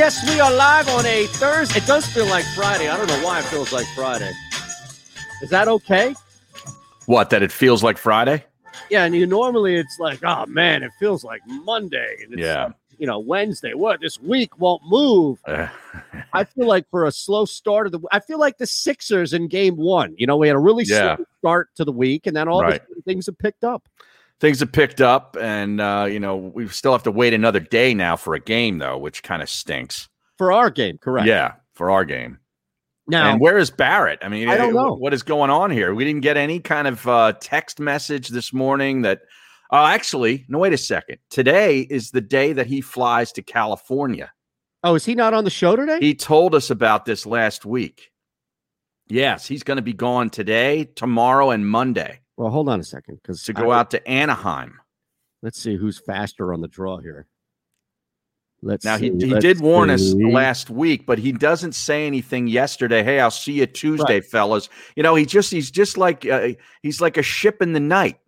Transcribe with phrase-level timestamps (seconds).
[0.00, 1.78] Yes, we are live on a Thursday.
[1.78, 2.88] It does feel like Friday.
[2.88, 4.32] I don't know why it feels like Friday.
[5.42, 6.14] Is that okay?
[7.04, 7.28] What?
[7.28, 8.42] That it feels like Friday?
[8.88, 12.16] Yeah, and you normally it's like, oh man, it feels like Monday.
[12.24, 12.70] And it's, Yeah.
[12.98, 13.74] You know, Wednesday.
[13.74, 14.00] What?
[14.00, 15.38] This week won't move.
[15.46, 19.48] I feel like for a slow start of the, I feel like the Sixers in
[19.48, 20.14] Game One.
[20.16, 21.16] You know, we had a really Yeah.
[21.16, 22.80] slow start to the week, and then all Right.
[23.04, 23.86] things have picked up.
[24.40, 27.94] Things have picked up, and uh, you know we still have to wait another day
[27.94, 30.08] now for a game, though, which kind of stinks.
[30.38, 31.28] For our game, correct?
[31.28, 32.38] Yeah, for our game.
[33.06, 34.20] Now, and where is Barrett?
[34.22, 34.94] I mean, I don't know.
[34.94, 35.94] what is going on here.
[35.94, 39.20] We didn't get any kind of uh, text message this morning that.
[39.72, 40.58] Uh, actually, no.
[40.58, 41.18] Wait a second.
[41.30, 44.32] Today is the day that he flies to California.
[44.82, 45.98] oh, is he not on the show today?
[46.00, 48.10] He told us about this last week.
[49.06, 53.20] Yes, he's going to be gone today, tomorrow, and Monday well, hold on a second,
[53.22, 54.80] because to go out to Anaheim.
[55.42, 57.26] Let's see who's faster on the draw here.
[58.62, 62.06] Let's Now he, see, he let's did warn us last week, but he doesn't say
[62.06, 63.02] anything yesterday.
[63.02, 64.70] Hey, I'll see you Tuesday, fellas.
[64.96, 66.48] You know, he just he's just like uh,
[66.82, 68.18] he's like a ship in the night.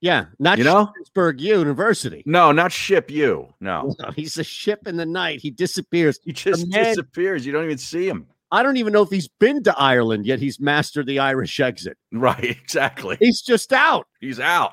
[0.00, 0.90] Yeah, not You know?
[0.96, 2.22] Pittsburgh University.
[2.24, 3.52] No, not ship you.
[3.60, 5.40] No, No, he's a ship in the night.
[5.42, 6.18] He disappears.
[6.24, 7.44] he just disappears.
[7.44, 8.26] You don't even see him.
[8.50, 10.38] I don't even know if he's been to Ireland yet.
[10.38, 11.98] He's mastered the Irish exit.
[12.12, 13.16] Right, exactly.
[13.20, 14.06] He's just out.
[14.20, 14.72] He's out.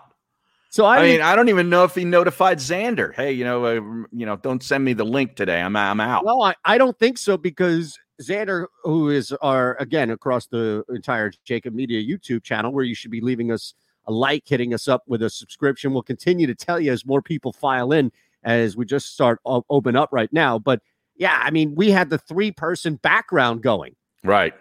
[0.69, 3.13] So I, I, mean, mean, I don't even know if he notified Xander.
[3.13, 3.73] Hey, you know, uh,
[4.11, 5.61] you know, don't send me the link today.
[5.61, 6.25] I'm I'm out.
[6.25, 11.31] no, I, I don't think so because Xander, who is our again across the entire
[11.47, 13.73] JAKIB Media YouTube channel, where you should be leaving us
[14.07, 15.93] a like, hitting us up with a subscription.
[15.93, 18.11] We'll continue to tell you as more people file in
[18.43, 20.59] as we just start open up right now.
[20.59, 20.81] But
[21.15, 23.95] yeah, I mean, we had the three person background going.
[24.23, 24.53] Right.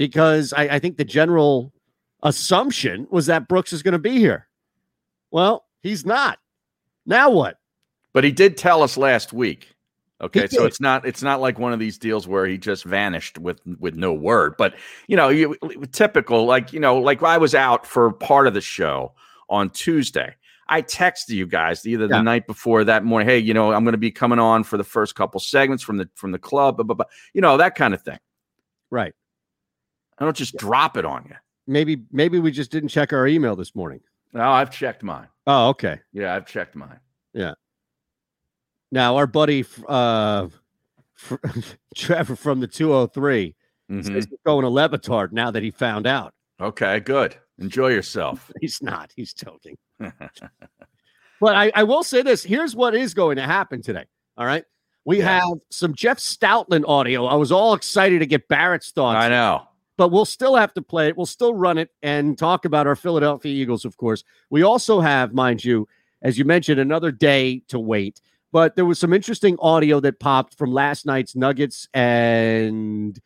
[0.00, 1.74] because I, I think the general
[2.22, 4.48] assumption was that Brooks is going to be here.
[5.30, 6.38] Well, he's not.
[7.04, 7.58] Now what?
[8.14, 9.74] But he did tell us last week.
[10.22, 13.38] Okay, so it's not it's not like one of these deals where he just vanished
[13.38, 14.54] with with no word.
[14.56, 14.74] But
[15.06, 15.56] you know, you,
[15.92, 19.12] typical like you know, like I was out for part of the show
[19.48, 20.34] on Tuesday.
[20.70, 22.22] I texted you guys either the Yeah.
[22.22, 23.28] night before that morning.
[23.28, 25.96] Hey, you know, I'm going to be coming on for the first couple segments from
[25.98, 26.76] the from the club.
[26.76, 27.06] Blah, blah, blah.
[27.34, 28.18] You know that kind of thing.
[28.90, 29.12] Right.
[30.18, 31.36] I don't just drop it on you.
[31.66, 34.00] Maybe maybe we just didn't check our email this morning.
[34.32, 35.26] No, I've checked mine.
[35.46, 35.98] Oh, okay.
[36.12, 37.00] Yeah, I've checked mine.
[37.34, 37.54] Yeah.
[38.92, 40.48] Now our buddy uh
[41.14, 41.34] fr-
[41.96, 43.54] Trevor from the 203
[43.90, 44.04] Mhm.
[44.04, 46.32] says he's going to LeBatard now that he found out.
[46.60, 47.36] Okay, good.
[47.58, 48.52] Enjoy yourself.
[48.60, 49.10] He's not.
[49.16, 49.76] He's joking.
[51.40, 52.42] But I, I will say this.
[52.42, 54.04] Here's what is going to happen today.
[54.36, 54.64] All right.
[55.06, 55.40] We Yeah.
[55.40, 57.24] have some Jeff Stoutland audio.
[57.24, 59.16] I was all excited to get Barrett's thoughts.
[59.24, 59.66] I know.
[59.96, 61.16] but we'll still have to play it.
[61.16, 64.22] We'll still run it and talk about our Philadelphia Eagles, of course.
[64.50, 65.88] We also have, mind you,
[66.22, 68.20] as you mentioned, another day to wait.
[68.52, 73.18] But there was some interesting audio that popped from last night's Nuggets, and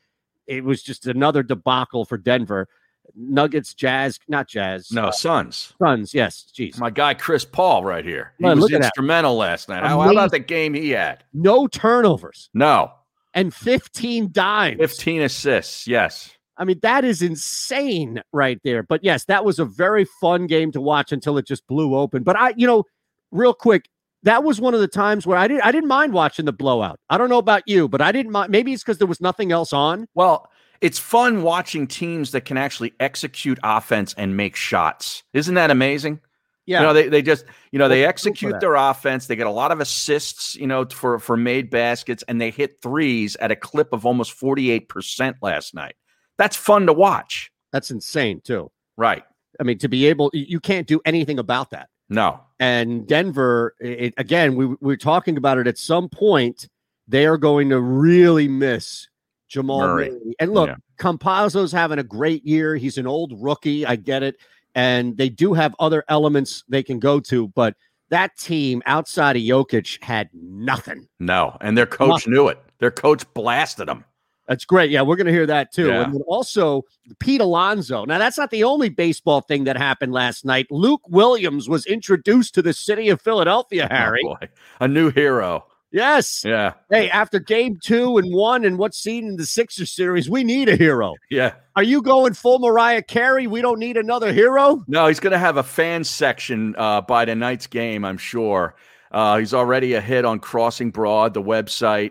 [0.46, 2.68] it was just another debacle for Denver.
[3.14, 4.90] Nuggets, Jazz, not Jazz.
[4.90, 5.72] No, uh, Suns.
[5.80, 6.14] Suns.
[6.14, 6.78] Yes, jeez.
[6.78, 8.32] My guy Chris Paul right here.
[8.38, 8.86] He Man, was look at that.
[8.86, 9.82] instrumental last night.
[9.84, 11.24] How, how about the game he had?
[11.32, 12.92] No turnovers No.
[13.34, 14.78] and 15 dimes.
[14.78, 15.86] 15 assists.
[15.86, 16.30] Yes.
[16.56, 18.82] I mean, that is insane right there.
[18.82, 22.22] But yes, that was a very fun game to watch until it just blew open.
[22.22, 22.84] But I, you know,
[23.32, 23.88] real quick,
[24.22, 26.98] that was one of the times where I didn't I didn't mind watching the blowout.
[27.10, 29.52] I don't know about you, but I didn't mind maybe it's because there was nothing
[29.52, 30.06] else on.
[30.14, 30.48] Well,
[30.84, 35.22] it's fun watching teams that can actually execute offense and make shots.
[35.32, 36.20] Isn't that amazing?
[36.66, 36.80] Yeah.
[36.80, 39.26] You know, they, they just, you know, they execute their offense.
[39.26, 42.82] They get a lot of assists, you know, for, for made baskets, and they hit
[42.82, 45.94] threes at a clip of almost 48% last night.
[46.36, 47.50] That's fun to watch.
[47.72, 48.70] That's insane too.
[48.98, 49.24] Right.
[49.58, 51.88] I mean, to be able you can't do anything about that.
[52.10, 52.40] No.
[52.60, 56.68] And Denver, it, again, we, we were talking about it at some point.
[57.08, 59.08] They are going to really miss
[59.54, 60.10] Jamal Murray.
[60.10, 60.34] Murray.
[60.40, 60.74] And look, Yeah.
[60.98, 62.74] Campazzo's having a great year.
[62.76, 63.86] He's an old rookie.
[63.86, 64.36] I get it.
[64.74, 67.76] And they do have other elements they can go to, but
[68.10, 71.06] that team outside of Jokic had nothing.
[71.20, 71.56] No.
[71.60, 72.58] And their coach knew it.
[72.80, 74.04] Their coach blasted them.
[74.48, 74.90] That's great.
[74.90, 75.86] Yeah, we're going to hear that too.
[75.88, 76.04] Yeah.
[76.04, 76.82] And also
[77.18, 78.04] Pete Alonso.
[78.04, 80.66] Now, that's not the only baseball thing that happened last night.
[80.70, 84.20] Luke Williams was introduced to the city of Philadelphia, oh, Harry.
[84.26, 84.36] Oh.
[84.80, 85.64] A new hero.
[85.94, 86.42] Yes.
[86.44, 86.72] Yeah.
[86.90, 90.68] Hey, after game two and one and what's seen in the Sixers series, we need
[90.68, 91.14] a hero.
[91.30, 91.54] Yeah.
[91.76, 93.46] Are you going full Mariah Carey?
[93.46, 94.82] We don't need another hero?
[94.88, 98.74] No, he's going to have a fan section uh, by tonight's game, I'm sure.
[99.12, 102.10] Uh, he's already a hit on Crossing Broad, the website.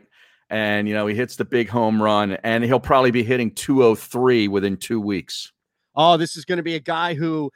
[0.49, 4.47] And, you know, he hits the big home run, and he'll probably be hitting 203
[4.47, 5.51] within two weeks.
[5.93, 7.51] Oh, this is going to be a guy who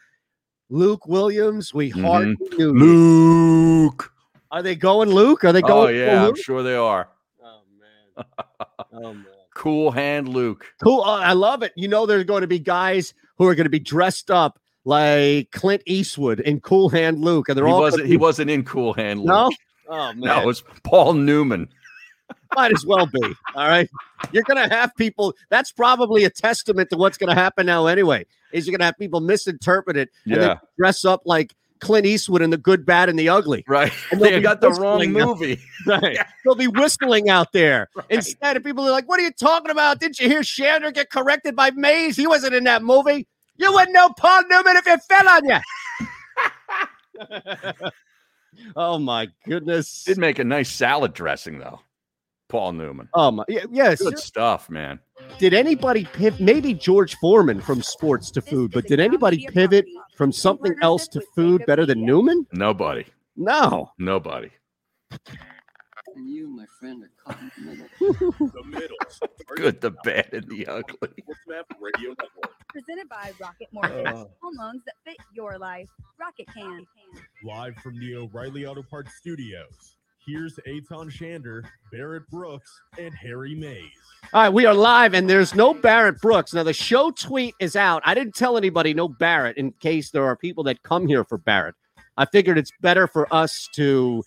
[0.70, 2.02] Luke Williams, we Mhm.
[2.02, 2.74] hardly knew.
[2.74, 4.12] Luke.
[4.58, 5.44] Are they going Luke?
[5.44, 7.08] Are they Oh, going full yeah, I'm sure they are.
[7.44, 8.26] Oh man.
[8.94, 9.26] oh man.
[9.54, 10.66] Cool hand Luke.
[10.84, 11.02] Cool.
[11.02, 11.74] Uh, I love it.
[11.76, 15.52] You know, there's going to be guys who are going to be dressed up like
[15.52, 18.94] Clint Eastwood in Cool Hand Luke, and they're He all wasn't he wasn't in Cool
[18.94, 19.28] Hand Luke.
[19.28, 19.52] no.
[19.90, 21.70] Oh man, No, it was Paul Newman.
[22.56, 23.22] might as well be.
[23.56, 23.88] All right,
[24.32, 25.36] you're going to have people.
[25.50, 27.86] That's probably a testament to what's going to happen now.
[27.86, 30.40] Anyway, is you're going to have people misinterpret it and Yeah.
[30.40, 33.64] then dress up like Clint Eastwood in the good, bad, and the ugly.
[33.68, 33.92] Right.
[34.12, 35.26] And they'll be got the wrong whistling now.
[35.26, 35.60] movie.
[35.86, 36.18] Right.
[36.44, 37.90] They'll be whistling out there.
[37.96, 38.06] Right.
[38.10, 40.00] Instead of people are like, what are you talking about?
[40.00, 42.16] Didn't you hear Shander get corrected by Mayes?
[42.18, 43.26] He wasn't in that movie.
[43.58, 45.60] You wouldn't know Paul Newman if it fell on you.
[48.76, 50.04] oh my goodness.
[50.04, 51.80] Did make a nice salad dressing though.
[52.50, 53.10] Paul Newman.
[53.14, 54.02] Oh my y- yes.
[54.02, 55.00] Good stuff, man.
[55.40, 56.40] Did anybody pivot?
[56.40, 59.86] Maybe George Foreman from sports to food, but did anybody pivot
[60.18, 62.48] from something else to food better than Newman?
[62.52, 63.06] Nobody.
[63.36, 63.92] No.
[64.00, 64.50] Nobody.
[66.16, 67.88] And you, my friend, are caught in the middle.
[68.52, 68.98] The middle.
[69.56, 71.24] Good, the bad, and the ugly.
[71.80, 72.54] Radio Network.
[72.70, 74.08] Presented by Rocket Mortgage.
[74.08, 74.26] Uh.
[74.42, 75.88] Home loans that fit your life.
[76.20, 76.86] Rocket can.
[77.44, 79.97] Live from the O'Reilly Auto Parts Studios.
[80.28, 83.80] Here's Eytan Shander, Barrett Brooks, and Harry Mayes.
[84.34, 86.54] All right, we are live, and there's no Barrett Brooks.
[86.54, 88.02] Now, the show tweet is out.
[88.06, 91.38] I didn't tell anybody no Barrett in case there are people that come here for
[91.38, 91.76] Barrett.
[92.18, 94.22] I figured it's better for us to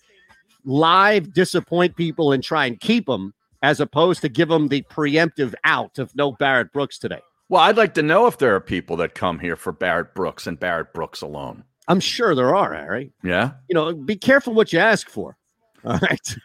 [0.65, 5.53] live disappoint people and try and keep them as opposed to give them the preemptive
[5.65, 7.21] out of no Barrett Brooks today.
[7.47, 10.47] Well, I'd like to know if there are people that come here for Barrett Brooks
[10.47, 11.63] and Barrett Brooks alone.
[11.87, 13.11] I'm sure there are, Harry.
[13.23, 13.51] Yeah.
[13.69, 15.37] You know, be careful what you ask for.
[15.85, 16.35] All right.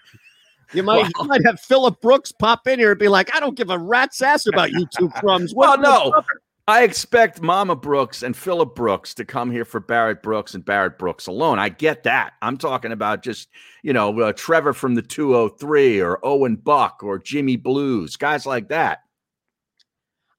[0.73, 3.41] You might, Well- you might have Philip Brooks pop in here and be like, I
[3.41, 5.55] don't give a rat's ass about you two crumbs.
[5.55, 6.23] Well, no.
[6.69, 10.99] I expect Mama Brooks and Philip Brooks to come here for Barrett Brooks and Barrett
[10.99, 11.61] Brooks alone.
[11.61, 12.33] I get that.
[12.43, 13.49] I'm talking about just,
[13.85, 18.69] you know, uh, Trevor from the 203 or Owen Buck or Jimmy Blues, guys like
[18.71, 18.99] that.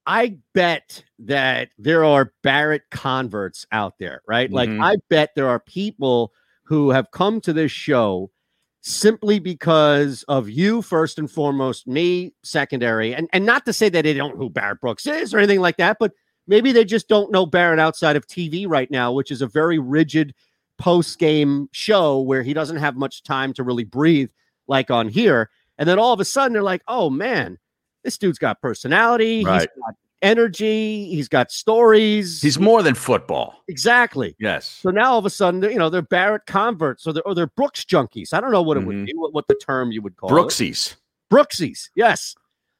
[0.06, 4.50] I bet that there are Barrett converts out there, right?
[4.50, 4.82] Like Mhm.
[4.82, 6.32] I bet there are people
[6.64, 8.30] who have come to this show
[8.80, 14.02] simply because of you first and foremost, me secondary, and and not to say that
[14.02, 16.12] they don't know who Barrett Brooks is or anything like that, but
[16.46, 19.78] maybe they just don't know Barrett outside of TV right now, which is a very
[19.78, 20.34] rigid
[20.78, 24.30] post game show where he doesn't have much time to really breathe
[24.68, 25.50] like on here.
[25.76, 27.58] And then all of a sudden they're like, oh man,
[28.04, 29.68] this dude's got personality, he's Right.
[29.84, 32.40] got energy, he's got stories.
[32.42, 33.62] He's more than football.
[33.68, 34.34] exactly.
[34.38, 34.66] Yes.
[34.82, 37.46] So now all of a sudden, you know, they're Barrett converts or they're, or they're
[37.46, 38.32] Brooks junkies.
[38.32, 38.86] I don't know what it Mhm.
[38.86, 40.32] would be, what, what the term you would call it.
[40.32, 40.96] Brooksies.
[41.30, 41.90] Brooksies.
[41.94, 42.34] Yes.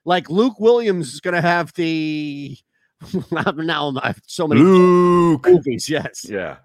[0.05, 2.57] Like Luke Williams is going to have the.
[3.31, 5.47] now I have so many Luke.
[5.47, 5.89] movies.
[5.89, 6.27] Yes.
[6.29, 6.57] Yeah.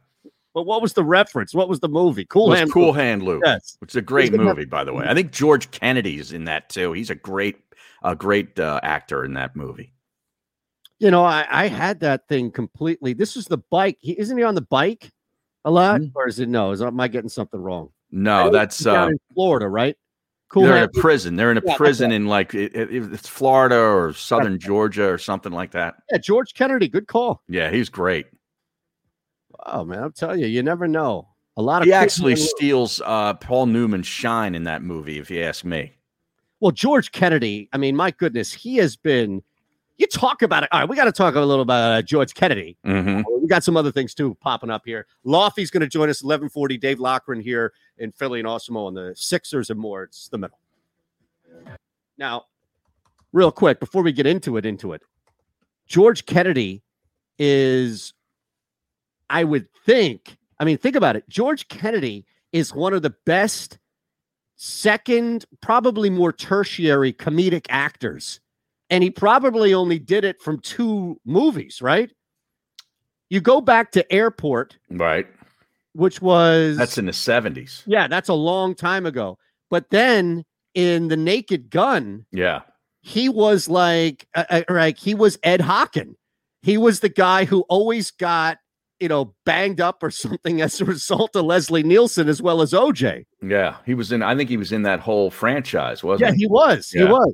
[0.54, 1.54] But what was the reference?
[1.54, 2.26] What was the movie?
[2.26, 2.96] Cool Hand Cool Luke.
[2.96, 3.42] Hand Luke.
[3.46, 3.76] Yes.
[3.80, 5.06] Which is a great gonna have- movie, by the way.
[5.08, 6.94] I think George Kennedy's in that too.
[6.94, 7.58] He's a great,
[8.04, 9.92] a great uh, actor in that movie.
[11.04, 13.12] You know, I, I had that thing completely.
[13.12, 13.98] This is the bike.
[14.00, 15.12] He, isn't he on the bike
[15.66, 16.00] a lot?
[16.00, 16.14] Mhm.
[16.16, 16.72] Or is it no?
[16.72, 17.90] Is am I getting something wrong?
[18.10, 19.98] No, that's uh, Florida, right?
[20.48, 21.36] Cool they're in a prison.
[21.36, 25.18] They're in a Yeah, prison in like it, it- it's Florida or Southern Georgia or
[25.18, 25.96] something like that.
[26.10, 26.88] Yeah, George Kennedy.
[26.88, 27.44] Good call.
[27.50, 28.28] Yeah, he's great.
[29.66, 31.28] Oh man, I'm telling you, you never know.
[31.58, 35.42] A lot of He actually steals uh, Paul Newman's shine in that movie, if you
[35.44, 35.92] ask me.
[36.62, 39.44] Well, George Kennedy, I mean, my goodness, he has been.
[39.98, 40.70] You talk about it.
[40.72, 42.78] All right, we got to talk a little about uh, George Kennedy.
[42.84, 45.06] hmm We got some other things too popping up here.
[45.24, 46.80] Lofty's going to join us 11:40.
[46.80, 50.04] Dave Lochran here in Philly and Osmo on the Sixers and more.
[50.04, 50.58] It's the middle.
[52.18, 52.46] Now,
[53.32, 55.02] real quick before we get into it, into it,
[55.86, 56.82] George Kennedy
[57.38, 58.14] is,
[59.30, 60.38] I would think.
[60.60, 61.28] I mean, think about it.
[61.30, 63.78] George Kennedy is one of the best
[64.56, 68.40] second, probably more tertiary comedic actors.
[68.90, 72.12] And he probably only did it from two movies, right?
[73.30, 75.26] You go back to Airport, Right.
[75.94, 77.84] which was That's in the 70s.
[77.88, 79.38] yeah, that's a long time ago.
[79.70, 80.44] But then
[80.76, 82.62] in The Naked Gun, Yeah.
[83.02, 86.14] he was like, uh, uh, like he was Ed Hocken.
[86.62, 88.58] He was the guy who always got,
[89.00, 92.74] you know, banged up or something as a result of Leslie Nielsen as well as
[92.74, 93.26] OJ.
[93.42, 93.78] Yeah.
[93.86, 96.42] He was in, I think he was in that whole franchise, wasn't Yeah, he?
[96.42, 96.90] he was.
[96.92, 97.34] He was.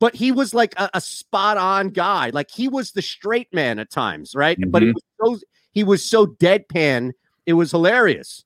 [0.00, 2.30] But he was like a, a spot on guy.
[2.30, 4.58] Like he was the straight man at times, right?
[4.68, 4.94] But he Mhm.
[5.18, 7.12] was so he was so deadpan.
[7.46, 8.44] It was hilarious.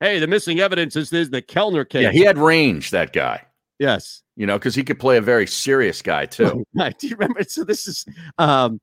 [0.00, 2.02] Hey, the missing evidence is this the Kellner case.
[2.04, 2.10] Yeah.
[2.12, 3.42] He had range, that guy,
[3.78, 4.22] yes.
[4.36, 6.64] you know, because he could play a very serious guy, too.
[6.74, 6.96] Right.
[6.98, 7.42] Do you remember?
[7.44, 8.04] So this is
[8.38, 8.80] um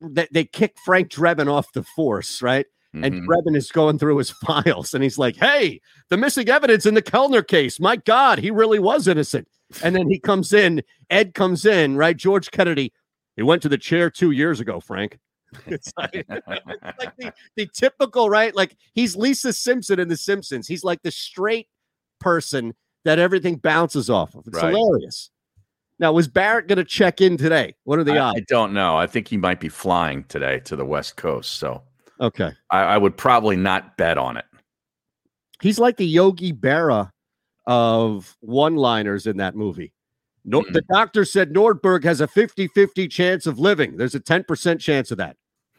[0.00, 2.66] they, they kicked Frank Drebin off the force, right?
[2.94, 3.26] And Mhm.
[3.26, 7.02] Drebin is going through his files and he's like, Hey, the missing evidence in the
[7.02, 7.78] Kellner case.
[7.78, 9.46] My God, he really was innocent.
[9.82, 12.16] And then he comes in, Ed comes in, right?
[12.16, 12.92] George Kennedy,
[13.36, 15.18] he went to the chair two years ago, Frank.
[15.66, 18.54] It's like, it's like the, the typical, right?
[18.54, 20.68] Like he's Lisa Simpson in The Simpsons.
[20.68, 21.68] He's like the straight
[22.20, 24.46] person that everything bounces off of.
[24.46, 24.74] It's Right.
[24.74, 25.30] hilarious.
[25.98, 27.74] Now, was Barrett going to check in today?
[27.84, 28.96] What are the I, I don't know.
[28.96, 31.82] I think he might be flying today to the West Coast, so
[32.20, 32.52] Okay.
[32.70, 34.44] I, I would probably not bet on it.
[35.62, 37.10] He's like the Yogi Berra
[37.68, 39.92] of one liners in that movie.
[40.44, 40.72] No, Mm.
[40.72, 43.96] The doctor said Nordberg has a 50 50 chance of living.
[43.96, 45.36] There's a 10% chance of that.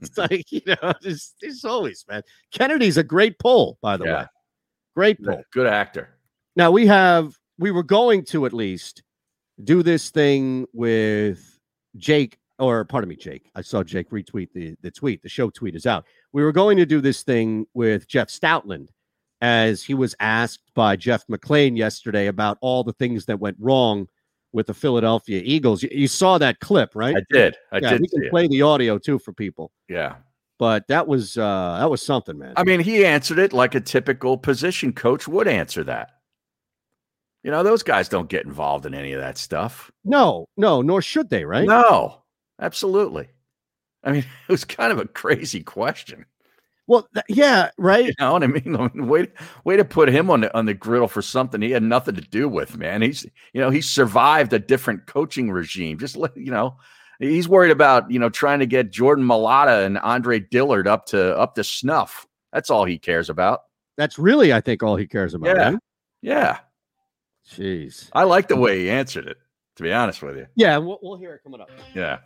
[0.00, 2.22] It's like, you know, there's, there's always, man.
[2.52, 4.14] Kennedy's a great pull, by the Yeah.
[4.20, 4.26] way.
[4.94, 5.42] Great pull.
[5.52, 6.10] Good actor.
[6.56, 9.02] Now we have, we were going to at least
[9.64, 11.58] do this thing with
[11.96, 13.50] Jake, or pardon me, Jake.
[13.54, 15.22] I saw Jake retweet the, the tweet.
[15.22, 16.04] The show tweet is out.
[16.32, 18.88] We were going to do this thing with Jeff Stoutland
[19.40, 24.06] as he was asked by Jeff McLane yesterday about all the things that went wrong
[24.52, 25.82] with the Philadelphia Eagles.
[25.82, 27.16] You, you saw that clip, right?
[27.16, 27.56] I did.
[27.72, 28.30] I yeah, did we can it.
[28.30, 29.70] play the audio too for people.
[29.88, 30.16] Yeah.
[30.58, 32.52] But that was uh that was something, man.
[32.56, 36.10] I mean, he answered it like a typical position coach would answer that.
[37.42, 39.90] You know, those guys don't get involved in any of that stuff.
[40.04, 41.66] no, no, nor should they, right?
[41.66, 42.22] No,
[42.60, 43.28] absolutely.
[44.04, 46.26] I mean, it was kind of a crazy question.
[46.90, 48.06] Well, th- yeah, right.
[48.06, 48.74] You know what I mean?
[48.74, 49.28] I mean, way,
[49.62, 52.20] way to put him on the on the griddle for something he had nothing to
[52.20, 53.00] do with, man.
[53.00, 56.00] He's you know, he survived a different coaching regime.
[56.00, 56.78] Just let you know,
[57.20, 61.38] he's worried about, you know, trying to get Jordan Mailata and Andre Dillard up to
[61.38, 62.26] up to snuff.
[62.52, 63.60] That's all he cares about.
[63.96, 65.56] That's really, I think, all he cares about.
[65.56, 65.70] Yeah.
[65.70, 65.78] right?
[66.22, 66.58] Yeah.
[67.48, 68.08] Jeez.
[68.12, 69.36] I like the way he answered it,
[69.76, 70.46] to be honest with you.
[70.56, 71.70] Yeah, we'll, we'll hear it coming up.
[71.94, 72.18] Yeah.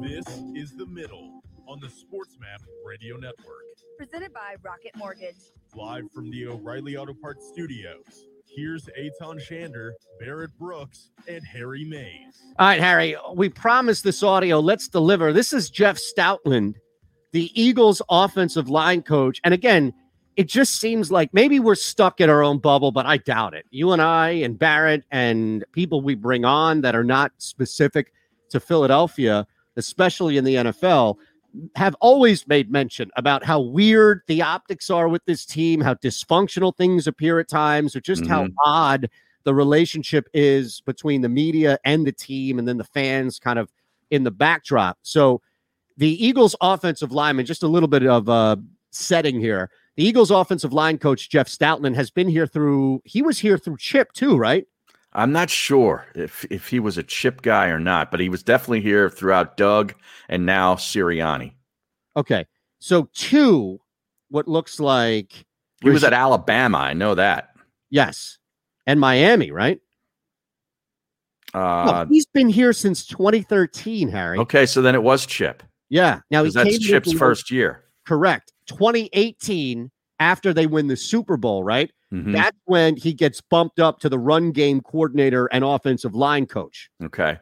[0.00, 3.64] This is The Middle on the SportsMap Radio Network.
[3.96, 5.36] Presented by Rocket Mortgage.
[5.74, 8.26] Live from the O'Reilly Auto Parts Studios.
[8.46, 12.40] Here's Eytan Shander, Barrett Brooks, and Harry Mayes.
[12.58, 14.60] All right, Harry, we promised this audio.
[14.60, 15.32] Let's deliver.
[15.32, 16.74] This is Jeff Stoutland,
[17.32, 19.40] the Eagles offensive line coach.
[19.42, 19.92] And again,
[20.36, 23.66] it just seems like maybe we're stuck in our own bubble, but I doubt it.
[23.70, 28.12] You and I and Barrett and people we bring on that are not specific
[28.50, 31.16] to Philadelphia, especially in the NFL,
[31.76, 36.76] have always made mention about how weird the optics are with this team, how dysfunctional
[36.76, 39.08] things appear at times, or just how odd
[39.44, 43.72] the relationship is between the media and the team, and then the fans kind of
[44.10, 44.98] in the backdrop.
[45.02, 45.42] So,
[45.96, 48.56] the Eagles' offensive lineman, just a little bit of uh,
[48.90, 49.70] setting here.
[49.96, 53.00] The Eagles' offensive line coach Jeff Stoutland has been here through.
[53.04, 54.66] He was here through Chip too, right?
[55.12, 58.42] I'm not sure if if he was a chip guy or not, but he was
[58.42, 59.94] definitely here throughout Doug
[60.28, 61.52] and now Sirianni.
[62.16, 62.46] Okay,
[62.80, 63.80] so two,
[64.30, 65.44] what looks like
[65.82, 66.78] He was at Alabama.
[66.78, 67.50] I know that.
[67.90, 68.38] yes,
[68.88, 69.80] and Miami, right?
[71.54, 74.38] No, Uh, he's been here since 2013, Harry.
[74.38, 75.62] okay, so then it was Chip.
[75.90, 77.84] Yeah, now that's Chip's first year.
[78.04, 78.52] Correct.
[78.66, 79.90] 2018,
[80.20, 81.90] after they win the Super Bowl, right?
[82.12, 82.32] Mhm.
[82.32, 86.88] That's when he gets bumped up to the run game coordinator and offensive line coach.
[87.02, 87.38] Okay.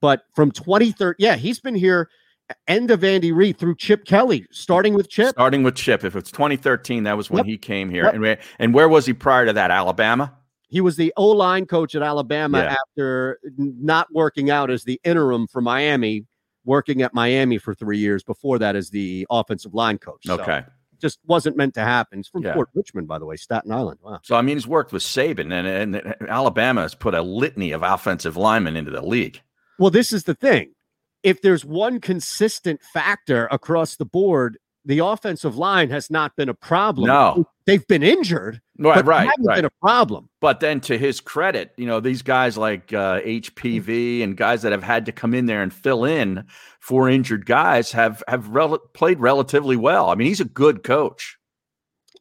[0.00, 2.08] But from 2013, yeah, he's been here
[2.66, 5.30] end of Andy Reid through Chip Kelly, starting with Chip.
[5.30, 6.02] Starting with Chip.
[6.02, 7.46] If it's 2013, that was when Yep.
[7.46, 8.04] he came here.
[8.04, 8.14] Yep.
[8.14, 9.70] And, where, and where was he prior to that?
[9.70, 10.32] Alabama?
[10.68, 12.76] He was the O line coach at Alabama Yeah.
[12.90, 16.24] after not working out as the interim for Miami,
[16.68, 20.20] working at Miami for three years before that as the offensive line coach.
[20.24, 20.62] So, Okay.
[21.00, 22.18] just wasn't meant to happen.
[22.20, 22.54] It's from Yeah.
[22.54, 23.98] Fort Richmond, by the way, Staten Island.
[24.02, 24.20] Wow.
[24.22, 27.82] So, I mean, he's worked with Saban, and, and Alabama has put a litany of
[27.82, 29.40] offensive linemen into the league.
[29.78, 30.74] Well, this is the thing.
[31.22, 36.54] If there's one consistent factor across the board, the offensive line has not been a
[36.54, 37.06] problem.
[37.08, 37.46] No.
[37.66, 39.56] They've been injured, Right, but right, haven't right.
[39.56, 40.30] been a problem.
[40.40, 44.72] But then, to his credit, you know these guys like uh, HPV and guys that
[44.72, 46.46] have had to come in there and fill in
[46.80, 50.08] for injured guys have have rel- played relatively well.
[50.08, 51.36] I mean, he's a good coach.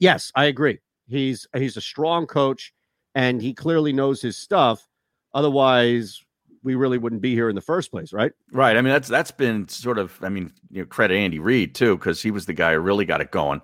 [0.01, 0.79] Yes, I agree.
[1.07, 2.73] He's he's a strong coach
[3.15, 4.85] and he clearly knows his stuff.
[5.33, 6.21] Otherwise,
[6.67, 8.33] we really wouldn't be here in the first place, right?
[8.51, 8.75] Right.
[8.75, 10.19] I mean, that's that's been sort of.
[10.21, 13.05] I mean, you know, credit Andy Reid too because he was the guy who really
[13.05, 13.61] got it going.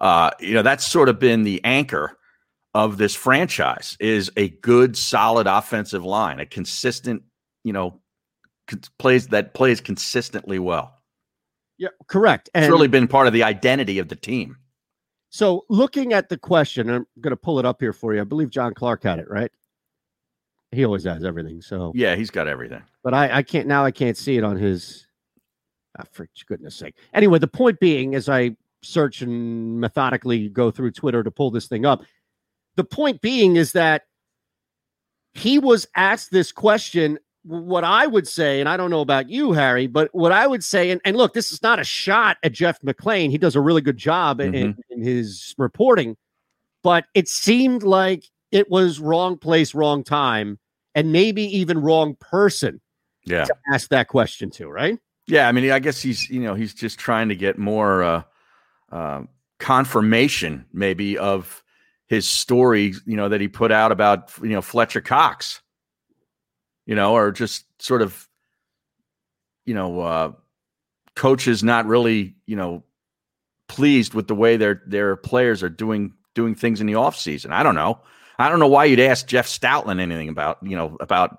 [0.00, 2.16] Uh, you know, that's sort of been the anchor
[2.72, 7.22] of this franchise is a good, solid offensive line, a consistent,
[7.64, 8.00] you know,
[8.98, 10.92] plays that plays consistently well.
[11.78, 12.50] Yeah, correct.
[12.54, 14.56] And It's really been part of the identity of the team.
[15.30, 18.20] so looking at the question, I'm going to pull it up here for you.
[18.20, 19.50] I believe John Clark had it, right?
[20.74, 21.62] He always has everything.
[21.62, 22.82] So, Yeah, he's got everything.
[23.02, 23.84] but I, I can't now.
[23.84, 25.06] I can't see it on his
[25.96, 26.96] Ah, for goodness sake.
[27.12, 31.68] Anyway, the point being, as I search and methodically go through Twitter to pull this
[31.68, 32.02] thing up,
[32.74, 34.02] the point being is that
[35.34, 37.18] he was asked this question.
[37.44, 40.64] What I would say, and I don't know about you, Harry, but what I would
[40.64, 43.30] say, and, and look, this is not a shot at Jeff McLane.
[43.30, 46.16] He does a really good job in, in, in his reporting,
[46.82, 50.58] but it seemed like it was wrong place, wrong time,
[50.94, 52.80] and maybe even wrong person
[53.24, 53.44] Yeah.
[53.44, 54.98] to ask that question to, right?
[55.26, 58.22] Yeah, I mean, I guess he's you know he's just trying to get more uh,
[58.92, 59.22] uh,
[59.58, 61.62] confirmation, maybe of
[62.06, 65.62] his story, you know, that he put out about you know Fletcher Cox,
[66.84, 68.28] you know, or just sort of,
[69.64, 70.32] you know, uh,
[71.16, 72.84] coaches not really you know
[73.66, 77.50] pleased with the way their their players are doing doing things in the off season.
[77.50, 77.98] I don't know.
[78.38, 81.38] I don't know why you'd ask Jeff Stoutland anything about you know about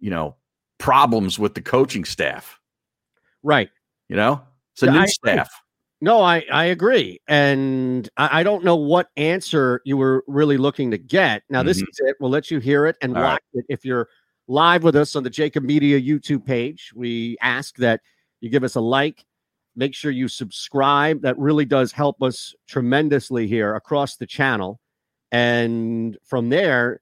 [0.00, 0.36] you know
[0.78, 2.58] problems with the coaching staff.
[3.42, 3.70] Right.
[4.08, 4.42] You know,
[4.74, 5.08] it's a new I agree.
[5.12, 5.50] staff.
[6.00, 7.20] No, I, I agree.
[7.28, 11.44] And I, I don't know what answer you were really looking to get.
[11.48, 11.88] Now, this Mhm.
[11.88, 12.16] is it.
[12.18, 13.64] We'll let you hear it and All watch right.
[13.68, 13.72] it.
[13.72, 14.08] If you're
[14.48, 18.00] live with us on the JAKIB Media YouTube page, we ask that
[18.40, 19.24] you give us a like.
[19.76, 21.22] Make sure you subscribe.
[21.22, 24.80] That really does help us tremendously here across the channel.
[25.32, 27.00] And from there,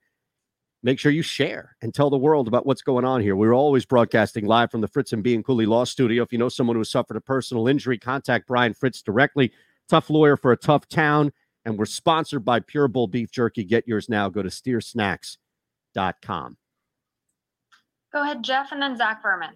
[0.82, 3.36] make sure you share and tell the world about what's going on here.
[3.36, 6.22] We're always broadcasting live from the Fritz and Bianculli Law Studio.
[6.22, 9.52] If you know someone who has suffered a personal injury, contact Brian Fritz directly.
[9.88, 11.32] Tough lawyer for a tough town.
[11.64, 13.64] And we're sponsored by Pure Bull Beef Jerky.
[13.64, 14.30] Get yours now.
[14.30, 16.56] Go to steersnacks.com.
[18.12, 19.50] Go ahead, Jeff, and then Zach Berman.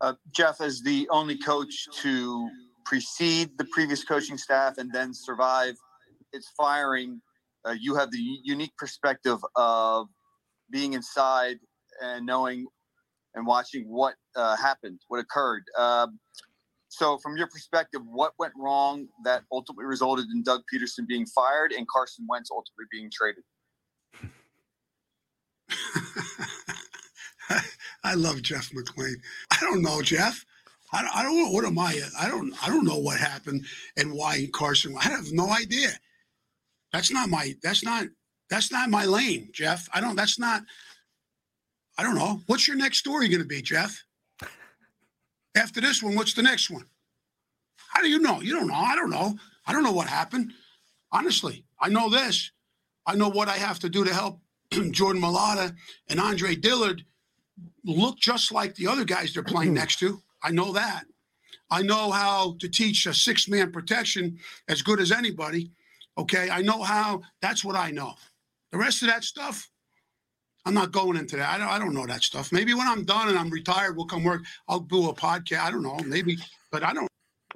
[0.00, 2.48] uh, Jeff, as the only coach to
[2.84, 5.76] precede the previous coaching staff and then survive
[6.32, 7.20] its firing,
[7.66, 10.06] uh, you have the unique perspective of
[10.70, 11.58] being inside
[12.02, 12.66] and knowing
[13.34, 15.64] and watching what uh, happened, what occurred.
[15.78, 16.18] Um,
[16.88, 21.72] so, from your perspective, what went wrong that ultimately resulted in Doug Pederson being fired
[21.72, 23.44] and Carson Wentz ultimately being traded?
[28.04, 29.16] I love Jeff McLane.
[29.50, 30.44] I don't know, Jeff.
[30.92, 31.52] I don't, I don't.
[31.52, 32.00] What am I?
[32.18, 32.54] I don't.
[32.64, 34.96] I don't know what happened and why Carson.
[34.98, 35.88] I have no idea.
[36.92, 37.54] That's not my.
[37.62, 38.06] That's not.
[38.48, 39.88] That's not my lane, Jeff.
[39.92, 40.16] I don't.
[40.16, 40.62] That's not.
[41.98, 42.40] I don't know.
[42.46, 44.04] What's your next story going to be, Jeff?
[45.56, 46.84] After this one, what's the next one?
[47.88, 48.40] How do you know?
[48.42, 48.74] You don't know.
[48.74, 49.36] I don't know.
[49.66, 50.52] I don't know what happened.
[51.10, 52.50] Honestly, I know this.
[53.06, 54.40] I know what I have to do to help
[54.90, 55.74] Jordan Mailata
[56.10, 57.04] and Andre Dillard
[57.84, 59.76] look just like the other guys they're playing mm.
[59.76, 60.20] next to.
[60.42, 61.04] I know that.
[61.70, 65.70] I know how to teach a six man protection as good as anybody.
[66.18, 66.48] Okay.
[66.50, 68.14] I know how, that's what I know.
[68.72, 69.68] The rest of that stuff,
[70.64, 71.48] I'm not going into that.
[71.48, 72.50] I don't, I don't know that stuff.
[72.52, 74.42] Maybe when I'm done and I'm retired, we'll come work.
[74.68, 75.60] I'll do a podcast.
[75.60, 75.98] I don't know.
[76.04, 76.36] Maybe,
[76.72, 77.08] but I don't.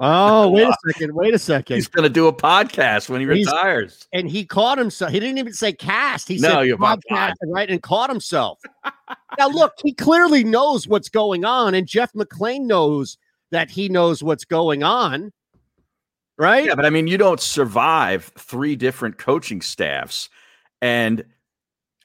[0.03, 1.15] Oh, wait a second.
[1.15, 1.75] Wait a second.
[1.77, 4.07] He's going to do a podcast when he He's- retires.
[4.15, 5.11] and he caught himself.
[5.13, 6.27] He didn't even say cast.
[6.29, 7.69] He No, said you're podcast, right?
[7.69, 8.61] And caught himself.
[9.39, 13.19] now, look, he clearly knows what's going on, and Jeff McLane knows
[13.51, 15.33] that he knows what's going on,
[16.41, 16.65] right?
[16.65, 20.31] Yeah, but I mean, you don't survive three different coaching staffs
[20.81, 21.23] and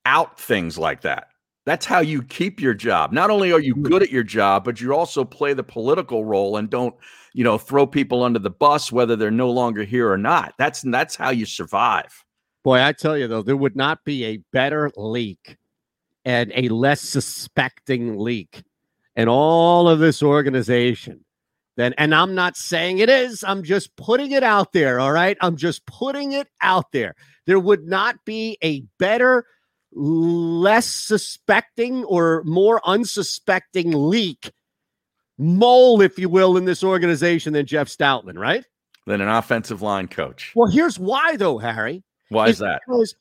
[0.06, 1.30] out things like that.
[1.66, 3.12] That's how you keep your job.
[3.12, 3.88] Not only are you mm-hmm.
[3.88, 6.94] good at your job, but you also play the political role and don't,
[7.34, 10.54] you know, throw people under the bus whether they're no longer here or not.
[10.60, 12.24] That's that's how you survive.
[12.64, 15.58] Boy, I tell you though, there would not be a better leak
[16.26, 18.64] and a less suspecting leak
[19.16, 21.25] in all of this organization
[21.78, 25.38] than and I'm not saying it is, I'm just putting it out there, all right?
[25.42, 27.16] I'm just putting it out there.
[27.46, 29.46] There would not be a better
[29.92, 34.52] less suspecting or more unsuspecting leak
[35.38, 38.66] mole if you will in this organization than Jeff Stoutland, right?
[39.06, 40.52] Than an offensive line coach.
[40.56, 42.04] Well, here's why though, Harry.
[42.30, 42.82] Why is that?
[42.88, 43.16] Because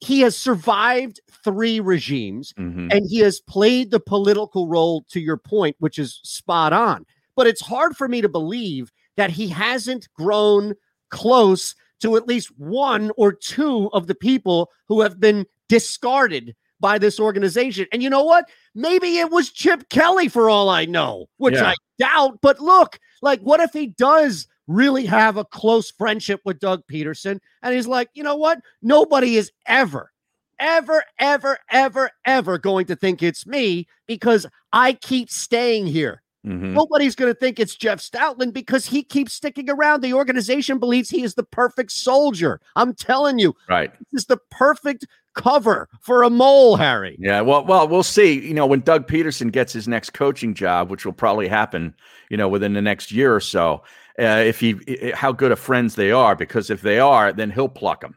[0.00, 2.92] he has survived three regimes Mhm.
[2.92, 7.04] and he has played the political role to your point, which is spot on.
[7.36, 10.74] But it's hard for me to believe that he hasn't grown
[11.10, 16.98] close to at least one or two of the people who have been discarded by
[16.98, 17.86] this organization.
[17.92, 18.48] And you know what?
[18.74, 21.70] Maybe it was Chip Kelly for all I know, which Yeah.
[21.70, 22.38] I doubt.
[22.42, 27.40] But look, like, what if he does really have a close friendship with Doug Pederson?
[27.62, 28.60] And he's like, you know what?
[28.82, 30.12] Nobody is ever,
[30.58, 36.22] ever, ever, ever, ever going to think it's me because I keep staying here.
[36.46, 36.72] Mhm.
[36.74, 40.00] Nobody's going to think it's Jeff Stoutland because he keeps sticking around.
[40.02, 42.60] The organization believes he is the perfect soldier.
[42.76, 43.92] I'm telling you, Right.
[44.12, 47.16] this is the perfect cover for a mole, Harry.
[47.18, 48.46] Yeah, well, well, we'll see.
[48.46, 51.94] You know, when Doug Pederson gets his next coaching job, which will probably happen,
[52.30, 53.82] you know, within the next year or so,
[54.20, 54.76] uh, if he,
[55.14, 58.16] how good of friends they are, because if they are, then he'll pluck them,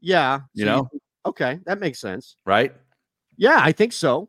[0.00, 0.40] Yeah.
[0.54, 0.88] You so know?
[0.92, 2.36] think- okay, that makes sense.
[2.46, 2.72] right?
[3.36, 4.28] Yeah, I think so.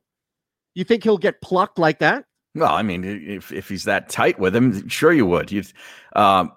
[0.73, 2.25] You think he'll get plucked like that?
[2.55, 5.51] Well, I mean, if if he's that tight with him, sure you would.
[5.51, 5.63] You,
[6.15, 6.51] um,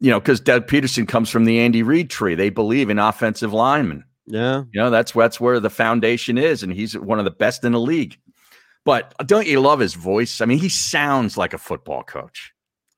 [0.00, 2.34] you know, because Doug Pederson comes from the Andy Reid tree.
[2.34, 4.04] They believe in offensive linemen.
[4.26, 4.64] Yeah.
[4.72, 7.72] You know, that's that's where the foundation is, and he's one of the best in
[7.72, 8.18] the league.
[8.84, 10.40] But don't you love his voice?
[10.40, 12.52] I mean, he sounds like a football coach.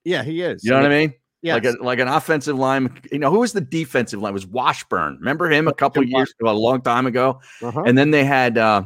[0.04, 0.62] Yeah, he is.
[0.64, 1.14] You know what I mean?
[1.42, 1.54] Yeah.
[1.54, 3.00] Like a, like an offensive line.
[3.10, 4.30] You know, who was the defensive line?
[4.30, 5.16] It was Washburn.
[5.18, 7.40] Remember him a couple years ago, a long time ago?
[7.62, 7.82] uh-huh.
[7.86, 8.84] And then they had uh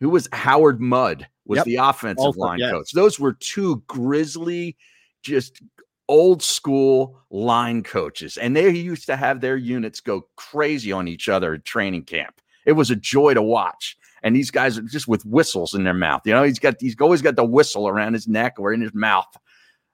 [0.00, 1.64] who was Howard Mudd was Yep.
[1.66, 2.70] the offensive line yes.
[2.70, 2.92] coach.
[2.92, 4.76] Those were two grizzly,
[5.22, 5.60] just
[6.08, 8.36] old school line coaches.
[8.36, 12.40] And they used to have their units go crazy on each other at training camp.
[12.66, 13.96] It was a joy to watch.
[14.22, 16.22] And these guys are just with whistles in their mouth.
[16.24, 18.94] You know, he's got he's always got the whistle around his neck or in his
[18.94, 19.26] mouth.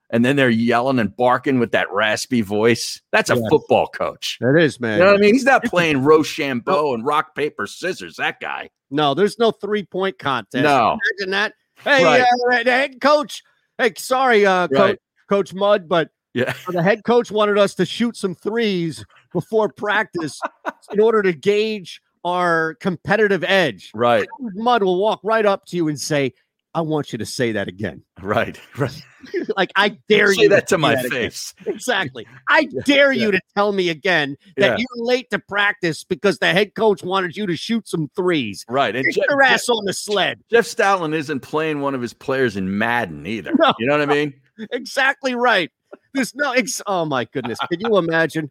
[0.09, 3.01] And then they're yelling and barking with that raspy voice.
[3.11, 3.43] That's a Yes.
[3.49, 4.37] football coach.
[4.39, 4.99] That is, man.
[4.99, 5.33] You know what I mean?
[5.33, 8.15] He's not playing Rochambeau and rock, paper, scissors.
[8.15, 8.69] That guy.
[8.89, 10.63] No, there's no three point contest.
[10.63, 10.97] No.
[11.19, 11.53] Imagine that.
[11.83, 12.21] Hey, Right.
[12.21, 13.43] uh, the head coach.
[13.77, 14.99] Hey, sorry, uh, coach, Right.
[15.29, 16.53] Coach Mudd, but Yeah.
[16.69, 20.39] the head coach wanted us to shoot some threes before practice
[20.91, 23.91] in order to gauge our competitive edge.
[23.93, 24.27] Right.
[24.39, 26.33] Mud will walk right up to you and say,
[26.77, 28.03] I want you to say that again.
[28.21, 28.59] Right.
[28.77, 29.01] Right.
[29.57, 31.09] like, I dare Say you that to my again.
[31.09, 31.53] face.
[31.65, 32.27] Exactly.
[32.49, 34.77] I dare you to tell me again that Yeah.
[34.77, 38.63] you're late to practice because the head coach wanted you to shoot some threes.
[38.69, 38.95] Right.
[38.95, 40.39] And Get Jeff, your ass on the sled.
[40.51, 43.51] Jeff Stoutland isn't playing one of his players in Madden either.
[43.59, 43.73] No.
[43.79, 44.33] You know what I mean?
[44.71, 45.71] exactly right.
[46.13, 47.59] There's no, ex- oh my goodness.
[47.71, 48.49] Can you imagine?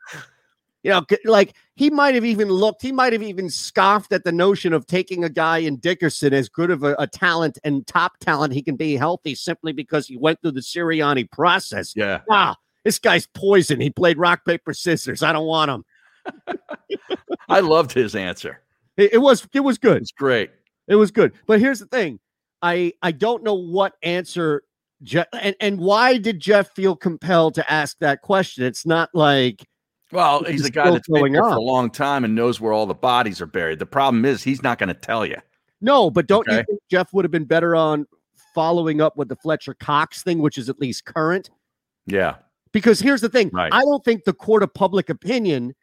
[0.82, 4.30] You know, like he might have even looked, he might have even scoffed at the
[4.30, 8.18] notion of taking a guy in Dickerson as good of a, a talent and top
[8.18, 11.94] talent he can be healthy simply because he went through the Sirianni process.
[11.96, 12.20] Yeah.
[12.30, 13.80] Ah, this guy's poison.
[13.80, 15.24] He played rock, paper, scissors.
[15.24, 15.84] I don't want him.
[17.48, 18.60] I loved his answer.
[18.96, 20.02] It, it was, it was good.
[20.02, 20.50] It's great.
[20.86, 21.32] It was good.
[21.46, 22.20] But here's the thing.
[22.62, 24.62] I I don't know what answer
[25.02, 28.64] Jeff and, and why did Jeff feel compelled to ask that question?
[28.64, 29.64] It's not like
[30.12, 32.72] Well, He's he's a guy that's been there for a long time and knows where
[32.72, 33.78] all the bodies are buried.
[33.80, 35.36] The problem is he's not going to tell you.
[35.80, 38.06] no, but don't you think Jeff would have been better on
[38.54, 41.50] following up with the Fletcher Cox thing, which is at least current?
[42.06, 42.36] Yeah.
[42.72, 43.50] Because here's the thing.
[43.52, 43.72] Right.
[43.72, 45.74] I don't think the court of public opinion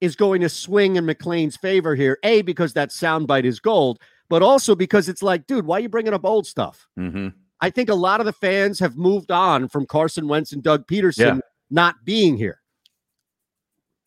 [0.00, 2.18] is going to swing in McLane's favor here.
[2.24, 5.88] A, because that soundbite is gold, but also because it's like, dude, why are you
[5.88, 6.86] bringing up old stuff?
[6.96, 7.28] hmm
[7.60, 10.86] I think a lot of the fans have moved on from Carson Wentz and Doug
[10.86, 11.38] Pederson Yeah.
[11.70, 12.60] not being here.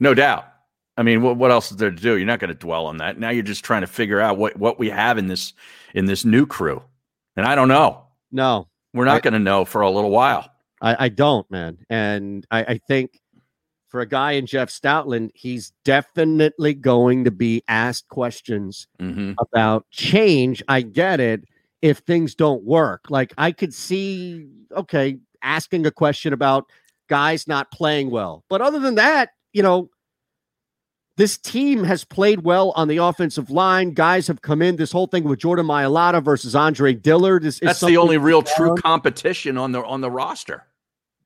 [0.01, 0.47] No doubt.
[0.97, 2.17] I mean, what, what else is there to do?
[2.17, 3.17] You're not going to dwell on that.
[3.17, 5.53] Now you're just trying to figure out what, what we have in this
[5.93, 6.83] in this new crew.
[7.37, 8.07] And I don't know.
[8.31, 10.51] No, We're not going to know for a little while.
[10.81, 11.77] I, I don't, man.
[11.89, 13.19] And I, I think
[13.89, 19.85] for a guy in Jeff Stoutland, he's definitely going to be asked questions hmm about
[19.91, 20.63] change.
[20.67, 21.43] I get it.
[21.81, 26.65] If things don't work, like I could see, okay, asking a question about
[27.07, 28.43] guys not playing well.
[28.49, 29.89] But other than that, you know,
[31.17, 33.91] this team has played well on the offensive line.
[33.93, 34.77] Guys have come in.
[34.77, 38.41] This whole thing with Jordan Mailata versus Andre Dillard is, is That's the only real
[38.41, 40.65] to true competition on the on the roster.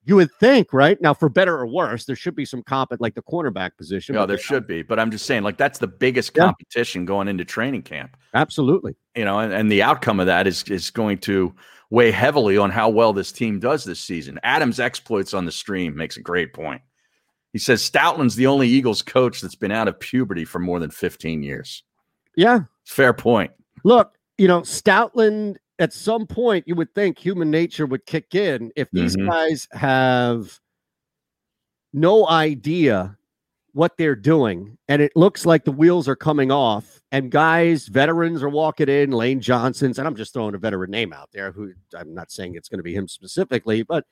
[0.08, 1.02] You would think, right?
[1.02, 4.14] Now, for better or worse, there should be some comp at like the cornerback position.
[4.14, 6.46] No, there should be, but I'm just saying, like that's the biggest Yeah.
[6.46, 8.16] competition going into training camp.
[8.34, 8.96] Absolutely.
[9.16, 11.56] You know, and, and the outcome of that is is going to
[11.90, 14.40] weigh heavily on how well this team does this season.
[14.44, 16.82] Adams' exploits on the stream makes a great point.
[17.56, 20.92] He says Stoutland's the only Eagles coach that's been out of puberty for more than
[20.92, 21.84] 15 years.
[22.36, 22.64] Yeah.
[22.84, 23.50] Fair point.
[23.86, 28.74] Look, you know, Stoutland, at some point, you would think human nature would kick in
[28.76, 29.30] if these Mhm.
[29.30, 30.60] guys have
[31.94, 33.18] no idea
[33.72, 38.42] what they're doing and it looks like the wheels are coming off and guys veterans
[38.44, 41.74] are walking in lane johnson's and i'm just throwing a veteran name out there who
[41.98, 44.06] i'm not saying it's going to be him specifically but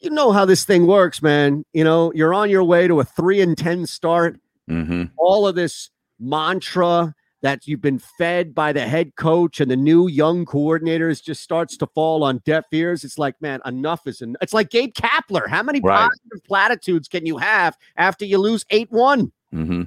[0.00, 3.04] you know how this thing works man you know you're on your way to a
[3.04, 8.80] 3 and 10 start hmm all of this mantra that you've been fed by the
[8.86, 13.04] head coach and the new young coordinators just starts to fall on deaf ears.
[13.04, 14.38] It's like, man, enough is enough.
[14.42, 15.46] It's like Gabe Kapler.
[15.46, 16.08] How many Right.
[16.08, 19.30] positive platitudes can you have after you lose 8 1?
[19.52, 19.82] hmm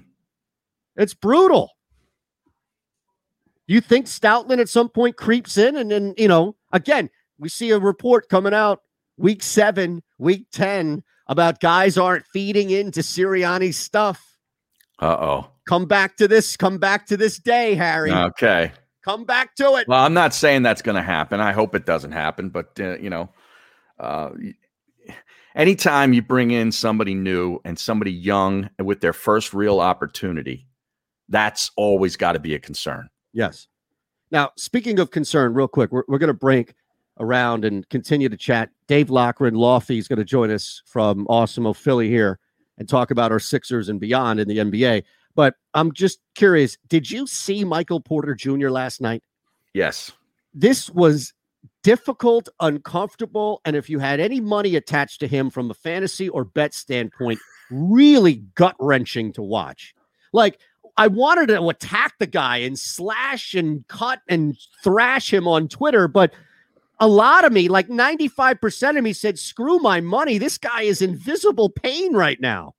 [0.96, 1.72] It's brutal.
[3.68, 7.72] You think Stoutland at some point creeps in and then, you know, again, we see
[7.72, 8.84] a report coming out
[9.20, 14.38] week seven, week 10 about guys aren't feeding into Sirianni's stuff.
[15.02, 15.52] Uh oh.
[15.68, 16.58] Come back to this.
[16.58, 18.12] Come back to this day, Harry.
[18.12, 18.72] Okay.
[19.04, 19.88] Come back to it.
[19.88, 21.40] Well, I'm not saying that's going to happen.
[21.40, 23.30] I hope it doesn't happen, but uh, you know,
[24.00, 24.32] uh,
[25.56, 30.68] anytime you bring in somebody new and somebody young with their first real opportunity,
[31.30, 33.10] that's always got to be a concern.
[33.32, 33.68] Yes.
[34.32, 36.74] Now, speaking of concern, real quick, we're, we're going to break
[37.20, 38.70] around and continue to chat.
[38.88, 42.40] Dave Lockren, Lofty is going to join us from Awesome Philly here
[42.78, 45.04] and talk about our Sixers and beyond in the NBA.
[45.36, 48.70] But I'm just curious, did you see Michael Porter Jr.
[48.70, 49.24] last night?
[49.74, 50.12] Yes.
[50.54, 51.34] This was
[51.84, 56.44] difficult, uncomfortable, and if you had any money attached to him from a fantasy or
[56.44, 59.94] bet standpoint, really gut wrenching to watch.
[60.34, 60.60] Like
[60.98, 66.08] I wanted to attack the guy and slash and cut and thrash him on Twitter,
[66.08, 66.34] but
[67.00, 70.38] a lot of me, like 95% of me, said, screw my money.
[70.38, 72.76] This guy is invisible pain right now.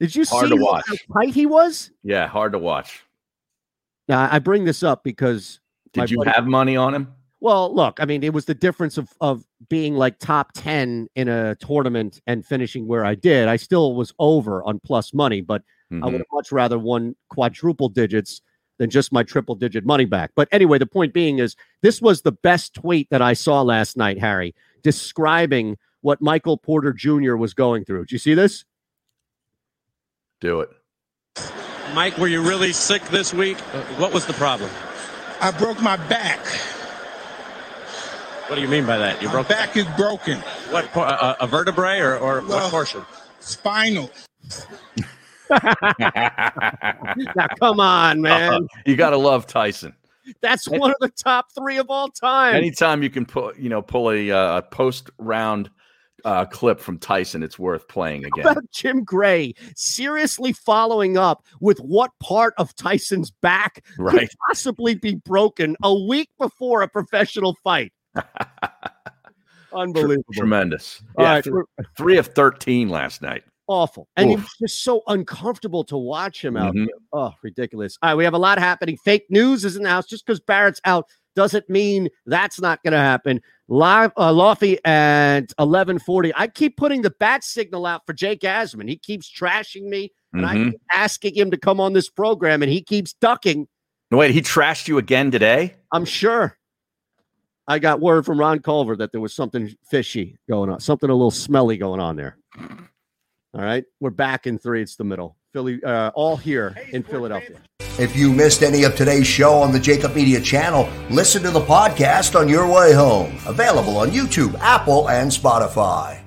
[0.00, 0.84] Did you Hard see to watch.
[0.86, 1.90] how tight he was?
[2.02, 3.04] Yeah, hard to watch.
[4.08, 5.60] Now, I bring this up because
[5.92, 7.12] Did you buddy- have money on him?
[7.40, 11.28] Well, look, I mean, it was the difference of of being like top 10 in
[11.28, 13.48] a tournament and finishing where I did.
[13.48, 16.04] I still was over on plus money, but I Mhm.
[16.04, 18.40] would have much rather won quadruple digits
[18.78, 20.32] than just my triple digit money back.
[20.34, 23.96] But anyway, the point being is this was the best tweet that I saw last
[23.96, 27.36] night, Harry, describing what Michael Porter Jr.
[27.36, 28.04] was going through.
[28.06, 28.64] Did you see this?
[30.40, 30.70] Do it.
[31.94, 33.58] Mike, were you really sick this week?
[33.98, 34.70] What was the problem?
[35.40, 36.44] I broke my back.
[38.48, 39.22] What do you mean by that?
[39.22, 40.38] You broke back is broken.
[40.70, 40.84] what?
[40.96, 43.02] A, a vertebrae or, or Well- what portion?
[43.40, 44.10] Spinal.
[47.36, 48.66] now, come on, man.
[48.86, 49.94] you got to love Tyson.
[50.40, 52.54] That's one of the top three of all time.
[52.54, 55.70] Anytime you can pull, you know, pull a, uh, post round
[56.24, 58.46] uh, clip from Tyson, it's worth playing again.
[58.46, 65.16] about Jim Gray seriously following up with what part of Tyson's back could possibly be
[65.16, 67.92] broken a week before a professional fight.
[69.74, 70.24] Unbelievable.
[70.32, 71.02] Tremendous.
[71.18, 71.54] All Yeah, right, th-
[71.96, 73.42] three of thirteen last night.
[73.66, 74.08] Awful.
[74.16, 74.42] And it Oof.
[74.42, 76.86] was just so uncomfortable to watch him out Mhm.
[76.86, 76.94] there.
[77.12, 77.98] Oh, ridiculous.
[78.02, 78.96] All right, we have a lot happening.
[79.04, 80.06] Fake news is in the house.
[80.06, 83.40] Just because Barrett's out doesn't mean that's not going to happen.
[83.68, 86.32] Live, uh, Lofty at 1140.
[86.36, 88.88] I keep putting the bat signal out for Jake Asman.
[88.88, 90.70] He keeps trashing me, and I Mhm.
[90.72, 93.66] keep asking him to come on this program, and he keeps ducking.
[94.10, 95.74] Wait, he trashed you again today?
[95.90, 96.56] I'm sure.
[97.66, 101.14] I got word from Ron Culver that there was something fishy going on, something a
[101.14, 102.36] little smelly going on there.
[103.54, 104.82] All right, we're back in three.
[104.82, 105.36] It's the middle.
[105.52, 107.60] Philly, uh, all here in Philadelphia.
[108.00, 111.60] If you missed any of today's show on the JAKIB Media channel, listen to the
[111.60, 113.38] podcast on your way home.
[113.46, 116.20] Available on YouTube, Apple, and Spotify.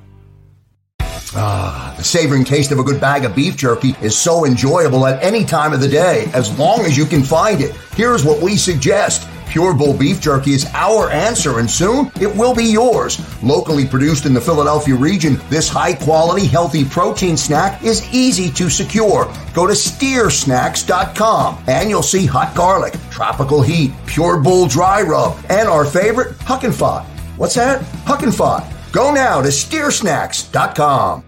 [1.35, 5.21] Ah, the savoring taste of a good bag of beef jerky is so enjoyable at
[5.21, 7.75] any time of the day, as long as you can find it.
[7.97, 9.27] Here's what we suggest.
[9.49, 13.19] Pure Bull Beef Jerky is our answer, and soon it will be yours.
[13.41, 18.69] Locally produced in the Philadelphia region, this high quality, healthy protein snack is easy to
[18.69, 19.31] secure.
[19.53, 25.67] Go to steersnacks.com and you'll see hot garlic, tropical heat, Pure Bull dry rub, and
[25.67, 27.05] our favorite, Huck and Fod.
[27.37, 27.81] What's that?
[28.05, 28.65] Huck and Fod.
[28.91, 31.23] Go now to steersnacks.com.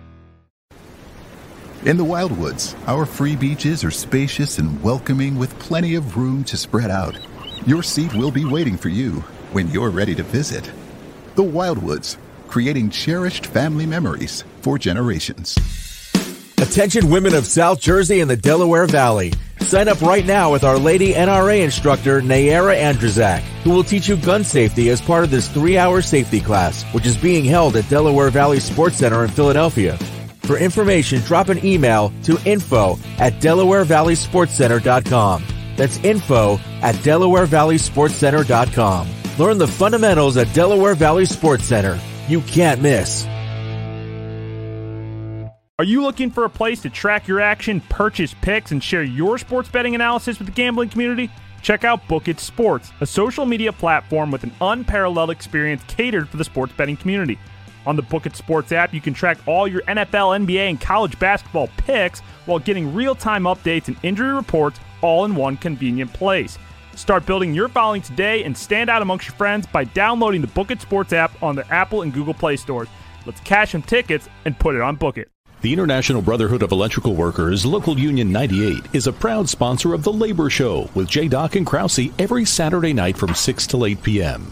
[1.85, 6.57] In the Wildwoods, our free beaches are spacious and welcoming with plenty of room to
[6.57, 7.17] spread out.
[7.65, 9.15] Your seat will be waiting for you
[9.51, 10.71] when you're ready to visit.
[11.35, 12.15] The Wildwoods,
[12.47, 15.57] creating cherished family memories for generations.
[16.57, 19.33] Attention women of South Jersey and the Delaware Valley.
[19.59, 24.15] Sign up right now with Our Lady NRA instructor Nayara Andrzak, who will teach you
[24.15, 28.29] gun safety as part of this three-hour safety class, which is being held at Delaware
[28.29, 29.97] Valley Sports Center in Philadelphia.
[30.43, 35.43] For information, drop an email to info at DelawareValleySportsCenter.com.
[35.79, 39.07] That's info at DelawareValleySportsCenter.com.
[39.37, 41.97] Learn the fundamentals at Delaware Valley Sports Center.
[42.27, 43.25] You can't miss.
[45.79, 49.37] Are you looking for a place to track your action, purchase picks, and share your
[49.37, 51.31] sports betting analysis with the gambling community?
[51.61, 56.35] Check out Book It Sports, a social media platform with an unparalleled experience catered for
[56.35, 57.39] the sports betting community.
[57.85, 61.17] On the Book It Sports app, you can track all your NFL, NBA, and college
[61.19, 66.57] basketball picks while getting real time updates and injury reports all in one convenient place.
[66.95, 70.71] Start building your following today and stand out amongst your friends by downloading the Book
[70.71, 72.89] It Sports app on the Apple and Google Play stores.
[73.25, 75.29] Let's cash some tickets and put it on Book It.
[75.61, 80.13] The International Brotherhood of Electrical Workers, Local Union 98, is a proud sponsor of The
[80.13, 81.27] Labor Show with J.
[81.27, 84.51] Doc and Krause every Saturday night from 6 to 8 p.m.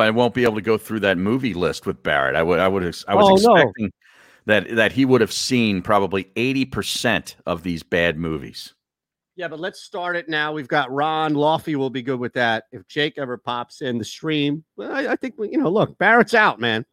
[0.02, 2.36] I won't be able to go through that movie list with Barrett.
[2.36, 3.56] I would, I would, I was Oh, no.
[3.56, 3.92] expecting
[4.46, 8.74] that that he would have seen probably eighty percent of these bad movies.
[9.36, 10.52] Yeah, but let's start it now.
[10.52, 12.66] We've got Ron Lofty will be good with that.
[12.72, 15.70] If Jake ever pops in the stream, well, I, I think you know.
[15.70, 16.86] Look, Barrett's out, man.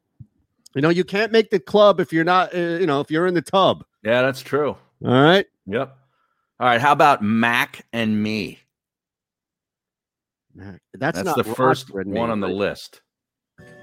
[0.75, 2.55] You know you can't make the club if you're not.
[2.55, 3.85] Uh, you know if you're in the tub.
[4.03, 4.77] Yeah, that's true.
[5.05, 5.47] All right.
[5.67, 5.97] Yep.
[6.61, 6.81] All right.
[6.81, 8.59] How about Mac and Me?
[10.55, 12.57] That's, That's not the first Rockford, one on the man.
[12.57, 13.03] list.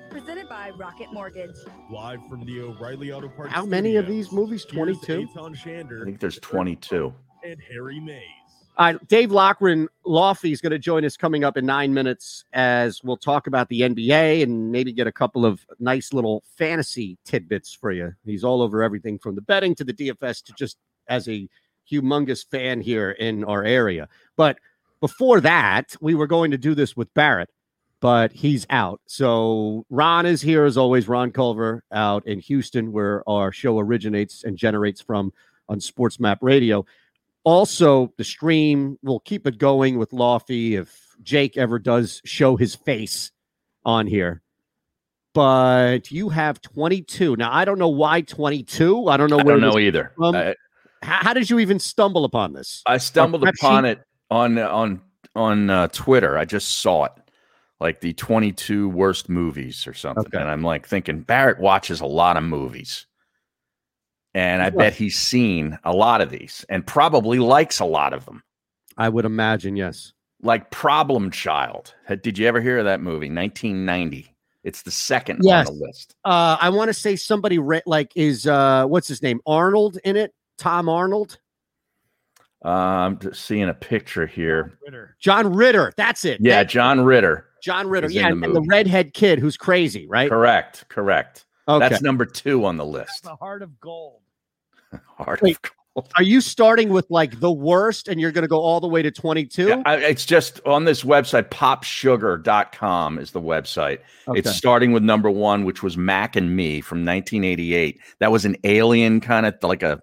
[0.09, 1.55] Presented by Rocket Mortgage.
[1.89, 4.65] Live from the O'Reilly Auto Parts How many of these movies?
[4.65, 5.27] 22?
[5.35, 7.13] I think there's 22.
[7.45, 8.23] and Harry Mayes.
[8.77, 12.45] All right, Dave Lochran Lofty is going to join us coming up in nine minutes
[12.53, 17.17] as we'll talk about the NBA and maybe get a couple of nice little fantasy
[17.25, 18.13] tidbits for you.
[18.25, 21.47] He's all over everything from the betting to the DFS to just as a
[21.89, 24.07] humongous fan here in our area.
[24.37, 24.57] But
[25.01, 27.49] before that, we were going to do this with Barrett,
[27.99, 29.01] but he's out.
[29.07, 31.07] So Ron is here as always.
[31.07, 35.33] Ron Culver out in Houston, where our show originates and generates from
[35.67, 36.85] on Sports Map Radio.
[37.43, 42.75] Also, the stream will keep it going with Lofty if Jake ever does show his
[42.75, 43.31] face
[43.83, 44.43] on here.
[45.33, 47.37] But you have 22.
[47.37, 49.07] Now, I don't know why 22.
[49.07, 50.13] I don't know I don't know either.
[50.21, 50.55] I,
[51.01, 52.83] how, how did you even stumble upon this?
[52.85, 53.91] I stumbled upon sheet?
[53.91, 55.01] it on on
[55.35, 56.37] on uh, Twitter.
[56.37, 57.11] I just saw it,
[57.79, 62.37] like the 22 worst movies or something, and I'm like thinking Barrett watches a lot
[62.37, 63.05] of movies,
[64.33, 64.69] and I Yeah.
[64.71, 68.41] bet he's seen a lot of these and probably likes a lot of them.
[68.97, 70.13] I would imagine, yes.
[70.41, 71.93] Like Problem Child.
[72.23, 73.29] Did you ever hear of that movie?
[73.29, 74.27] 1990.
[74.63, 75.67] It's the second Yes.
[75.69, 76.15] on the list.
[76.25, 79.39] Uh, I want to say somebody re- like is uh, what's his name?
[79.45, 80.33] Arnold in it?
[80.57, 81.39] Tom Arnold?
[82.63, 84.77] I'm just seeing a picture here.
[85.19, 85.93] John Ritter.
[85.97, 86.39] That's it.
[86.41, 87.47] Yeah, That- John Ritter.
[87.61, 88.09] John Ritter.
[88.09, 90.29] Yeah, the and, and the redhead kid who's crazy, right?
[90.29, 90.85] Correct.
[90.89, 91.45] Correct.
[91.67, 91.89] Okay.
[91.89, 93.23] That's number two on the list.
[93.23, 94.21] The heart of gold.
[95.17, 95.57] Heart Wait,
[95.95, 98.87] of Are you starting with like the worst and you're going to go all the
[98.87, 99.67] way to 22?
[99.67, 103.99] Yeah, I, it's just on this website, popsugar.com is the website.
[104.29, 107.99] It's starting with number one, which was Mac and Me from 1988.
[108.19, 110.01] That was an alien kind of like a,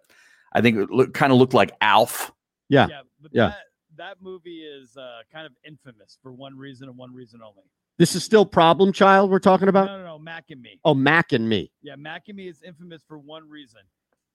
[0.53, 2.33] I think it look, kind of looked like Alf.
[2.69, 2.87] Yeah.
[2.89, 3.49] Yeah, but Yeah.
[3.49, 3.57] That,
[3.97, 7.65] that movie is uh, kind of infamous for one reason and one reason only.
[7.99, 9.87] This is still Problem Child we're talking about?
[9.87, 10.79] No, no, no, Mac and Me.
[10.85, 11.71] Oh, Mac and Me.
[11.83, 13.81] Yeah, Mac and Me is infamous for one reason.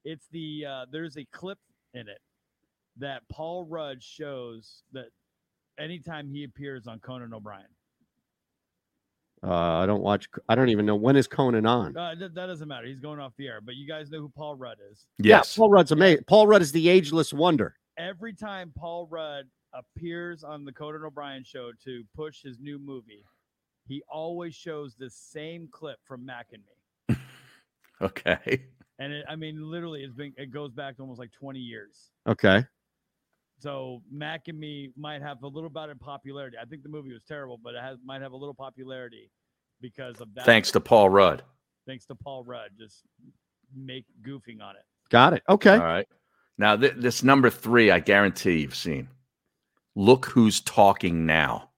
[0.03, 1.57] It's the uh, there's a clip
[1.93, 2.19] in it
[2.97, 5.05] that Paul Rudd shows that
[5.79, 7.65] anytime he appears on Conan O'Brien.
[9.45, 10.27] Uh, I don't watch.
[10.47, 11.97] I don't even know when is Conan on.
[11.97, 12.87] Uh, that, that doesn't matter.
[12.87, 15.05] He's going off the air, but you guys know who Paul Rudd is.
[15.19, 16.23] Yeah, Paul Rudd's amazing.
[16.27, 17.75] Paul Rudd is the ageless wonder.
[17.97, 23.23] Every time Paul Rudd appears on the Conan O'Brien show to push his new movie,
[23.87, 26.63] he always shows the same clip from Mac and
[27.09, 27.15] Me.
[28.01, 28.65] Okay.
[28.99, 32.11] And it, I mean, literally, it's been it goes back to almost like 20 years.
[32.27, 32.65] Okay.
[33.59, 36.57] So Mac and Me might have a little bit of popularity.
[36.61, 39.31] I think the movie was terrible, but it has might have a little popularity
[39.79, 40.45] because of that.
[40.45, 41.43] Thanks to Paul Rudd.
[41.87, 43.03] thanks to Paul Rudd, just
[43.73, 44.83] make goofing on it.
[45.09, 45.43] Got it.
[45.47, 45.75] Okay.
[45.75, 46.07] All right.
[46.57, 49.09] Now, th- this number three, I guarantee you've seen.
[49.95, 51.69] Look who's talking now.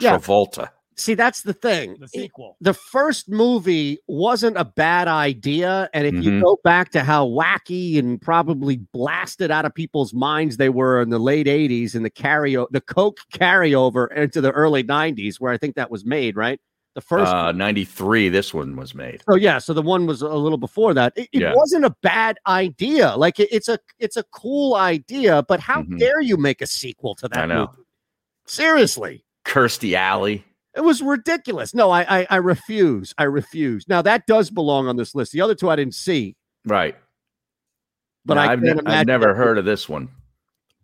[0.00, 0.16] Yeah.
[0.18, 0.70] Travolta.
[0.98, 1.96] See, that's the thing.
[2.00, 2.56] The sequel.
[2.62, 5.90] The first movie wasn't a bad idea.
[5.92, 6.42] And if you Mhm.
[6.42, 11.10] go back to how wacky and probably blasted out of people's minds they were in
[11.10, 15.58] the late 80s and the carry the Coke carryover into the early 90s, where I
[15.58, 16.58] think that was made, right?
[16.96, 19.22] The first Uh, 93, this one was made.
[19.28, 21.12] Oh yeah, so the one was a little before that.
[21.14, 21.52] It, it Yeah.
[21.54, 23.14] wasn't a bad idea.
[23.16, 25.98] Like it- it's a it's a cool idea, but how Mhm.
[25.98, 27.66] dare you make a sequel to that I know.
[27.66, 27.82] movie?
[28.46, 29.26] Seriously.
[29.44, 30.42] Kirstie Alley.
[30.74, 31.74] It was ridiculous.
[31.74, 33.12] No, I, I I refuse.
[33.18, 33.86] I refuse.
[33.88, 35.32] Now that does belong on this list.
[35.32, 36.96] The other two I didn't see, Right.
[38.24, 40.08] but I I've, ne- I've never heard of this one.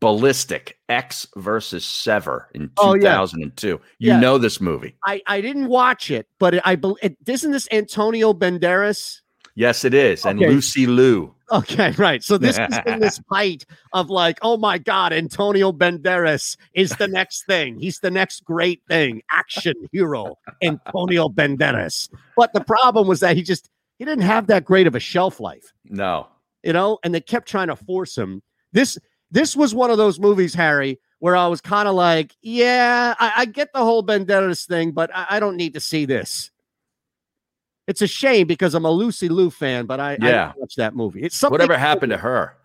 [0.02, 3.12] Ballistic Ecks versus Sever in Oh, yeah.
[3.14, 3.66] 2002.
[3.68, 4.18] You Yeah.
[4.20, 4.96] know this movie.
[5.06, 9.20] I I didn't watch it, but it, I bel- it, isn't this Antonio Banderas?
[9.54, 10.24] Yes, it is.
[10.24, 11.34] And Lucy Liu.
[11.52, 12.22] Okay, right.
[12.24, 17.06] So this is in this height of like, oh my God, Antonio Banderas is the
[17.18, 17.78] next thing.
[17.78, 19.22] He's the next great thing.
[19.30, 22.08] Action hero, Antonio Banderas.
[22.36, 25.38] But the problem was that he just he didn't have that great of a shelf
[25.38, 26.26] life, No.
[26.64, 28.42] you know, and they kept trying to force him.
[28.72, 28.98] This
[29.32, 33.32] this was one of those movies, Harry, where I was kind of like, yeah, I,
[33.38, 36.50] I get the whole Banderas thing, but I, I don't need to see this.
[37.88, 40.46] It's a shame because I'm a Lucy Liu fan, but I, I Yeah.
[40.48, 41.22] didn't watch that movie.
[41.22, 42.56] It's something Whatever happened to her?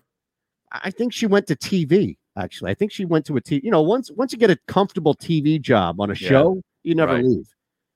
[0.71, 2.17] I think she went to TV.
[2.37, 3.63] Actually, I think she went to a TV.
[3.63, 6.29] You know, once once you get a comfortable TV job on a Yeah.
[6.29, 7.23] show, you never Right.
[7.25, 7.47] leave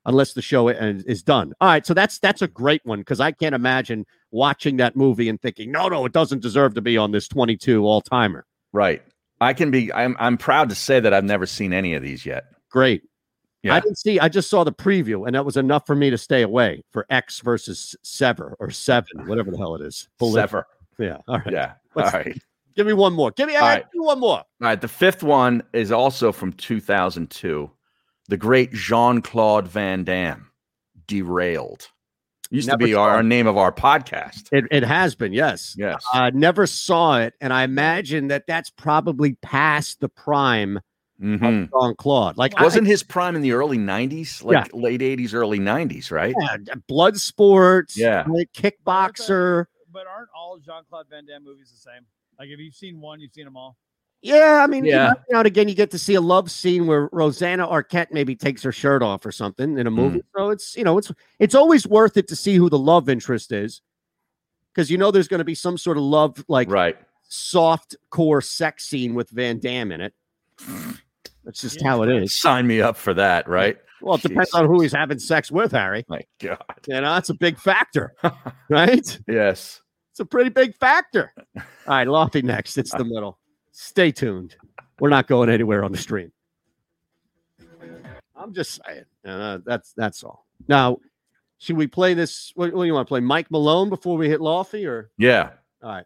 [0.06, 1.54] unless the show is done.
[1.62, 5.30] All right, so that's that's a great one because I can't imagine watching that movie
[5.30, 8.46] and thinking, no, no, it doesn't deserve to be on this 22 all timer.
[8.74, 9.02] Right.
[9.40, 9.92] I can be.
[9.92, 10.16] I'm.
[10.20, 12.46] I'm proud to say that I've never seen any of these yet.
[12.70, 13.04] Great.
[13.64, 13.76] Yeah.
[13.76, 14.20] I didn't see.
[14.20, 17.06] I just saw the preview, and that was enough for me to stay away for
[17.10, 20.08] Ecks versus Sever or Seven, whatever the hell it is.
[20.32, 20.66] Sever.
[21.00, 21.18] Yeah.
[21.28, 21.52] All right.
[21.52, 21.74] Yeah.
[21.96, 22.42] Let's- All right.
[22.76, 23.32] Give me one more.
[23.32, 23.56] Give me.
[23.56, 23.84] All right.
[23.94, 24.38] one more.
[24.38, 24.80] All right.
[24.80, 27.70] The fifth one is also from 2002.
[28.30, 30.50] The great Jean Claude Van Damme,
[31.08, 31.90] Derailed.
[32.52, 34.50] Used Never to be our, our name of our podcast.
[34.52, 35.74] It, it has been, yes.
[35.78, 36.04] Yes.
[36.14, 40.80] I never saw it, and I imagine that that's probably past the prime
[41.22, 41.64] Mhm.
[41.66, 42.38] of Jean Claude.
[42.38, 44.44] Like, Wasn't his prime in the early 90s?
[44.44, 46.36] Like late 80s, early 90s, right?
[46.40, 48.26] yeah, blood sports, Yeah.
[48.28, 49.66] like kickboxer.
[49.94, 52.06] But aren't all Jean Claude Van Damme movies the same?
[52.40, 53.78] Like, if you've seen one, you've seen them all.
[54.24, 57.10] Yeah, I mean, you know, and again, you get to see a love scene where
[57.12, 60.20] Rosanna Arquette maybe takes her shirt off or something in a movie.
[60.20, 60.26] Mm.
[60.38, 63.52] So it's you know, it's it's always worth it to see who the love interest
[63.52, 63.82] is,
[64.74, 66.98] because you know there's going to be some sort of love like Right.
[67.24, 70.14] soft core sex scene with Van Damme in it.
[71.44, 72.36] That's just how it is.
[72.36, 73.76] Sign me up for that, right?
[74.04, 76.06] Well, it depends on who he's having sex with, Harry.
[76.08, 76.62] My God.
[76.88, 78.14] You know, that's a big factor,
[78.70, 79.20] right?
[79.28, 79.82] Yes.
[80.12, 81.34] It's a pretty big factor.
[81.56, 82.78] All right, Lofty next.
[82.78, 83.40] It's the middle.
[83.72, 84.56] Stay tuned.
[85.00, 86.32] We're not going anywhere on the stream.
[88.36, 89.06] I'm just saying.
[89.26, 90.46] Uh, that's that's all.
[90.68, 90.98] Now,
[91.60, 92.52] should we play this?
[92.56, 93.20] What, what do you want to play?
[93.20, 95.52] Mike Malone before we hit Lofty, or Yeah.
[95.84, 96.06] all right?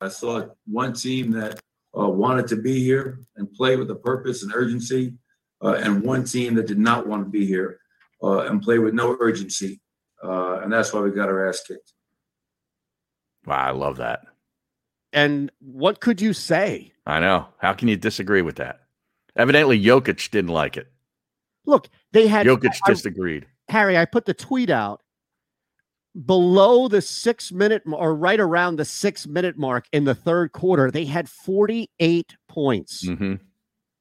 [0.00, 1.60] I saw one team that
[1.98, 5.14] uh, wanted to be here and play with a purpose and urgency,
[5.62, 7.78] uh, and one team that did not want to be here
[8.22, 9.80] uh, and play with no urgency.
[10.22, 11.92] Uh, and that's why we got our ass kicked.
[13.46, 13.56] Wow.
[13.56, 14.20] I love that.
[15.12, 16.92] And what could you say?
[17.06, 17.46] I know.
[17.58, 18.80] How can you disagree with that?
[19.36, 20.88] Evidently, Jokic didn't like it.
[21.66, 23.46] Look, they had Jokic I- disagreed.
[23.68, 25.02] Harry, I put the tweet out
[26.26, 30.90] below the six minute or right around the six minute mark in the third quarter.
[30.90, 33.06] They had 48 points.
[33.06, 33.40] Mhm.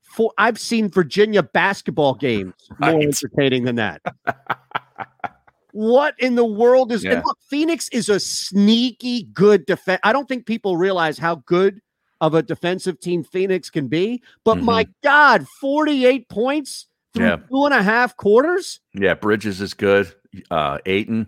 [0.02, 3.04] For I've seen Virginia basketball games more Right.
[3.04, 4.02] entertaining than that.
[5.74, 7.14] what in the world is Yeah.
[7.14, 10.00] and look, Phoenix is a sneaky good defense.
[10.04, 11.82] I don't think people realize how good
[12.20, 17.42] of a defensive team Phoenix can be, but my God, 48 points through Mm-hmm.
[17.42, 17.48] Yeah.
[17.50, 18.80] two and a half quarters.
[18.94, 19.16] Yeah.
[19.16, 20.14] Bridges is good.
[20.50, 21.28] Uh, Ayton.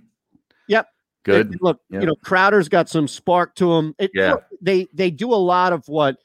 [0.68, 0.88] Yep.
[1.24, 1.58] Good.
[1.62, 2.02] Look, Yep.
[2.02, 3.96] you know, Crowder's got some spark to him.
[3.98, 4.32] It, Yeah.
[4.34, 6.18] look, they they do a lot of what,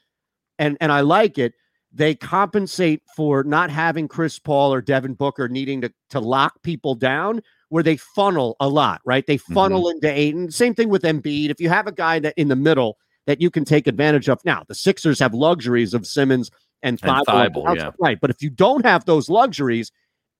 [0.59, 1.53] and and I like it.
[1.91, 6.95] They compensate for not having Chris Paul or Devin Booker needing to to lock people
[6.95, 9.25] down, where they funnel a lot, right?
[9.25, 9.53] They Mm-hmm.
[9.53, 10.51] funnel into Ayton.
[10.51, 11.49] Same thing with Embiid.
[11.49, 12.97] If you have a guy that in the middle
[13.27, 16.49] that you can take advantage of, now the Sixers have luxuries of Simmons
[16.81, 17.91] and And Thybulle, Thybulle, yeah.
[17.99, 18.19] right?
[18.19, 19.91] But if you don't have those luxuries,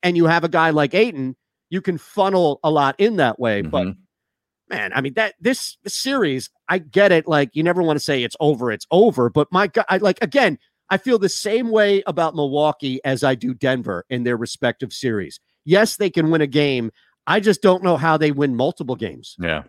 [0.01, 1.35] and you have a guy like Ayton,
[1.69, 3.61] you can funnel a lot in that way.
[3.61, 3.97] But Mhm.
[4.69, 7.27] man, I mean that this series, I get it.
[7.27, 9.29] Like you never want to say it's over, it's over.
[9.29, 10.57] But my God, I like again,
[10.89, 15.39] I feel the same way about Milwaukee as I do Denver in their respective series.
[15.65, 16.91] Yes, they can win a game.
[17.29, 19.35] I just don't know how they win multiple games.
[19.39, 19.63] Yeah.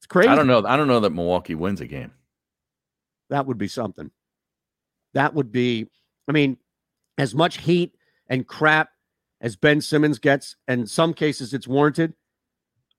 [0.00, 0.28] It's crazy.
[0.28, 0.64] I don't know.
[0.66, 2.12] I don't know that Milwaukee wins a game.
[3.30, 4.10] That would be something.
[5.14, 5.86] That would be,
[6.26, 6.56] I mean,
[7.18, 7.94] as much heat
[8.28, 8.88] and crap
[9.40, 12.14] as Ben Simmons gets, and in some cases it's warranted.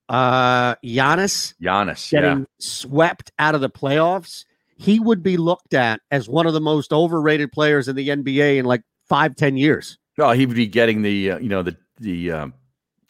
[0.08, 2.10] Uh Giannis Giannis.
[2.10, 2.46] getting Yeah.
[2.60, 4.44] swept out of the playoffs,
[4.76, 8.58] he would be looked at as one of the most overrated players in the NBA
[8.58, 9.98] in like five, ten years.
[10.18, 12.54] Well, he would be getting the uh, you know the the um,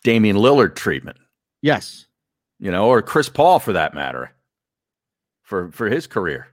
[0.04, 1.18] Damian Lillard treatment,
[1.62, 2.08] Yes.
[2.60, 4.32] you know, or Chris Paul for that matter,
[5.44, 6.48] for for his career.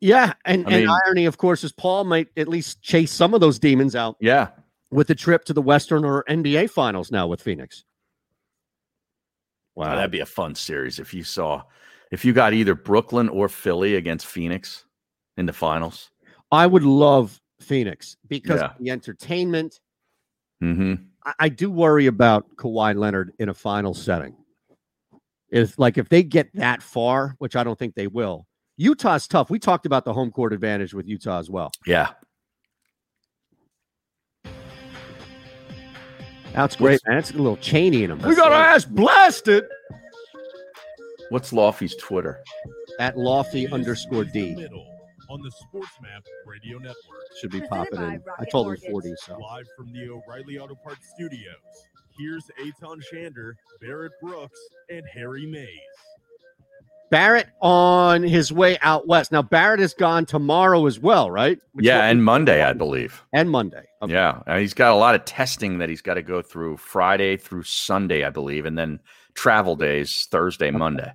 [0.00, 0.32] Yeah.
[0.44, 3.40] And, I and mean- irony, of course, is Paul might at least chase some of
[3.40, 4.50] those demons out Yeah.
[4.90, 7.84] with the trip to the Western or NBA finals now with Phoenix.
[9.74, 11.62] Wow, that'd be a fun series if you saw
[12.10, 14.84] if you got either Brooklyn or Philly against Phoenix
[15.38, 16.10] in the finals.
[16.50, 18.72] I would love Phoenix because Yeah.
[18.78, 19.80] the entertainment.
[20.62, 20.94] Mm-hmm.
[21.24, 24.36] I, I do worry about Kawhi Leonard in a final setting.
[25.50, 28.46] If like if they get that far, which I don't think they will,
[28.78, 29.50] Utah's tough.
[29.50, 31.72] We talked about the home court advantage with Utah as well.
[31.86, 32.10] Yeah.
[36.54, 37.18] That's great, man.
[37.18, 38.18] It's a little Cheney in him.
[38.20, 39.64] We got our ass blasted
[41.30, 42.42] What's Lofty's Twitter?
[43.00, 44.68] at Lofty underscore D.
[45.32, 46.96] Middle on the Sports Map Radio Network.
[47.40, 48.22] Should be popping in.
[48.38, 48.90] I told him Mortgage.
[48.90, 51.54] 40, so Live from the O'Reilly Auto Parts Studios.
[52.18, 54.60] Here's Eytan Shander, Barrett Brooks,
[54.90, 55.68] and Harry Mayes.
[57.10, 59.32] Barrett on his way out west.
[59.32, 61.58] Now Barrett is gone tomorrow as well, right?
[61.72, 63.22] Which yeah, and Monday, I believe.
[63.34, 63.84] and Monday.
[64.02, 64.12] Okay.
[64.12, 67.36] Yeah, and he's got a lot of testing that he's got to go through Friday
[67.36, 68.98] through Sunday, I believe, and then
[69.34, 71.12] travel days Thursday, Monday.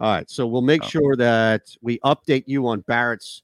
[0.00, 0.28] All right.
[0.30, 0.88] So we'll make Oh.
[0.88, 3.42] sure that we update you on Barrett's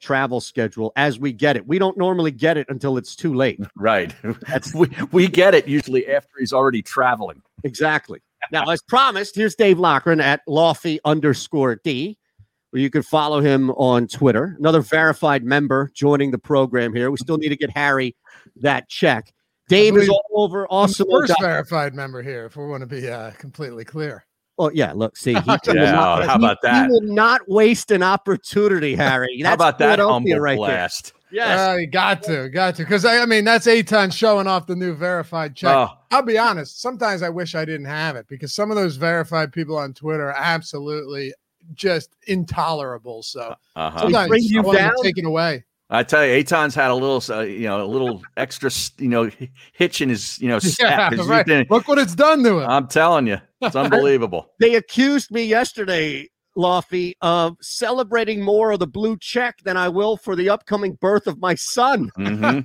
[0.00, 1.66] travel schedule as we get it.
[1.66, 3.58] We don't normally get it until it's too late.
[3.76, 4.14] Right.
[4.74, 7.42] we we get it usually after he's already traveling.
[7.64, 8.20] Exactly.
[8.52, 12.18] Now, as promised, here's Dave Lockren at Lofty underscore D,
[12.70, 14.54] where you can follow him on Twitter.
[14.58, 17.10] Another verified member joining the program here.
[17.10, 18.14] We still need to get Harry
[18.56, 19.32] that check.
[19.68, 21.06] Dave is all over I'm awesome.
[21.10, 24.26] first verified member here, if we want to be uh, completely clear.
[24.58, 26.84] Oh yeah, look, see, he, he will Yeah, not- how about he- that?
[26.86, 29.40] He will not waste an opportunity, Harry.
[29.44, 30.56] How about that Philadelphia humble right there.
[30.58, 31.12] blast?
[31.32, 31.58] Yes.
[31.58, 34.94] Uh, got to, got to, because I, I mean that's Eytan showing off the new
[34.94, 35.74] verified check.
[35.74, 35.88] Oh.
[36.12, 36.80] I'll be honest.
[36.80, 40.28] Sometimes I wish I didn't have it because some of those verified people on Twitter
[40.28, 41.34] are absolutely
[41.72, 43.24] just intolerable.
[43.24, 43.98] So Uh-huh.
[43.98, 45.02] sometimes bring you I want them down?
[45.02, 45.64] taken away.
[45.96, 49.30] I tell you, Eytan's had a little, uh, you know, a little extra, you know,
[49.72, 50.90] hitch in his, you know, step.
[50.90, 51.46] Yeah, 'cause right.
[51.46, 52.68] been- Look what it's done to him.
[52.70, 54.50] I'm telling you, it's unbelievable.
[54.60, 60.16] They accused me yesterday, Lofty, of celebrating more of the blue check than I will
[60.16, 62.10] for the upcoming birth of my son.
[62.18, 62.64] Mhm.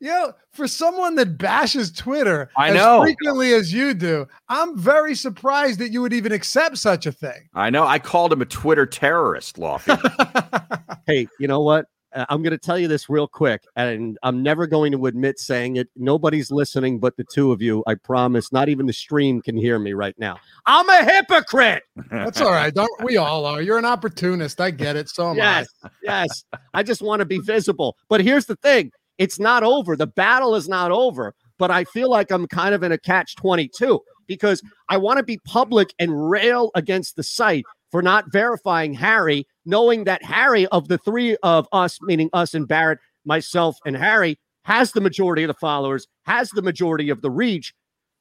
[0.00, 3.02] You know, for someone that bashes Twitter I as know.
[3.02, 7.48] frequently as you do, I'm very surprised that you would even accept such a thing.
[7.52, 7.84] I know.
[7.84, 9.92] I called him a Twitter terrorist, Lofty.
[11.06, 11.86] Hey, you know what?
[12.14, 15.38] Uh, I'm going to tell you this real quick, and I'm never going to admit
[15.38, 15.88] saying it.
[15.96, 17.84] Nobody's listening but the two of you.
[17.86, 18.52] I promise.
[18.52, 20.36] Not even the stream can hear me right now.
[20.66, 21.82] I'm a hypocrite.
[22.10, 22.74] That's all right.
[22.74, 23.60] Don't we all are?
[23.60, 24.60] You're an opportunist.
[24.60, 25.08] I get it.
[25.08, 25.68] So am Yes,
[26.02, 26.44] yes.
[26.74, 27.96] I just want to be visible.
[28.08, 29.96] But here's the thing it's not over.
[29.96, 31.34] The battle is not over.
[31.58, 35.24] But I feel like I'm kind of in a catch 22 because I want to
[35.24, 40.88] be public and rail against the site for not verifying Harry, knowing that Harry, of
[40.88, 45.48] the three of us, meaning us and Barrett, myself, and Harry, has the majority of
[45.48, 47.74] the followers, has the majority of the reach.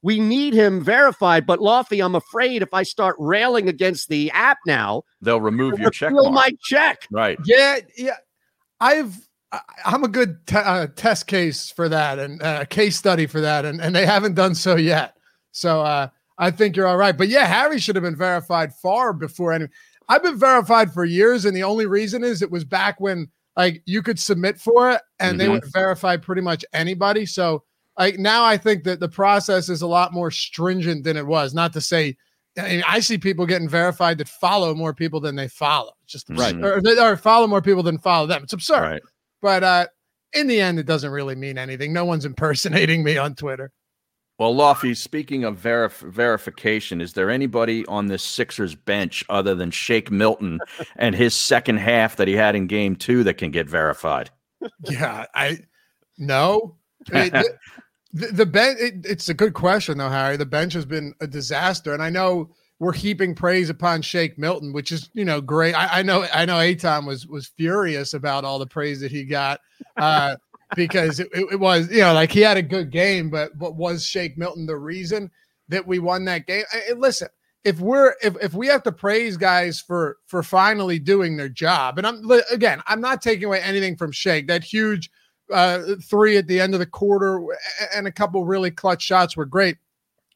[0.04, 1.46] We need him verified.
[1.46, 5.90] But Lofty, I'm afraid if I start railing against the app now, They'll remove your
[5.92, 6.32] check mark.
[6.34, 7.08] my check.
[7.12, 7.38] Right.
[7.46, 8.16] Yeah, yeah.
[8.80, 9.16] I've
[9.52, 13.42] I- I'm a good te- uh, test case for that and uh, case study for
[13.42, 15.16] that, and and they haven't done so yet.
[15.52, 17.18] So uh, I think you're all right.
[17.18, 19.68] But yeah, Harry should have been verified far before any.
[20.10, 23.82] I've been verified for years, and the only reason is it was back when like
[23.86, 25.52] you could submit for it, and they Mhm.
[25.54, 27.26] would verify pretty much anybody.
[27.26, 27.64] So
[27.98, 31.54] like now, I think that the process is a lot more stringent than it was.
[31.54, 32.16] Not to say.
[32.60, 35.92] I, mean, I see people getting verified that follow more people than they follow.
[36.04, 36.56] It's just Right.
[36.56, 38.42] or, or follow more people than follow them.
[38.44, 38.82] It's absurd.
[38.82, 39.02] Right.
[39.44, 39.88] But uh,
[40.34, 41.94] in the end, it doesn't really mean anything.
[41.94, 43.72] No one's impersonating me on Twitter.
[44.40, 49.72] Well, Lofty, speaking of verif- verification, is there anybody on this Sixers bench other than
[49.72, 50.60] Shake Milton
[50.96, 54.30] and his second half that he had in game two that can get verified?
[54.90, 55.60] Yeah, I
[56.18, 56.76] no.
[58.14, 58.80] The, the bench.
[58.80, 60.38] It, it's a good question though, Harry.
[60.38, 64.72] The bench has been a disaster, and I know we're heaping praise upon Shake Milton,
[64.72, 65.74] which is you know great.
[65.74, 69.24] I, I know I know Eytan was was furious about all the praise that he
[69.24, 69.60] got.
[69.98, 70.36] Uh,
[70.76, 74.06] because it, it, was, you know, like he had a good game, but but was
[74.06, 75.32] Shake Milton the reason
[75.70, 76.64] that we won that game?
[76.72, 77.30] I- listen,
[77.64, 81.98] if we're if if we have to praise guys for for finally doing their job,
[81.98, 84.48] and I'm again, I'm not taking away anything from Shake.
[84.48, 85.10] That huge
[85.52, 87.42] uh, three at the end of the quarter
[87.96, 89.78] and a couple really clutch shots were great.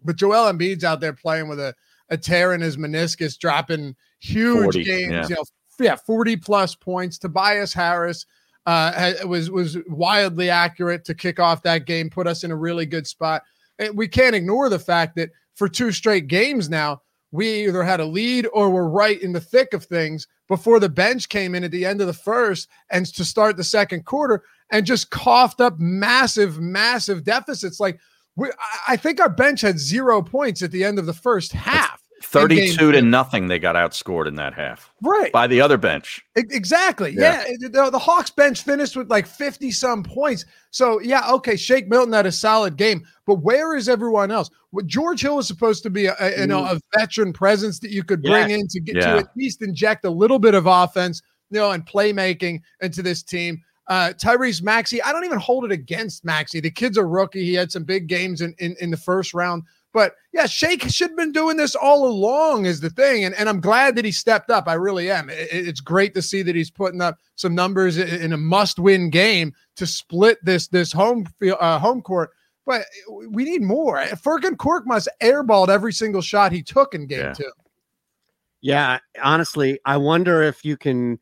[0.04, 1.76] But Joel Embiid's out there playing with a,
[2.10, 5.12] a tear in his meniscus, dropping huge 40, games.
[5.12, 5.28] yeah.
[5.28, 5.44] You know,
[5.80, 7.18] yeah, 40 plus points.
[7.18, 8.26] Tobias Harris
[8.66, 12.86] uh, was was wildly accurate to kick off that game, put us in a really
[12.86, 13.42] good spot.
[13.80, 17.02] And we can't ignore the fact that for two straight games now,
[17.32, 20.90] we either had a lead or were right in the thick of things before the
[20.90, 24.44] bench came in at the end of the first and to start the second quarter
[24.72, 27.80] and just coughed up massive, massive deficits.
[27.80, 28.00] Like
[28.36, 31.54] we, I- I think our bench had zero points at the end of the first
[31.54, 32.01] half.
[32.32, 34.92] 32 to nothing, they got outscored in that half.
[35.02, 35.32] Right.
[35.32, 36.22] By the other bench.
[36.36, 37.12] Exactly.
[37.18, 37.44] Yeah.
[37.48, 37.68] Yeah.
[37.70, 40.46] The, the Hawks bench finished with like 50 some points.
[40.72, 41.56] So, yeah, okay.
[41.56, 44.50] Shake Milton had a solid game, but where is everyone else?
[44.72, 47.92] Well, George Hill was supposed to be a, a- you know, a veteran presence that
[47.92, 48.60] you could bring Yes.
[48.62, 49.14] in to get Yeah.
[49.14, 53.24] to at least inject a little bit of offense, you know, and playmaking into this
[53.24, 53.62] team.
[53.88, 56.62] Uh, Tyrese Maxey, I don't even hold it against Maxey.
[56.62, 57.44] The kid's a rookie.
[57.44, 59.64] He had some big games in, in, in the first round.
[59.94, 63.26] But yeah, Shake should have been doing this all along, is the thing.
[63.26, 64.68] And, and I'm glad that he stepped up.
[64.68, 65.30] I really am.
[65.30, 69.10] It- it's great to see that he's putting up some numbers in a must win
[69.10, 72.30] game to split this this home field, uh, home court.
[72.66, 72.86] But
[73.30, 73.98] we need more.
[74.24, 77.34] Furkan Korkmaz airballed every single shot he took in game Yeah.
[77.34, 77.52] two.
[78.62, 81.20] Yeah, honestly, I wonder if you can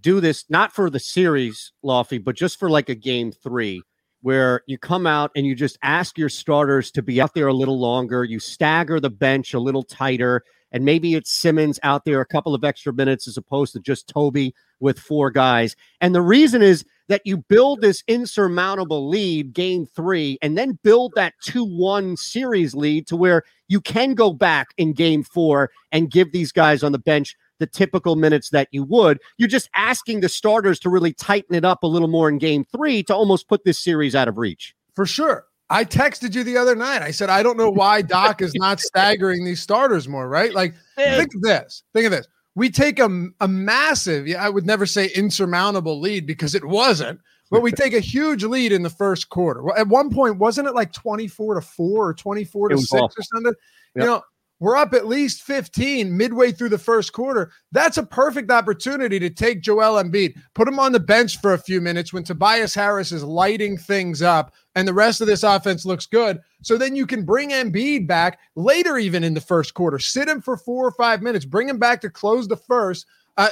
[0.00, 3.82] do this not for the series, Lofty, but just for like a game three,
[4.28, 7.54] where you come out and you just ask your starters to be out there a
[7.54, 8.24] little longer.
[8.24, 12.54] You stagger the bench a little tighter, and maybe it's Simmons out there a couple
[12.54, 15.76] of extra minutes as opposed to just Toby with four guys.
[16.02, 21.14] And the reason is that you build this insurmountable lead game three and then build
[21.16, 26.10] that 2 1 series lead to where you can go back in game four and
[26.10, 29.20] give these guys on the bench the typical minutes that you would.
[29.36, 32.64] You're just asking the starters to really tighten it up a little more in game
[32.64, 34.74] three to almost put this series out of reach.
[34.94, 35.46] For sure.
[35.70, 37.02] I texted you the other night.
[37.02, 40.52] I said, I don't know why Doc is not staggering these starters more, right?
[40.54, 41.82] Like, think of this.
[41.92, 42.26] Think of this.
[42.54, 47.20] We take a, a massive, yeah, I would never say insurmountable lead because it wasn't,
[47.50, 49.62] but we take a huge lead in the first quarter.
[49.62, 53.04] Well, At one point, wasn't it like 24 to 4 or 24 to 6 awful.
[53.04, 53.54] or something?
[53.94, 54.02] Yep.
[54.02, 54.22] You know,
[54.60, 57.52] we're up at least 15 midway through the first quarter.
[57.70, 61.58] That's a perfect opportunity to take Joel Embiid, put him on the bench for a
[61.58, 65.84] few minutes when Tobias Harris is lighting things up and the rest of this offense
[65.84, 66.40] looks good.
[66.62, 69.98] So then you can bring Embiid back later, even in the first quarter.
[69.98, 73.06] Sit him for four or five minutes, bring him back to close the first.
[73.36, 73.50] Uh,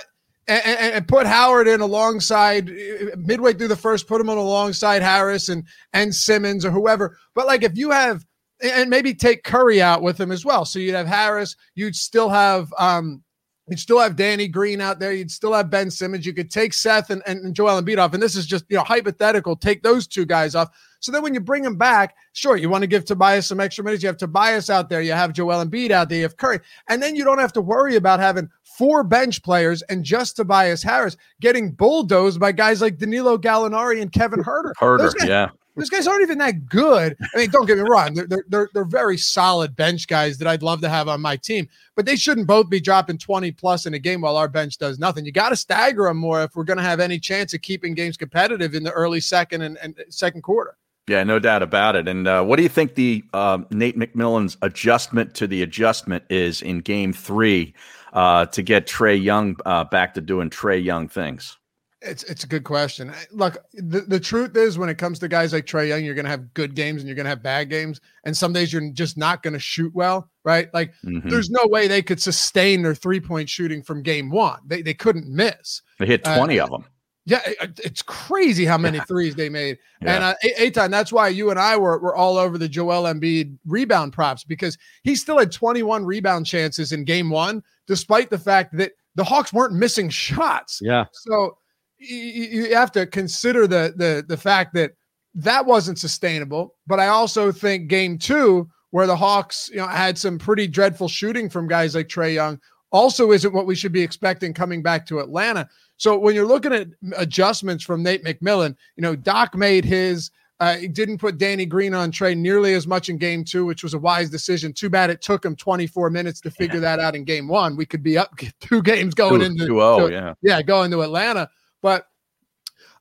[0.49, 2.71] and, and, and put Howard in alongside
[3.17, 7.19] midway through the first, put him on alongside Harris and and Simmons or whoever.
[7.35, 8.25] But like if you have
[8.63, 10.65] and maybe take Curry out with him as well.
[10.65, 13.23] So you'd have Harris, you'd still have um
[13.69, 16.73] you'd still have Danny Green out there, you'd still have Ben Simmons, you could take
[16.73, 18.15] Seth and, and, and Joel Embiid off.
[18.15, 20.71] And this is just you know hypothetical, take those two guys off.
[21.01, 23.85] So then when you bring them back, sure, you want to give Tobias some extra
[23.85, 24.03] minutes.
[24.03, 27.03] You have Tobias out there, you have Joel Embiid out there, you have Curry, and
[27.03, 31.17] then you don't have to worry about having four bench players and just Tobias Harris
[31.41, 34.73] getting bulldozed by guys like Danilo Gallinari and Kevin Huerter.
[34.79, 35.51] Huerter, yeah.
[35.77, 37.17] Those guys aren't even that good.
[37.21, 40.63] I mean, don't get me wrong; they're, they're they're very solid bench guys that I'd
[40.63, 41.69] love to have on my team.
[41.95, 44.99] But they shouldn't both be dropping twenty plus in a game while our bench does
[44.99, 45.27] nothing.
[45.27, 47.95] You got to stagger them more if we're going to have any chance of keeping
[47.95, 50.77] games competitive in the early second and, and second quarter.
[51.09, 52.09] Yeah, no doubt about it.
[52.09, 56.63] And uh, what do you think the uh, Nate McMillan's adjustment to the adjustment is
[56.63, 57.75] in Game Three
[58.13, 61.59] uh, to get Trae Young uh, back to doing Trae Young things?
[62.03, 63.11] It's it's a good question.
[63.33, 66.27] Look, the, the truth is when it comes to guys like Trae Young, you're going
[66.27, 68.91] to have good games and you're going to have bad games, and some days you're
[68.91, 70.69] just not going to shoot well, right?
[70.75, 71.31] Like Mhm.
[71.31, 74.61] there's no way they could sustain their three point shooting from game one.
[74.67, 75.81] They they couldn't miss.
[75.99, 76.85] They hit Uh, twenty of them.
[77.25, 79.79] Yeah, it- it's crazy how many threes they made.
[80.03, 80.15] Yeah.
[80.15, 83.03] And uh, A- Eytan, that's why you and I were, were all over the Joel
[83.13, 88.39] Embiid rebound props because he still had 21 rebound chances in game one, despite the
[88.39, 90.79] fact that the Hawks weren't missing shots.
[90.81, 91.07] Yeah.
[91.11, 91.57] So
[91.99, 94.93] you have to consider the the the fact that
[95.35, 96.75] that wasn't sustainable.
[96.87, 101.09] But I also think game two, where the Hawks you know had some pretty dreadful
[101.09, 105.07] shooting from guys like Trae Young, also isn't what we should be expecting coming back
[105.07, 105.69] to Atlanta.
[105.99, 110.31] So when you're looking at adjustments from Nate McMillan, you know Doc made his.
[110.59, 113.83] Uh, he didn't put Danny Green on Trae nearly as much in game two, which
[113.83, 114.73] was a wise decision.
[114.73, 117.77] Too bad it took him 24 minutes to figure that out in game one.
[117.77, 118.31] We could be up
[118.63, 120.33] two games going Two- into 2-0, yeah.
[120.41, 121.51] yeah, going to Atlanta.
[121.87, 122.09] But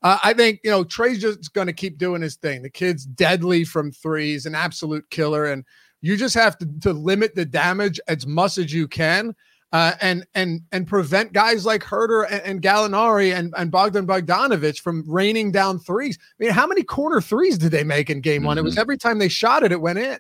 [0.04, 2.62] uh, I think you know Trae's just going to keep doing his thing.
[2.62, 5.66] The kid's deadly from threes, an absolute killer, and
[6.02, 9.34] you just have to, to limit the damage as much as you can,
[9.72, 14.82] uh, and and and prevent guys like Huerter and, and Gallinari and, and Bogdan Bogdanovich
[14.82, 16.20] from raining down threes.
[16.22, 18.60] I mean, how many corner threes did they make in game one?
[18.60, 18.82] It was Mhm.
[18.82, 20.20] every time they shot it, it went in.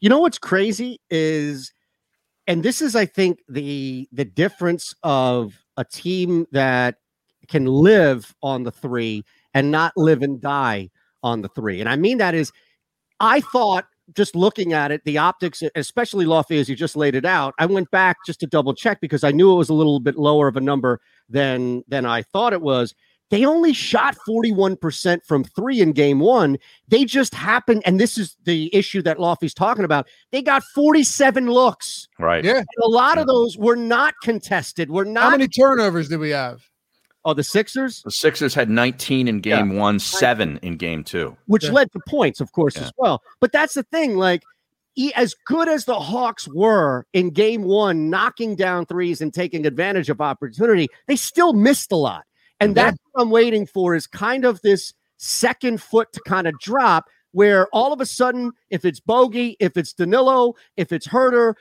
[0.00, 1.70] You know what's crazy is,
[2.46, 6.96] and this is, I think, the the difference of a team that
[7.48, 9.24] can live on the three
[9.54, 10.90] and not live and die
[11.22, 11.80] on the three.
[11.80, 12.52] And I mean that is,
[13.20, 17.24] I thought just looking at it, the optics, especially Lofty, as you just laid it
[17.24, 20.00] out, I went back just to double check because I knew it was a little
[20.00, 22.94] bit lower of a number than than I thought it was.
[23.30, 26.58] They only shot 41% from three in game one.
[26.86, 30.06] They just happened, and this is the issue that Lofty's talking about.
[30.30, 32.06] They got 47 looks.
[32.20, 32.44] Right.
[32.44, 32.58] Yeah.
[32.58, 34.90] And a lot of those were not contested.
[34.90, 36.62] Were not How many turnovers did we have?
[37.26, 38.02] Oh, the Sixers?
[38.02, 41.36] The Sixers had 19 in game one, seven in game two.
[41.46, 43.20] which led to points, of course, as well.
[43.40, 44.16] But that's the thing.
[44.16, 44.44] Like,
[44.96, 49.66] e- as good as the Hawks were in game one, knocking down threes and taking
[49.66, 52.22] advantage of opportunity, they still missed a lot.
[52.60, 56.56] And that's what I'm waiting for is kind of this second foot to kind of
[56.60, 61.54] drop where all of a sudden, if it's Bogey, if it's Danilo, if it's Huerter,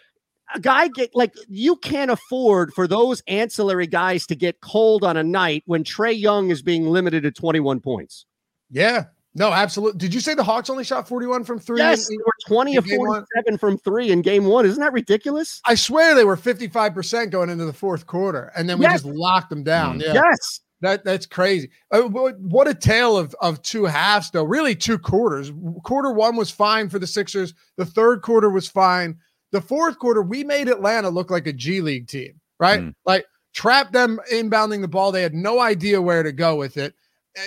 [0.54, 5.18] a guy get like you can't afford for those ancillary guys to get cold on
[5.18, 8.26] a night when Trae Young is being limited to 21 points.
[8.70, 9.06] Yeah.
[9.38, 9.98] No, absolutely.
[9.98, 11.80] Did you say the Hawks only shot 41 from three?
[11.80, 13.26] Yes, in- they were 20 of game one?
[13.36, 14.66] 47 from three in game one.
[14.66, 15.60] Isn't that ridiculous?
[15.66, 19.02] I swear they were 55% going into the fourth quarter, and then we Yes.
[19.04, 20.00] just locked them down.
[20.00, 20.14] Yeah.
[20.14, 20.62] Yes.
[20.82, 21.70] That that's crazy.
[21.92, 24.44] Uh, what, what a tale of of two halves, though.
[24.44, 25.52] Really, two quarters.
[25.84, 27.54] Quarter one was fine for the Sixers.
[27.78, 29.18] The third quarter was fine.
[29.52, 32.94] The fourth quarter, we made Atlanta look like a G League team, right?
[33.06, 35.12] Like trapped them inbounding the ball.
[35.12, 36.94] They had no idea where to go with it.
[37.38, 37.42] Uh,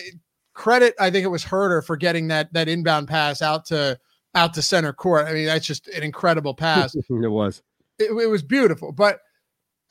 [0.54, 3.98] Credit, I think it was Huerter for getting that that inbound pass out to
[4.34, 5.26] out to center court.
[5.26, 7.62] I mean, that's just an incredible pass it was.
[7.98, 8.90] it, it was beautiful.
[8.90, 9.20] But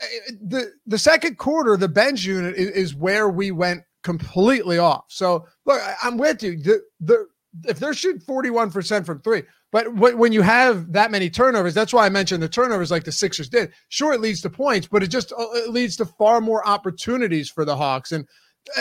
[0.01, 0.05] uh,
[0.41, 5.05] the the second quarter, the bench unit is, is where we went completely off.
[5.07, 6.57] So look, I'm with you.
[6.57, 7.27] The the
[7.65, 11.93] if they're shooting 41% from three, but wh- when you have that many turnovers, that's
[11.93, 13.71] why I mentioned the turnovers like the Sixers did.
[13.89, 17.49] Sure, it leads to points, but it just uh, it leads to far more opportunities
[17.49, 18.11] for the Hawks.
[18.11, 18.27] And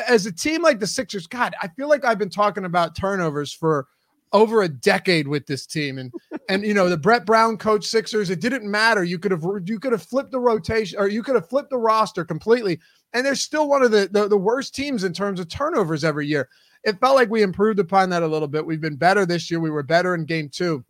[0.09, 3.53] as a team like the Sixers, God, I feel like I've been talking about turnovers
[3.53, 3.87] for
[4.33, 6.13] over a decade with this team and
[6.49, 9.79] and you know the Brett Brown coach Sixers it didn't matter you could have you
[9.79, 12.81] could have flipped the rotation or you could have flipped the roster completely
[13.13, 16.27] and they're still one of the, the the worst teams in terms of turnovers every
[16.27, 16.49] year
[16.85, 18.65] it felt like we improved upon that a little bit.
[18.65, 19.61] We've been better this year.
[19.61, 20.85] We were better in game 2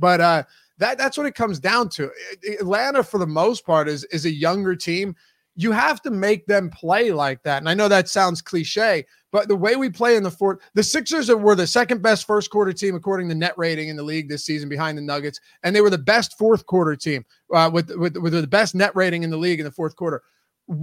[0.00, 0.42] but uh
[0.78, 2.10] that that's what it comes down to.
[2.58, 5.14] Atlanta for the most part is is a younger team.
[5.54, 7.58] You have to make them play like that.
[7.58, 10.82] And I know that sounds cliche, but the way we play in the fourth, the
[10.82, 14.28] Sixers were the second best first quarter team according to net rating in the league
[14.28, 17.90] this season behind the Nuggets, and they were the best fourth quarter team uh, with,
[17.96, 20.22] with with the best net rating in the league in the fourth quarter.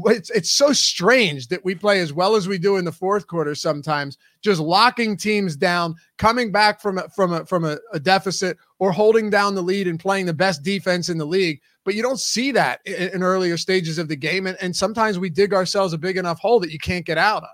[0.08, 3.26] It's it's so strange that we play as well as we do in the fourth
[3.28, 8.00] quarter sometimes, just locking teams down, coming back from a, from a from a, a
[8.00, 11.62] deficit or holding down the lead and playing the best defense in the league.
[11.86, 15.20] But you don't see that in, in earlier stages of the game, and, and sometimes
[15.20, 17.50] we dig ourselves a big enough hole that you can't get out of.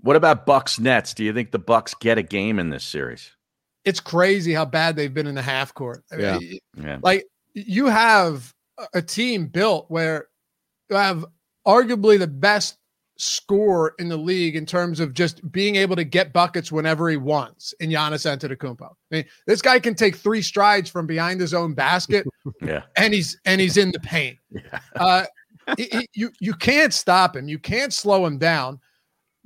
[0.00, 1.14] What about Bucks Nets?
[1.14, 3.30] Do you think the Bucks get a game in this series?
[3.86, 6.04] It's crazy how bad they've been in the half court.
[6.12, 6.24] I mean,
[6.76, 6.84] Yeah.
[6.84, 6.98] Yeah.
[7.02, 10.26] like you have a- a team built where
[10.90, 11.24] you have
[11.66, 12.78] arguably the best
[13.16, 17.16] scorer in the league in terms of just being able to get buckets whenever he
[17.16, 18.82] wants in Giannis Antetokounmpo.
[18.90, 22.26] I mean, this guy can take three strides from behind his own basket
[22.62, 22.82] Yeah.
[22.96, 24.38] and he's and he's in the paint.
[24.96, 25.24] Uh,
[25.78, 27.48] he- he- you you can't stop him.
[27.48, 28.80] You can't slow him down.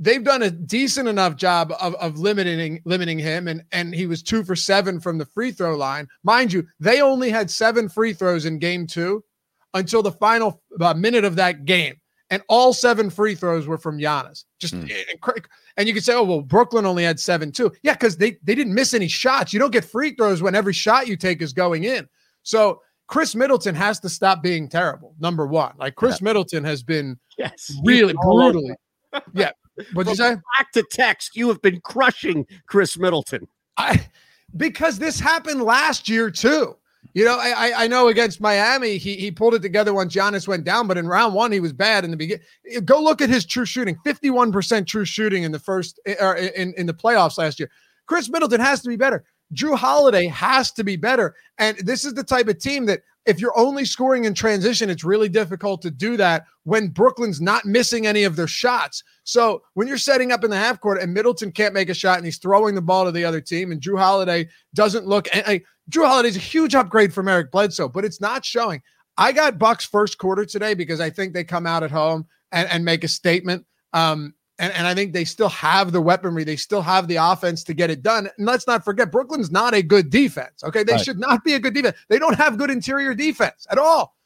[0.00, 4.22] They've done a decent enough job of, of limiting limiting him, and and he was
[4.22, 6.08] two for seven from the free throw line.
[6.24, 9.22] Mind you, they only had seven free throws in game two
[9.74, 11.94] until the final uh, minute of that game,
[12.30, 14.44] and all seven free throws were from Giannis.
[14.58, 14.84] Just hmm.
[14.90, 15.44] eh, incre-
[15.76, 17.72] and you could say, oh well, Brooklyn only had seven too.
[17.82, 19.52] Yeah, because they they didn't miss any shots.
[19.52, 22.08] You don't get free throws when every shot you take is going in.
[22.42, 25.14] So Khris Middleton has to stop being terrible.
[25.18, 28.74] Number one, like Khris Middleton has been yes really brutally.
[29.32, 29.52] Yeah.
[29.94, 30.34] What'd you say?
[30.58, 31.34] Back to text.
[31.34, 33.48] You have been crushing Khris Middleton.
[33.78, 34.06] I
[34.56, 36.76] because this happened last year too.
[37.18, 40.62] You know, I I- know against Miami, he he pulled it together once Giannis went
[40.62, 42.44] down, but in round one he was bad in the beginning.
[42.70, 45.98] Eh, go look at his true shooting, fifty one percent true shooting in the first
[46.06, 47.72] eh, or in in the playoffs last year.
[48.06, 49.24] Khris Middleton has to be better.
[49.52, 53.40] Jrue Holiday has to be better, and this is the type of team that if
[53.40, 58.06] you're only scoring in transition, it's really difficult to do that when Brooklyn's not missing
[58.06, 59.02] any of their shots.
[59.24, 62.16] So when you're setting up in the half court and Middleton can't make a shot
[62.16, 65.28] and he's throwing the ball to the other team, and Jrue Holiday doesn't look.
[65.34, 68.82] And, like, Jrue Holiday's a huge upgrade from Eric Bledsoe, but it's not showing.
[69.16, 72.68] I got Bucks first quarter today because I think they come out at home and,
[72.70, 73.64] and make a statement.
[73.93, 76.45] Um, and, and I think they still have the weaponry.
[76.45, 78.28] They still have the offense to get it done.
[78.36, 80.62] And let's not forget, Brooklyn's not a good defense.
[80.62, 80.82] Okay.
[80.82, 81.05] They Right.
[81.05, 81.97] should not be a good defense.
[82.09, 84.16] They don't have good interior defense at all.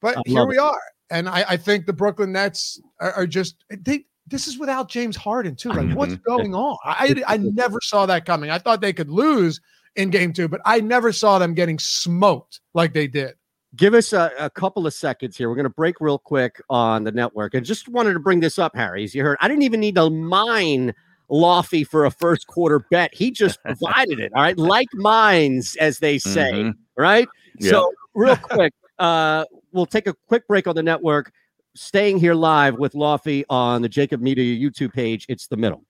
[0.00, 0.60] But I here we it.
[0.60, 0.80] are.
[1.10, 5.16] And I, I think the Brooklyn Nets are, are just they this is without James
[5.16, 5.70] Harden, too.
[5.70, 6.22] Like, what's Mm-hmm.
[6.30, 6.76] going on?
[6.84, 8.48] I I never saw that coming.
[8.50, 9.60] I thought they could lose
[9.96, 13.34] in game two, but I never saw them getting smoked like they did.
[13.76, 15.48] give us a, a couple of seconds here.
[15.48, 17.54] We're going to break real quick on the network.
[17.54, 19.04] And just wanted to bring this up, Harry.
[19.04, 20.94] As you heard, I didn't even need to mine
[21.28, 23.14] Lofty for a first quarter bet.
[23.14, 24.32] He just provided it.
[24.34, 24.58] All right.
[24.58, 26.52] Like mines, as they say.
[26.52, 26.74] Mhm.
[26.96, 27.28] Right.
[27.58, 27.70] Yeah.
[27.70, 31.32] So, real quick, uh, we'll take a quick break on the network.
[31.76, 35.24] Staying here live with Lofty on the JAKIB Media YouTube page.
[35.28, 35.84] It's the middle.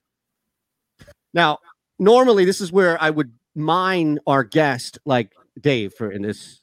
[1.32, 1.58] Now,
[1.98, 6.60] normally this is where I would mine our guest, like Dave, for in this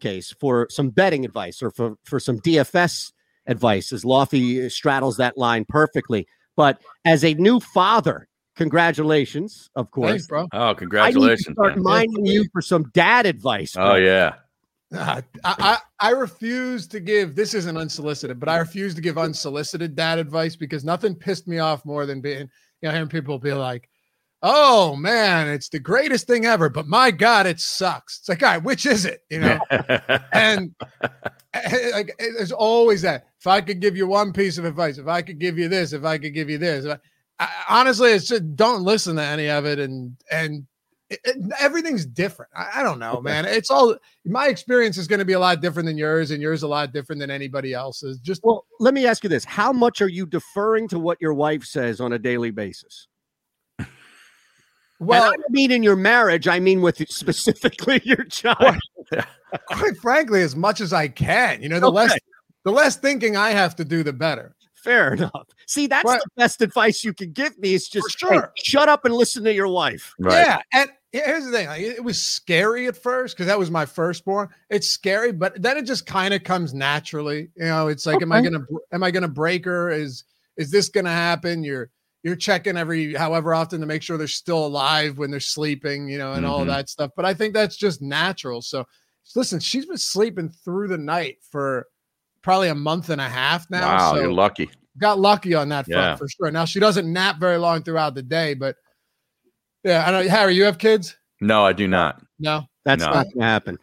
[0.00, 3.12] case, for some betting advice or for for some DFS
[3.46, 6.26] advice, as Lofty straddles that line perfectly.
[6.56, 10.10] But as a new father, congratulations, of course.
[10.10, 10.48] Thanks, bro.
[10.52, 11.54] Oh, I need to congratulations.
[11.54, 11.82] start man.
[11.82, 13.74] mining you for some dad advice.
[13.76, 14.34] Oh yeah.
[14.94, 19.18] Ah, I, I I refuse to give this isn't unsolicited, but I refuse to give
[19.18, 22.48] unsolicited dad advice because nothing pissed me off more than being
[22.80, 23.88] you know hearing people be like,
[24.42, 28.18] "Oh man, it's the greatest thing ever," but my God, it sucks.
[28.20, 29.22] It's like, all right, which is it?
[29.30, 29.58] You know,
[30.32, 30.74] and
[31.54, 33.26] eh, like eh, there's always that.
[33.40, 35.92] If I could give you one piece of advice, if I could give you this,
[35.92, 36.98] if I could give you this, if
[37.38, 40.66] I, I, honestly, it's just don't listen to any of it, and and
[41.10, 42.50] it, it- everything's different.
[42.56, 43.44] I, I don't know, man.
[43.44, 46.62] It's all my experience is going to be a lot different than yours, and yours
[46.62, 48.18] a lot different than anybody else's.
[48.18, 51.34] Just Well, let me ask you this: How much are you deferring to what your
[51.34, 53.08] wife says on a daily basis?
[54.98, 56.48] Well, I mean in your marriage.
[56.48, 58.76] I mean with specifically your child.
[59.66, 61.62] quite frankly, as much as I can.
[61.62, 62.16] You know, the less
[62.64, 64.54] the less thinking I have to do, the better.
[64.74, 65.48] Fair enough.
[65.66, 67.74] See, that's But- the best advice you can give me.
[67.74, 68.52] Is just For hey, sure.
[68.56, 70.14] shut up and listen to your wife.
[70.18, 73.84] Yeah, and here's the thing: like, it was scary at first because that was my
[73.84, 74.48] firstborn.
[74.70, 77.48] It's scary, but then it just kind of comes naturally.
[77.56, 79.90] You know, it's like, am I gonna am I gonna break her?
[79.90, 80.24] Is
[80.56, 81.64] is this gonna happen?
[81.64, 81.90] You're
[82.26, 86.18] you're checking every however often to make sure they're still alive when they're sleeping, you
[86.18, 86.66] know, and all Mhm.
[86.66, 87.12] that stuff.
[87.14, 88.60] But I think that's just natural.
[88.62, 88.84] So
[89.36, 91.86] listen, she's been sleeping through the night for
[92.42, 93.86] probably a month and a half now.
[93.96, 94.68] wow, so you're lucky.
[94.98, 96.16] got lucky on that front Yeah.
[96.16, 96.50] for sure.
[96.50, 98.74] Now she doesn't nap very long throughout the day, but
[99.84, 100.28] yeah, I know.
[100.28, 101.16] Harry, you have kids?
[101.40, 102.20] No, I do not.
[102.40, 103.10] No, That's No.
[103.12, 103.78] not gonna happen.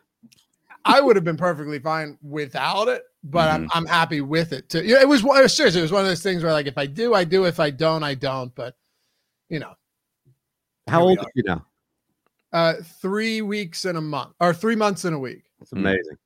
[0.84, 3.78] I would have been perfectly fine without it, but I'm Mm-hmm.
[3.78, 4.84] I'm happy with it too.
[4.84, 6.86] Yeah, it was one- seriously, it was one of those things where like if I
[6.86, 7.46] do, I do.
[7.46, 8.54] If I don't, I don't.
[8.56, 8.76] But
[9.50, 9.74] you know,
[10.88, 11.24] How old are.
[11.24, 11.66] are you now?
[12.52, 15.44] uh, three weeks in a month, or three months in a week.
[15.62, 16.18] It's amazing.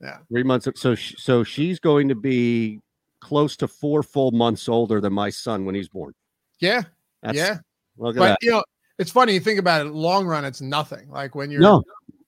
[0.00, 0.18] Yeah.
[0.30, 0.68] Three months.
[0.74, 2.80] So, so she's going to be
[3.20, 6.12] close to four full months older than my son when he's born.
[6.58, 6.82] Yeah,
[7.22, 7.58] That's, yeah.
[7.96, 8.38] Look at But that.
[8.42, 8.64] you know,
[8.98, 9.90] it's funny you think about it.
[9.90, 11.08] Long run, it's nothing.
[11.08, 11.82] Like when you're No.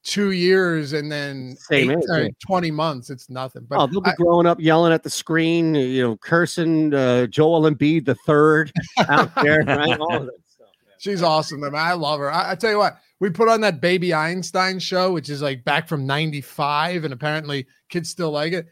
[0.04, 2.28] Two years and then Same eight, age, yeah.
[2.38, 3.66] twenty months, it's nothing.
[3.68, 7.26] But oh, they'll be I- growing up yelling at the screen, you know, cursing uh,
[7.26, 8.70] Joel Embiid the third
[9.08, 9.98] out there, right?
[9.98, 10.68] All of that stuff.
[10.98, 11.60] She's awesome.
[11.60, 11.74] Man.
[11.74, 12.30] I love her.
[12.30, 15.64] I, I tell you what, we put on that Baby Einstein show, which is like
[15.64, 18.66] back from 95, and apparently kids still like it.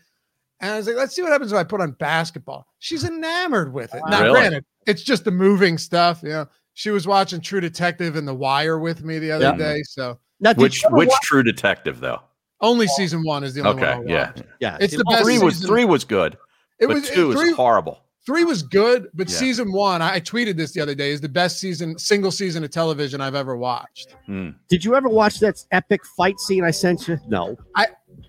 [0.60, 2.66] And I was like, let's see what happens if I put on basketball.
[2.78, 4.02] She's enamored with it.
[4.06, 4.38] Now, Really?
[4.40, 6.20] granted, it's just the moving stuff.
[6.22, 9.56] You know, she was watching True Detective and The Wire with me the other Yeah.
[9.56, 9.82] day.
[9.82, 12.20] So Now, Which which wa- True Detective though?
[12.60, 14.08] only season one is the only Okay, one.
[14.08, 14.32] I yeah.
[14.60, 15.68] yeah, It's the Well, best three was season.
[15.68, 16.34] three was good,
[16.80, 18.04] It but was two three, is horrible.
[18.26, 19.36] Three was good, but Yeah.
[19.36, 22.62] season one, I I tweeted this the other day, is the best season, single season
[22.64, 24.14] of television I've ever watched.
[24.26, 24.50] Hmm.
[24.68, 27.18] Did you ever watch that epic fight scene I sent you?
[27.26, 27.56] No.
[27.74, 27.86] I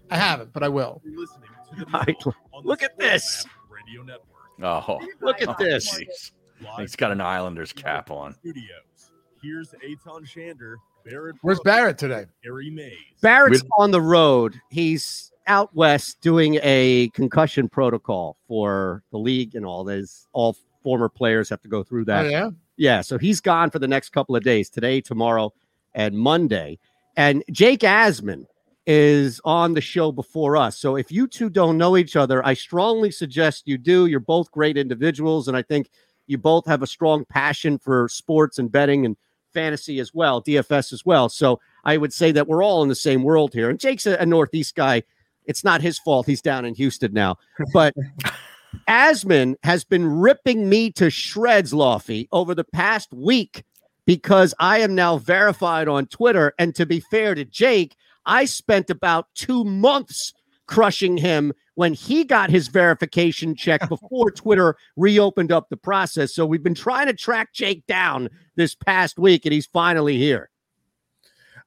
[0.09, 1.01] I haven't, but I will.
[1.03, 3.45] You're listening to the I- Middle on the look at this.
[3.69, 4.29] Radio Network.
[4.61, 5.93] Oh, Look at Oh, this.
[5.93, 6.31] jeez.
[6.61, 8.33] Live He's got an Islanders cap on.
[8.35, 9.11] Studios.
[9.41, 11.35] Here's Eytan Shander, Barrett.
[11.41, 12.25] Where's Brooks, Barrett today?
[12.43, 12.97] Harry Mayes.
[13.21, 14.59] Barrett's With- on the road.
[14.69, 19.83] He's out west doing a concussion protocol for the league and all.
[19.83, 22.25] There's all former players have to go through that.
[22.25, 22.49] Oh, yeah.
[22.75, 25.53] Yeah, so he's gone for the next couple of days today, tomorrow,
[25.93, 26.79] and Monday.
[27.15, 28.45] And Jake Asman
[28.87, 30.77] is on the show before us.
[30.79, 34.07] So if you two don't know each other, I strongly suggest you do.
[34.07, 35.89] You're both great individuals, and I think
[36.25, 39.15] you both have a strong passion for sports and betting and
[39.53, 41.29] fantasy as well, DFS as well.
[41.29, 43.69] So I would say that we're all in the same world here.
[43.69, 45.03] And Jake's a, a Northeast guy.
[45.45, 46.25] It's not his fault.
[46.25, 47.37] He's down in Houston now.
[47.73, 47.93] But
[48.87, 53.63] Asman has been ripping me to shreds, Lofty, over the past week
[54.05, 56.53] because I am now verified on Twitter.
[56.57, 57.95] And to be fair to Jake,
[58.25, 60.33] I spent about two months
[60.67, 66.33] crushing him when he got his verification check before Twitter reopened up the process.
[66.33, 70.49] So we've been trying to track Jake down this past week, and he's finally here.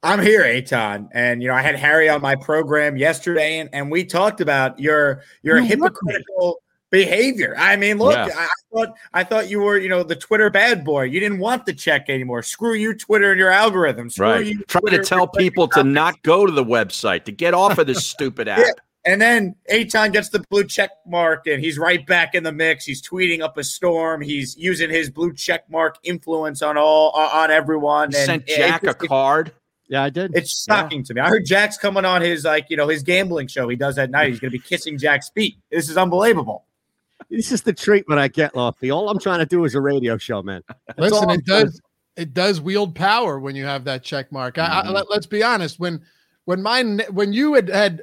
[0.03, 3.91] I'm here, Eytan, and you know I had Harry on my program yesterday, and, and
[3.91, 7.55] we talked about your your You hypocritical behavior.
[7.59, 8.29] I mean, look, Yeah.
[8.37, 11.05] I, I thought I thought you were you know the Twitter bad boy.
[11.05, 12.43] You didn't want the check anymore.
[12.43, 14.13] Screw you, Twitter and your algorithms.
[14.13, 14.47] Screw Right.
[14.47, 17.87] you, Trying to tell people to not go to the website, to get off of
[17.87, 18.59] this stupid app.
[18.61, 18.71] Yeah.
[19.07, 22.85] And then Eytan gets the blue check mark, and he's right back in the mix.
[22.85, 24.21] He's tweeting up a storm.
[24.21, 28.11] He's using his blue check mark influence on all on everyone.
[28.11, 29.53] You and sent Jack it- a card.
[29.89, 30.33] Yeah, I did.
[30.35, 31.21] It's shocking to me.
[31.21, 34.11] I heard Jack's coming on his like you know his gambling show he does at
[34.11, 34.31] night.
[34.31, 35.57] He's going to be kissing Jack's feet.
[35.71, 36.65] This is unbelievable.
[37.31, 38.91] This is the treatment I get, Lofty.
[38.91, 40.63] All I'm trying to do is a radio show, man.
[40.89, 41.81] That's Listen, it trying to does
[42.17, 44.59] it does wield power when you have that check mark.
[44.59, 44.93] I, I, Mhm.
[44.95, 45.79] let, us be honest.
[45.79, 46.01] When
[46.47, 46.83] when my
[47.13, 48.03] when you had had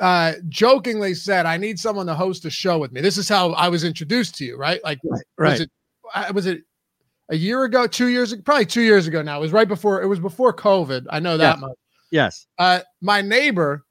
[0.00, 3.52] uh, jokingly said, "I need someone to host a show with me," this is how
[3.52, 4.82] I was introduced to you, right?
[4.84, 4.98] Like,
[5.38, 5.50] right.
[5.50, 5.70] was it
[6.34, 6.62] was it
[7.30, 9.38] a year ago, two years ago, probably two years ago now?
[9.38, 11.06] It was right before it was before COVID.
[11.10, 11.60] I know that Yeah.
[11.60, 11.76] much.
[12.10, 12.46] Yes.
[12.58, 13.84] Uh, my neighbor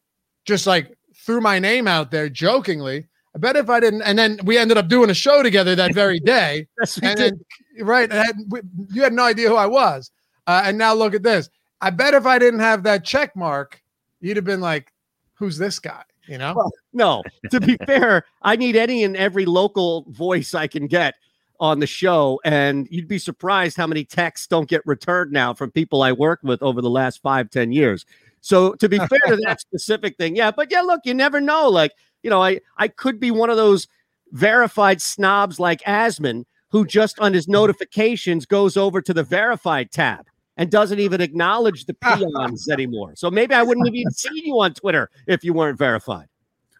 [0.45, 0.95] just like
[1.25, 3.07] threw my name out there jokingly.
[3.35, 5.93] I bet if I didn't, and then we ended up doing a show together that
[5.95, 6.67] very day.
[6.79, 7.33] Yes, we and did.
[7.77, 8.11] then- right.
[8.11, 10.11] And we- you had no idea who I was.
[10.45, 11.49] Uh, and now look at this.
[11.81, 13.81] I bet if I didn't have that check mark,
[14.21, 14.92] you'd have been like,
[15.33, 16.03] who's this guy?
[16.27, 16.53] You know?
[16.55, 21.15] Well, no, to be fair, I need any and every local voice I can get
[21.59, 22.39] on the show.
[22.43, 26.43] And you'd be surprised how many texts don't get returned now from people I worked
[26.43, 28.05] with over the last five, ten years.
[28.41, 31.69] So to be fair to that specific thing, yeah, but yeah, look, you never know.
[31.69, 33.87] Like, you know, I I could be one of those
[34.31, 37.53] verified snobs like Asman who just on his mm-hmm.
[37.53, 40.25] notifications goes over to the verified tab
[40.57, 43.13] and doesn't even acknowledge the peons anymore.
[43.15, 46.27] So maybe I wouldn't have even seen you on Twitter if you weren't verified.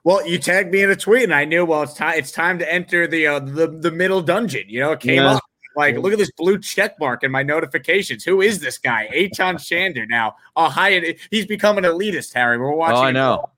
[0.06, 1.64] Well, you tagged me in a tweet, and I knew.
[1.66, 2.18] Well, it's time.
[2.18, 4.64] It's time to enter the uh, the the middle dungeon.
[4.68, 5.36] You know, it came Yeah.
[5.36, 5.44] up.
[5.76, 8.24] Like, look at this blue check mark in my notifications.
[8.24, 9.10] Who is this guy?
[9.12, 10.06] Eytan Shander.
[10.08, 11.16] Now, oh, hi.
[11.32, 12.60] He's become an elitist, Harry.
[12.60, 12.98] We're watching.
[12.98, 13.50] Oh, I know.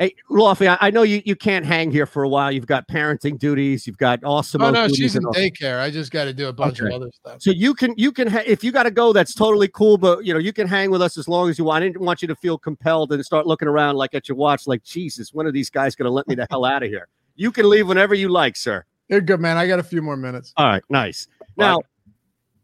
[0.00, 2.50] Hey, Lofty, I, know you, you can't hang here for a while.
[2.50, 3.86] You've got parenting duties.
[3.86, 4.62] You've got awesome.
[4.62, 5.78] Oh no, she's in daycare.
[5.78, 6.88] I just got to do a bunch Okay.
[6.88, 7.42] of other stuff.
[7.42, 9.98] So you can you can ha- if you got to go, that's totally cool.
[9.98, 11.84] But you know you can hang with us as long as you want.
[11.84, 14.66] I didn't want you to feel compelled and start looking around like at your watch,
[14.66, 17.06] like Jesus, when are these guys going to let me the hell out of here?
[17.36, 18.86] You can leave whenever you like, sir.
[19.08, 19.58] You're good, man.
[19.58, 20.54] I got a few more minutes.
[20.56, 21.28] All right, nice.
[21.58, 21.82] Now,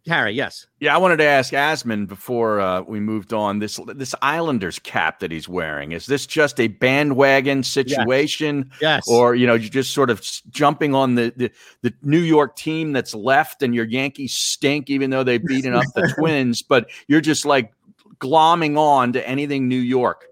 [0.07, 0.67] Harry, yes.
[0.79, 3.59] Yeah, I wanted to ask Asman before uh, we moved on.
[3.59, 8.71] This this Islanders cap that he's wearing is this just a bandwagon situation?
[8.81, 9.09] Yes.
[9.09, 11.51] Or you know, you're just sort of jumping on the, the
[11.83, 15.85] the New York team that's left, and your Yankees stink, even though they've beaten up
[15.95, 16.63] the Twins.
[16.63, 17.73] But you're just like
[18.21, 20.27] glomming on to anything New York.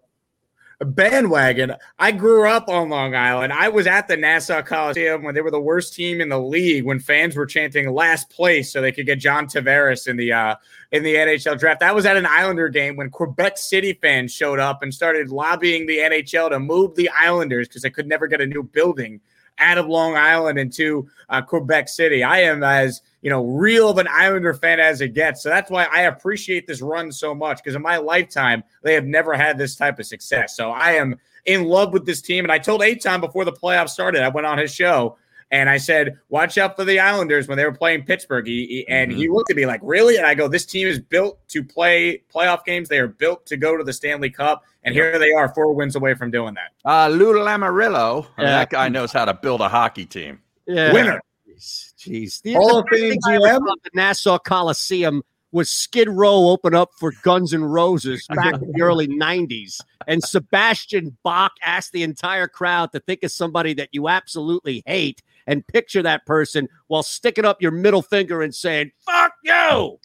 [0.80, 1.74] Bandwagon.
[1.98, 3.52] I grew up on Long Island.
[3.52, 6.84] I was at the Nassau Coliseum when they were the worst team in the league.
[6.84, 10.56] When fans were chanting last place so they could get John Tavares in the uh,
[10.92, 11.80] in the NHL draft.
[11.80, 15.86] That was at an Islander game when Quebec City fans showed up and started lobbying
[15.86, 19.20] the NHL to move the Islanders because they could never get a new building
[19.58, 22.22] out of Long Island into uh, Quebec City.
[22.22, 25.70] I am as you know real of an Islander fan as it gets, so that's
[25.70, 29.58] why I appreciate this run so much because in my lifetime they have never had
[29.58, 30.56] this type of success.
[30.56, 33.90] So I am in love with this team, and I told Eytan before the playoffs
[33.90, 34.22] started.
[34.22, 35.16] I went on his show.
[35.54, 38.44] And I said, watch out for the Islanders when they were playing Pittsburgh.
[38.44, 40.16] He, he- and he looked at me like, really?
[40.16, 42.88] And I go, this team is built to play playoff games.
[42.88, 44.64] They are built to go to the Stanley Cup.
[44.82, 46.72] And here they are, four wins away from doing that.
[46.84, 48.58] Uh, Lou Lamoriello, I mean, Yeah.
[48.58, 50.40] that guy knows how to build a hockey team.
[50.66, 50.92] Yeah.
[50.92, 51.20] Winner.
[51.56, 52.42] Jeez.
[52.42, 53.74] The, Hall the of Fame thing I ever GM.
[53.84, 58.82] the Nassau Coliseum was Skid Row open up for Guns N' Roses back in the
[58.82, 59.80] early 90s.
[60.08, 65.22] And Sebastian Bach asked the entire crowd to think of somebody that you absolutely hate
[65.46, 69.98] and picture that person while sticking up your middle finger and saying, fuck you.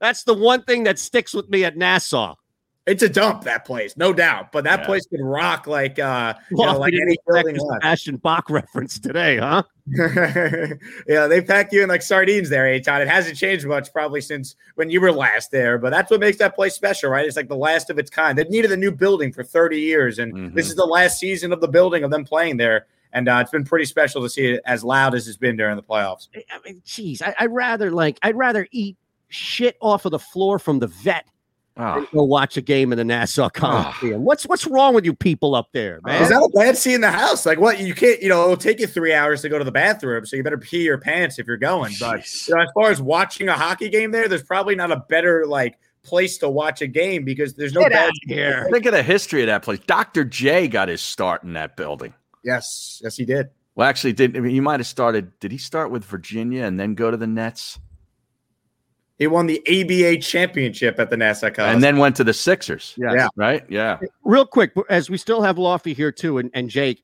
[0.00, 2.34] That's the one thing that sticks with me at Nassau.
[2.86, 4.50] It's a dump, that place, no doubt.
[4.52, 4.86] But that Yeah.
[4.86, 7.82] place could rock like uh you know, like any building the left.
[7.82, 9.62] Sebastian Bach reference today, huh?
[11.06, 13.00] yeah, they pack you in like sardines there, Eytan.
[13.02, 16.38] It hasn't changed much probably since when you were last there, but that's what makes
[16.38, 17.26] that place special, right?
[17.26, 18.36] It's like the last of its kind.
[18.38, 21.60] They needed a new building for 30 years, and this is the last season of
[21.60, 22.86] the building of them playing there.
[23.12, 25.76] And uh, it's been pretty special to see it as loud as it's been during
[25.76, 26.28] the playoffs.
[26.34, 28.96] I mean, geez, I, I'd rather like I'd rather eat
[29.28, 31.26] shit off of the floor from the vet
[31.76, 34.24] than go watch a game in the Nassau Coliseum.
[34.24, 36.22] What's what's wrong with you people up there, man?
[36.22, 37.46] Is that a bad seat in the house?
[37.46, 37.80] Like what?
[37.80, 40.36] You can't, you know, it'll take you three hours to go to the bathroom, so
[40.36, 41.94] you better pee your pants if you're going.
[41.98, 45.04] But you know, as far as watching a hockey game there, there's probably not a
[45.08, 48.68] better like place to watch a game because there's no Get bad outta here.
[48.70, 49.80] Think of the history of that place.
[49.80, 50.24] Dr.
[50.24, 52.14] J got his start in that building.
[52.44, 53.48] Yes, yes, he did.
[53.74, 55.38] Well, actually, did I mean, he might have started?
[55.40, 57.78] Did he start with Virginia and then go to the Nets,
[59.18, 61.74] He won the ABA championship at the Nassau Coliseum.
[61.76, 62.94] and then went to the Sixers?
[62.98, 63.12] Yes.
[63.16, 63.28] Yeah.
[63.36, 63.64] right.
[63.68, 63.98] Yeah.
[64.24, 67.02] Real quick, as we still have Lofty here too, and, and Jake,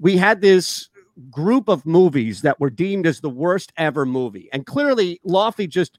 [0.00, 0.88] we had this
[1.30, 5.98] group of movies that were deemed as the worst ever movie, and clearly Lofty just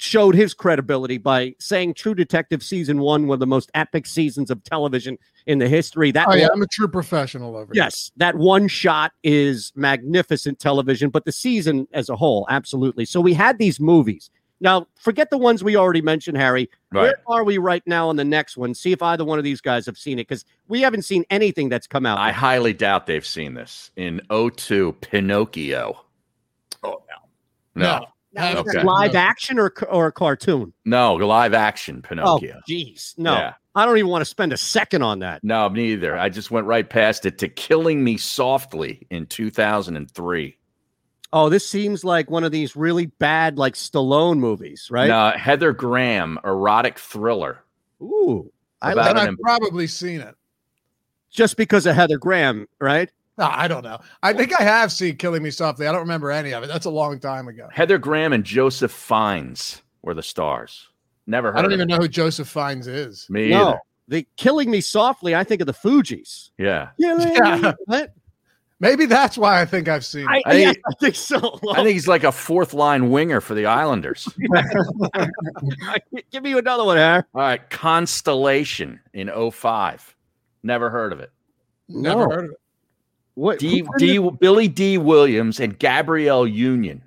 [0.00, 4.50] showed his credibility by saying True Detective season one one of the most epic seasons
[4.50, 6.10] of television in the history.
[6.10, 7.84] That Oh yeah, one- I'm a true professional over here.
[7.84, 13.04] Yes, that one shot is magnificent television, but the season as a whole, absolutely.
[13.04, 14.30] So we had these movies.
[14.62, 16.70] Now, forget the ones we already mentioned, Harry.
[16.92, 17.02] Right.
[17.02, 18.74] Where are we right now on the next one?
[18.74, 21.68] See if either one of these guys have seen it because we haven't seen anything
[21.68, 22.18] that's come out.
[22.18, 23.90] I highly doubt they've seen this.
[23.96, 26.04] In 02, Pinocchio.
[26.82, 27.02] Oh,
[27.74, 27.82] no.
[27.82, 28.06] No.
[28.32, 28.78] Is Okay.
[28.80, 30.72] it live action or or a cartoon?
[30.84, 32.56] No, live action Pinocchio.
[32.58, 33.32] Oh, jeez, no.
[33.34, 33.54] Yeah.
[33.74, 35.42] I don't even want to spend a second on that.
[35.44, 36.16] No, neither.
[36.18, 40.56] I just went right past it to Killing Me Softly in 2003.
[41.32, 45.08] Oh, this seems like one of these really bad, like Stallone movies, right?
[45.08, 47.62] No, Heather Graham, erotic thriller.
[48.02, 48.50] Ooh,
[48.82, 50.34] I About I've probably seen it.
[51.30, 53.10] just because of Heather Graham, right?
[53.40, 53.98] No, I don't know.
[54.22, 55.86] I think I have seen Killing Me Softly.
[55.86, 56.66] I don't remember any of it.
[56.66, 57.68] That's a long time ago.
[57.72, 60.88] Heather Graham and Joseph Fiennes were the stars.
[61.26, 61.94] Never heard I don't of even it.
[61.94, 63.26] know who Joseph Fiennes is.
[63.30, 63.78] Me no, either.
[64.08, 65.34] the killing me softly.
[65.34, 66.50] I think of the Fugees.
[66.58, 66.90] Yeah.
[66.98, 67.72] Yeah.
[67.86, 68.12] What?
[68.82, 70.42] Maybe that's why I think I've seen I, it.
[70.46, 71.58] I think- yes, I think so.
[71.70, 74.28] I think he's like a fourth line winger for the Islanders.
[76.30, 77.22] Give me another one, Harry.
[77.34, 77.70] All right.
[77.70, 80.14] Constellation in 05.
[80.62, 81.30] Never heard of it.
[81.88, 82.30] Never No.
[82.34, 82.56] heard of it.
[83.34, 83.58] What?
[83.58, 84.98] D, who- D, Billy Dee.
[84.98, 87.02] Williams and Gabrielle Union.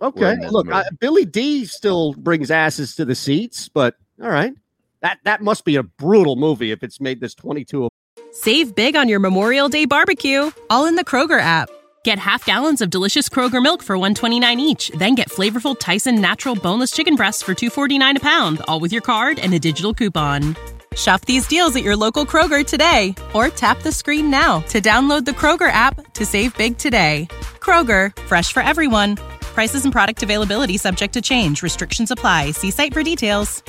[0.00, 0.70] Okay, look.
[0.70, 4.52] I, Billy Dee still brings asses to the seats, but all right,
[5.00, 7.88] that that must be a brutal movie if it's made this twenty-two.
[8.32, 11.70] Save big on your Memorial Day barbecue, all in the Kroger app.
[12.04, 16.54] Get half gallons of delicious Kroger milk for 129 each, then get flavorful Tyson natural
[16.54, 20.54] boneless chicken breasts for 249 a pound, all with your card and a digital coupon.
[20.96, 25.24] Shop these deals at your local Kroger today or tap the screen now to download
[25.24, 27.28] the Kroger app to save big today.
[27.60, 29.16] Kroger, fresh for everyone.
[29.40, 31.62] Prices and product availability subject to change.
[31.62, 32.52] Restrictions apply.
[32.52, 33.62] See site for details.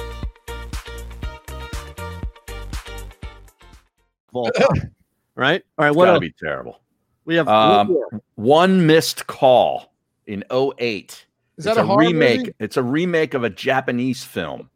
[5.35, 5.63] right?
[5.77, 5.91] All right.
[5.91, 6.19] What gotta else?
[6.19, 6.79] be terrible.
[7.25, 7.47] we have?
[7.47, 7.97] Um,
[8.35, 9.91] one missed call
[10.27, 11.25] in 08.
[11.57, 12.39] Is that it's a horror remake?
[12.39, 12.53] movie?
[12.59, 14.69] It's a remake of a Japanese film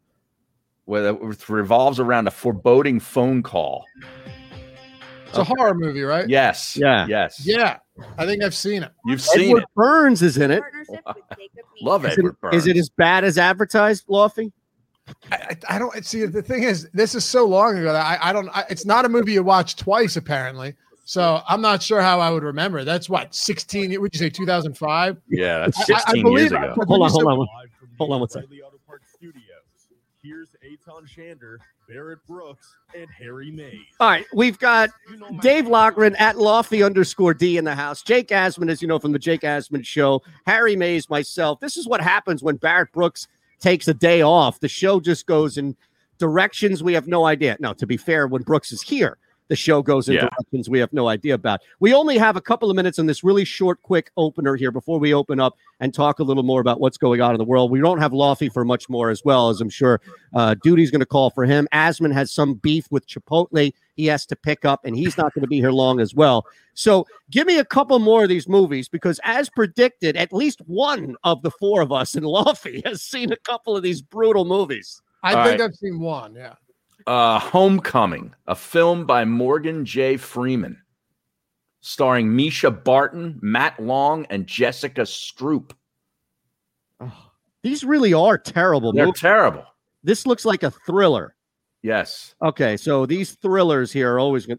[0.84, 3.84] where it revolves around a foreboding phone call.
[5.28, 6.28] It's a horror movie, right?
[6.28, 6.76] Yes.
[6.76, 7.06] Yeah.
[7.08, 7.40] Yes.
[7.46, 7.78] Yeah.
[8.18, 8.90] I think I've seen it.
[9.06, 9.68] You've seen Edward it.
[9.74, 10.62] Burns is in it.
[11.80, 12.56] Love Is Edward it, Burns.
[12.56, 14.52] is it as bad as advertised, Lofty?
[15.30, 16.24] I, I I don't see.
[16.26, 18.48] The thing is, this is so long ago that I, I don't.
[18.50, 20.74] I, it's not a movie you watch twice, apparently.
[21.04, 22.84] So I'm not sure how I would remember.
[22.84, 24.00] That's what 16.
[24.00, 25.16] Would you say 2005?
[25.28, 26.74] Yeah, that's I- I- I 16 believe years I- ago.
[26.86, 27.48] Hold on, hold on,
[27.98, 28.46] hold on one second.
[28.48, 29.42] O'Reilly Auto Parts Studios.
[30.22, 31.56] Here's Eytan Shander,
[31.88, 33.80] Barrett Brooks, and Harry Mayes.
[33.98, 34.90] All right, we've got
[35.40, 38.02] Dave Lockren at Lofty underscore D in the house.
[38.02, 40.22] Jake Asman, as you know from the Jake Asman Show.
[40.46, 41.58] Harry Mayes, myself.
[41.60, 43.26] This is what happens when Barrett Brooks
[43.58, 44.60] takes a day off.
[44.60, 45.76] The show just goes in
[46.18, 47.56] directions we have no idea.
[47.58, 49.18] Now, to be fair, when Brooks is here,
[49.48, 50.28] the show goes in Yeah.
[50.28, 51.60] directions we have no idea about.
[51.80, 54.98] We only have a couple of minutes on this really short, quick opener here before
[54.98, 57.70] we open up and talk a little more about what's going on in the world.
[57.70, 60.00] We don't have Lofty for much more as well, as I'm sure
[60.34, 61.68] uh, Duty's going to call for him.
[61.72, 65.42] Asman has some beef with Chipotle he has to pick up, and he's not going
[65.42, 66.46] to be here long as well.
[66.74, 71.16] So give me a couple more of these movies because, as predicted, at least one
[71.24, 75.02] of the four of us in Lofty has seen a couple of these brutal movies.
[75.22, 75.68] I All think right.
[75.68, 76.34] I've seen one.
[76.34, 76.54] Yeah.
[77.06, 80.16] Uh, Homecoming, a film by Morgan J.
[80.16, 80.80] Freeman,
[81.80, 85.72] starring Mischa Barton, Matt Long, and Jessica Stroup.
[87.62, 89.20] These really are terrible They're movies.
[89.20, 89.64] terrible.
[90.04, 91.34] This looks like a thriller.
[91.82, 92.34] Yes.
[92.42, 94.56] Okay, so these thrillers here are always to.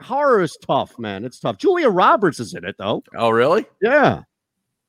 [0.00, 1.24] Horror is tough, man.
[1.24, 1.56] It's tough.
[1.58, 3.02] Julia Roberts is in it, though.
[3.16, 3.64] Oh, really?
[3.80, 4.22] Yeah.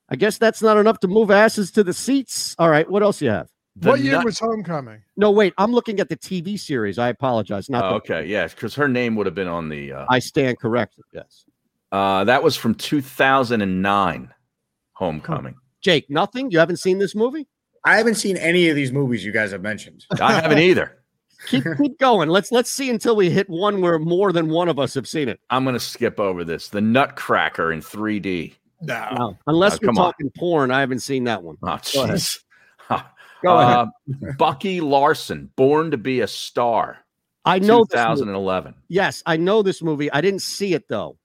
[0.10, 2.56] I guess that's not enough to move asses to the seats.
[2.60, 3.48] All right, what else you have?
[3.76, 5.02] The what year nut- was Homecoming?
[5.16, 6.98] No, wait, I'm looking at the TV series.
[7.00, 7.70] I apologize.
[7.70, 9.94] Not Oh, the, okay, yes, because her name would have been on the.
[9.94, 11.04] Uh, I stand corrected.
[11.14, 11.46] Yes.
[11.92, 14.34] uh, that was from 2009.
[14.94, 15.56] Homecoming.
[15.82, 16.52] Jake, nothing?
[16.52, 17.48] You haven't seen this movie?
[17.86, 20.06] I haven't seen any of these movies you guys have mentioned.
[20.20, 20.96] I haven't either.
[21.48, 22.28] Keep keep going.
[22.28, 25.30] Let's let's see until we hit one where more than one of us have seen
[25.30, 25.40] it.
[25.50, 26.68] I'm going to skip over this.
[26.68, 28.56] The Nutcracker in 3D.
[28.82, 29.08] No.
[29.18, 29.38] No.
[29.48, 30.06] Unless Oh, we're come on.
[30.12, 31.56] talking porn, I haven't seen that one.
[31.64, 32.40] Oh, Go jeez.
[33.42, 33.76] Go ahead.
[33.78, 36.98] Uh, Bucky Larson, Born to Be a Star.
[37.46, 38.16] I know this movie.
[38.22, 38.74] 2011.
[38.90, 40.12] Yes, I know this movie.
[40.12, 41.18] I didn't see it though.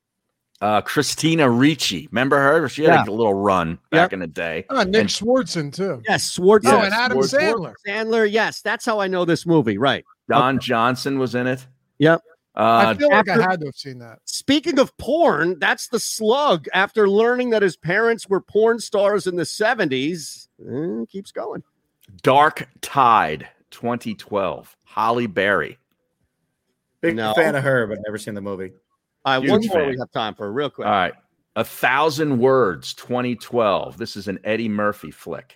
[0.61, 2.07] Uh, Christina Ricci.
[2.12, 2.69] Remember her?
[2.69, 3.12] She had Yeah.
[3.12, 4.65] a little run back in the day.
[4.70, 6.01] Oh, Nick And- Swardson too.
[6.09, 6.66] Yes, Swartz.
[6.66, 7.74] Oh, and Adam Swartz- Sandler.
[7.86, 8.31] Sandler.
[8.31, 9.77] Yes, that's how I know this movie.
[9.77, 10.05] Right.
[10.28, 11.66] Don Johnson was in it.
[11.99, 12.23] Yep.
[12.55, 14.20] I Uh, feel like after- I had to have seen that.
[14.24, 16.66] Speaking of porn, that's the slug.
[16.73, 21.65] After learning that his parents were porn stars in the 70s, eh, keeps going.
[22.22, 24.76] Dark Tide 2012.
[24.85, 25.78] Halle Berry.
[27.01, 27.35] Big No.
[27.35, 28.72] fan of her, but never seen the movie.
[29.24, 30.86] All right, one Huge more we have time for, real quick.
[30.86, 31.14] All right.
[31.56, 33.97] A Thousand Words 2012.
[33.97, 35.55] This is an Eddie Murphy flick.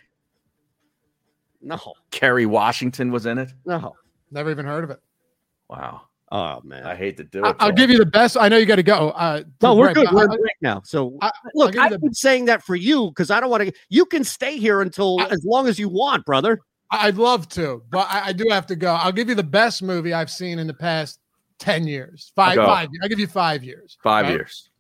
[1.61, 1.79] No,
[2.11, 3.53] Kerry Washington was in it.
[3.65, 3.97] no.
[4.31, 5.01] Never even heard of it.
[5.71, 6.03] Wow.
[6.31, 6.85] Oh man.
[6.85, 7.57] I hate to do it.
[7.59, 8.37] I'll to give you the best.
[8.37, 9.11] I know you got to go.
[9.11, 10.15] Uh, No, to we're break, good.
[10.15, 10.83] We're I- break now.
[10.85, 13.73] So I- look, I've the- been saying that for you because I don't want to.
[13.89, 16.59] You can stay here until as long as you want, brother.
[16.91, 18.95] I'd love to, but I, I do have to go.
[18.95, 21.21] I'll give you the best movie I've seen in the past
[21.59, 22.33] 10 years.
[22.35, 22.65] Five, Go.
[22.67, 22.89] five.
[23.03, 23.99] I'll give you five years.
[24.03, 24.33] Five right?
[24.35, 24.71] years.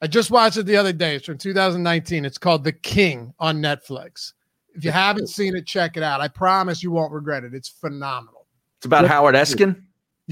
[0.00, 1.16] I just watched it the other day.
[1.16, 2.24] It's from 2019.
[2.24, 4.32] It's called The King on Netflix.
[4.74, 6.22] If you haven't seen it, check it out.
[6.22, 7.52] I promise you won't regret it.
[7.54, 8.46] It's phenomenal.
[8.78, 9.82] It's about Howard Eskin.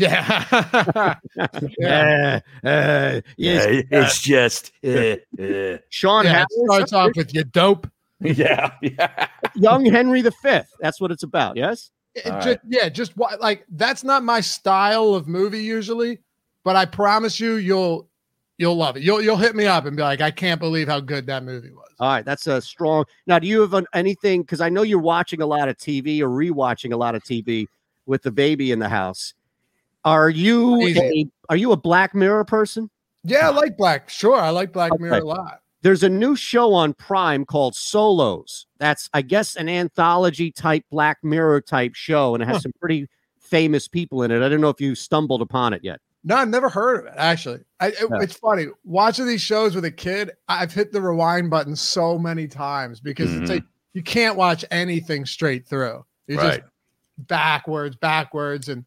[0.01, 1.15] Yeah.
[1.79, 2.41] Yeah.
[2.65, 3.85] Uh, yes.
[3.91, 4.73] it's just.
[4.85, 5.79] uh, uh.
[5.89, 7.89] Sean yeah, starts off with you dope.
[8.21, 8.73] Yeah.
[8.83, 9.29] Yeah.
[9.55, 10.31] young Henry V.
[10.81, 11.57] That's what it's about.
[11.57, 11.91] Yes.
[12.15, 12.61] It just, right.
[12.69, 16.19] yeah, just wa- like that's not my style of movie usually,
[16.65, 18.09] but I promise you, you'll
[18.59, 19.05] you'll love it.
[19.05, 21.71] You'll you'll hit me up and be like, I can't believe how good that movie
[21.71, 21.89] was.
[22.01, 23.05] All right, that's a strong.
[23.27, 24.43] Now, do you have an, anything?
[24.43, 27.67] Because I know you're watching a lot of TV or rewatching a lot of TV
[28.07, 29.35] with the baby in the house.
[30.05, 32.89] Are you a, are you a Black Mirror person?
[33.25, 34.09] Yeah, I like Black.
[34.09, 35.61] Sure, I like Black Mirror a lot.
[35.83, 38.67] There's a new show on Prime called Solos.
[38.79, 42.61] That's, I guess, an anthology type Black Mirror type show, and it has Huh.
[42.63, 43.09] some pretty
[43.39, 44.43] famous people in it.
[44.45, 46.01] I don't know if you stumbled upon it yet.
[46.23, 47.15] No, I've never heard of it.
[47.17, 48.21] Actually, I, it- Yeah.
[48.21, 50.33] it's funny watching these shows with a kid.
[50.49, 53.55] I've hit the rewind button so many times because it's Mhm.
[53.55, 53.65] like
[53.95, 56.05] you can't watch anything straight through.
[56.27, 56.63] You just Right.
[57.27, 58.85] backwards, backwards, and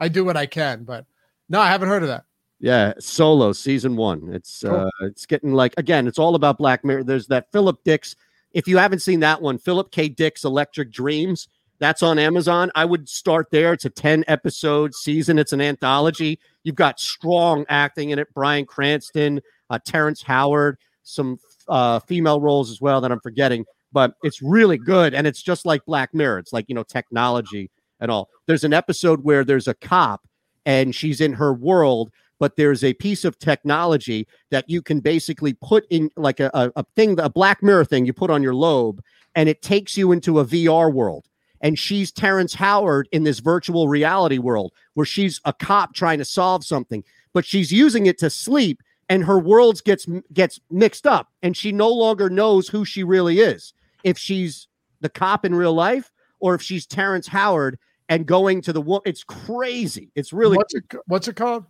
[0.00, 0.84] I do what I can.
[0.84, 1.06] But
[1.48, 2.24] no, I haven't heard of that.
[2.60, 4.30] Yeah, Solo season one.
[4.32, 7.04] It's uh it's getting like again, it's all about Black Mirror.
[7.04, 8.16] There's that Philip Dick's.
[8.52, 10.08] If you haven't seen that one, Philip K.
[10.08, 11.48] Dick's Electric Dreams,
[11.78, 12.70] that's on Amazon.
[12.74, 13.72] I would start there.
[13.72, 15.38] It's a 10 episode season.
[15.38, 16.38] It's an anthology.
[16.62, 18.32] You've got strong acting in it.
[18.32, 19.40] Bryan Cranston,
[19.70, 21.38] uh, Terrence Howard, some
[21.68, 25.14] uh, female roles as well that I'm forgetting, but it's really good.
[25.14, 26.38] And it's just like Black Mirror.
[26.38, 28.28] It's like, you know, technology and all.
[28.46, 30.26] There's an episode where there's a cop
[30.66, 32.10] and she's in her world
[32.40, 36.72] but there's a piece of technology that you can basically put in like a, a,
[36.76, 39.00] a thing a black mirror thing you put on your lobe
[39.34, 41.26] and it takes you into a vr world
[41.60, 46.24] and she's terrence howard in this virtual reality world where she's a cop trying to
[46.24, 51.28] solve something but she's using it to sleep and her worlds gets gets mixed up
[51.42, 53.72] and she no longer knows who she really is
[54.02, 54.68] if she's
[55.00, 56.10] the cop in real life
[56.44, 57.78] or if she's terrence howard
[58.10, 61.64] and going to the wo- it's crazy it's really what's it, what's it called?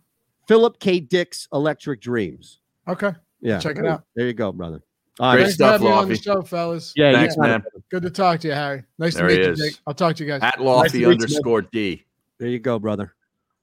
[0.49, 0.99] Philip K.
[0.99, 2.59] Dick's Electric Dreams.
[2.89, 3.57] Okay, Yeah.
[3.59, 4.03] check it out.
[4.15, 4.83] There you go, brother.
[5.19, 5.35] All right.
[5.35, 6.23] Great Thanks stuff, for having me on the Lofty.
[6.23, 6.93] show, fellas.
[6.97, 7.47] Yeah, Thanks, got it.
[7.49, 7.63] man.
[7.89, 8.83] Good to talk to you, Harry.
[8.99, 9.59] Nice There to he meet you, is.
[9.59, 9.79] Jake.
[9.87, 10.41] I'll talk to you guys.
[10.43, 12.05] At Nice Lofty to meet you, underscore D.
[12.37, 13.15] There you go, brother.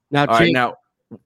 [0.09, 0.75] Now, All right, Jake, now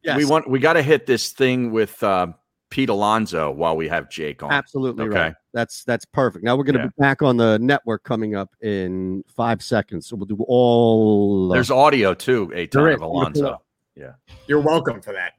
[0.04, 0.18] Yes.
[0.18, 2.28] we want we got to hit this thing with uh,
[2.70, 4.52] Pete Alonso while we have Jake on.
[4.52, 5.18] absolutely Okay.
[5.18, 5.36] right.
[5.58, 6.46] That's that's perfect.
[6.46, 6.86] Now we're going to Yeah.
[6.90, 10.06] be back on the network coming up in five seconds.
[10.06, 11.50] So we'll do all.
[11.50, 13.62] There's audio too, a There ton of I'm gonna pull Alonso.
[13.96, 14.12] Yeah.
[14.46, 15.34] You're welcome for that.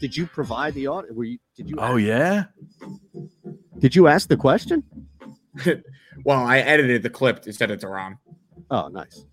[0.00, 1.12] Did you provide the audio?
[1.12, 1.38] Were you?
[1.56, 1.74] Did you?
[1.80, 2.44] Oh yeah.
[3.80, 4.84] Did you ask the question?
[6.24, 8.16] well, I edited the clip instead of Duran.
[8.70, 9.24] Oh, nice.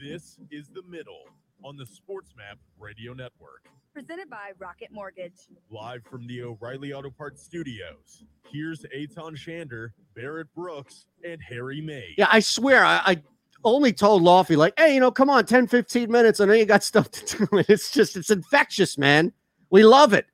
[0.00, 1.26] This is the middle
[1.64, 3.68] on the Sports Map Radio Network.
[3.94, 5.48] Presented by Rocket Mortgage.
[5.70, 8.24] Live from the O'Reilly Auto Parts Studios.
[8.50, 12.14] Here's Eytan Shander, Barrett Brooks, and Harry May.
[12.16, 13.22] Yeah, I swear, I, I
[13.64, 16.40] only told Lofty, like, hey, you know, come on, 10, 15 minutes.
[16.40, 17.48] I know you got stuff to do.
[17.52, 19.32] And it's just, it's infectious, man.
[19.70, 20.26] We love it.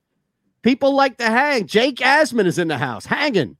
[0.62, 1.66] People like to hang.
[1.66, 3.56] Jake Asman is in the house hanging.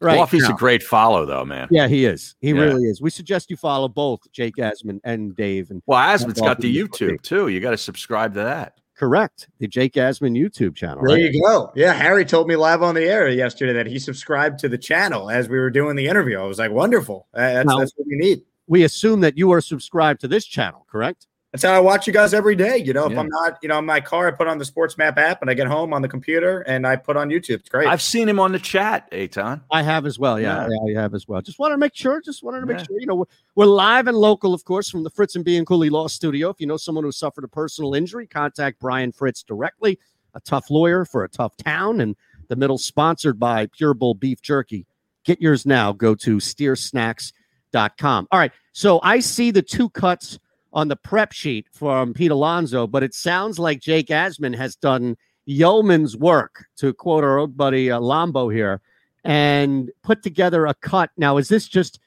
[0.00, 0.16] Right.
[0.18, 0.54] Lofty's now.
[0.54, 1.66] a great follow though, man.
[1.70, 2.36] Yeah, he is.
[2.40, 2.60] He Yeah.
[2.62, 3.00] really is.
[3.02, 5.70] We suggest you follow both Jake Asman and Dave.
[5.70, 7.48] And Well, Asman's got the YouTube too.
[7.48, 8.74] You got to subscribe to that.
[8.96, 9.48] Correct.
[9.60, 11.02] The Jake Asman YouTube channel.
[11.06, 11.32] There right?
[11.32, 11.70] you go.
[11.76, 15.30] Yeah, Harry told me live on the air yesterday that he subscribed to the channel
[15.30, 16.36] as we were doing the interview.
[16.38, 17.28] I was like, wonderful.
[17.32, 18.42] That's, Now- that's what we need.
[18.66, 21.27] We assume that you are subscribed to this channel, correct?
[21.52, 22.76] That's how I watch you guys every day.
[22.76, 23.20] You know, if Yeah.
[23.20, 25.50] I'm not, you know, in my car, I put on the Sports Map app and
[25.50, 27.60] I get home on the computer and I put on YouTube.
[27.60, 27.88] It's great.
[27.88, 29.62] I've seen him on the chat, Eytan.
[29.70, 30.38] I have as well.
[30.38, 31.40] Yeah, yeah, I have as well.
[31.40, 32.20] Just wanted to make sure.
[32.20, 32.84] Just wanted to make Yeah.
[32.84, 33.00] sure.
[33.00, 36.06] You know, we're, we're live and local, of course, from the Fritz and Bianculli Law
[36.06, 36.50] Studio.
[36.50, 39.98] If you know someone who suffered a personal injury, contact Brian Fritz directly.
[40.34, 42.14] A tough lawyer for a tough town, and
[42.48, 44.86] the middle sponsored by Pure Bull Beef Jerky.
[45.24, 45.92] Get yours now.
[45.92, 48.28] Go to steersnacks.com.
[48.30, 48.52] All right.
[48.72, 50.38] So I see the two cuts
[50.78, 55.16] on the prep sheet from Pete Alonso, but it sounds like Jake Asman has done
[55.44, 58.80] yeoman's work, to quote our old buddy uh, Lombo here.
[59.24, 61.10] and put together a cut.
[61.16, 61.98] Now, is this just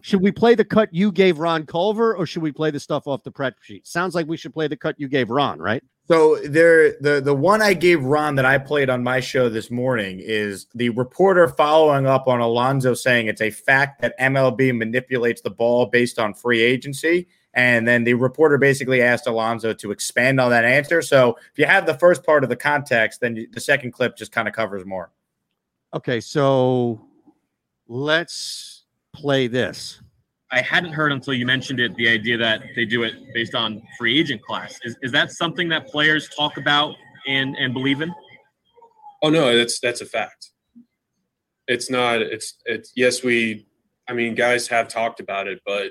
[0.00, 3.06] should we play the cut you gave Ron Culver or should we play the stuff
[3.06, 3.86] off the prep sheet?
[3.86, 5.82] Sounds like we should play the cut you gave Ron, right?
[6.06, 9.70] So there, the the one I gave Ron that I played on my show this
[9.70, 15.42] morning is the reporter following up on Alonso saying it's a fact that MLB manipulates
[15.42, 17.28] the ball based on free agency,
[17.58, 21.02] and then the reporter basically asked Alonso to expand on that answer.
[21.02, 24.30] So if you have the first part of the context, then the second clip just
[24.30, 25.10] kind of covers more.
[25.92, 27.00] Okay, so
[27.88, 30.00] let's play this.
[30.52, 33.82] I hadn't heard until you mentioned it the idea that they do it based on
[33.98, 34.78] free agent class.
[34.84, 36.94] Is, is that something that players talk about
[37.26, 38.14] and, and believe in?
[39.20, 40.52] Oh no, that's that's a fact.
[41.66, 42.22] It's not.
[42.22, 43.24] It's it's yes.
[43.24, 43.66] We,
[44.08, 45.90] I mean, guys have talked about it, but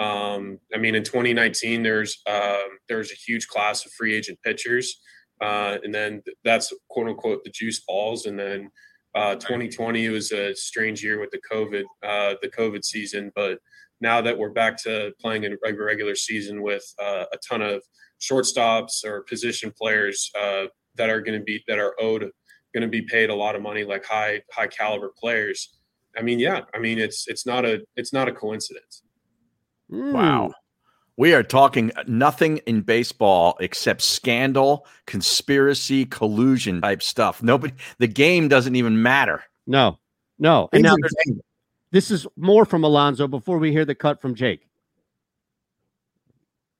[0.00, 5.00] um, I mean, in 2019, there's um, there's a huge class of free agent pitchers,
[5.40, 8.70] uh, and then that's quote unquote the juice balls, and then
[9.14, 13.58] uh, 2020 was a strange year with the COVID uh, the COVID season, but
[14.00, 17.82] now that we're back to playing a regular season with uh, a ton of
[18.20, 20.64] shortstops or position players uh,
[20.96, 22.30] that are going to be that are owed
[22.74, 25.78] going to be paid a lot of money like high high caliber players
[26.18, 29.03] i mean yeah i mean it's it's not a it's not a coincidence
[29.88, 30.52] Wow.
[31.16, 37.42] We are talking nothing in baseball except scandal, conspiracy, collusion type stuff.
[37.42, 39.44] Nobody, the game doesn't even matter.
[39.66, 39.98] No,
[40.38, 40.68] no.
[40.72, 40.96] And now
[41.92, 44.68] this is more from Alonso before we hear the cut from Jake.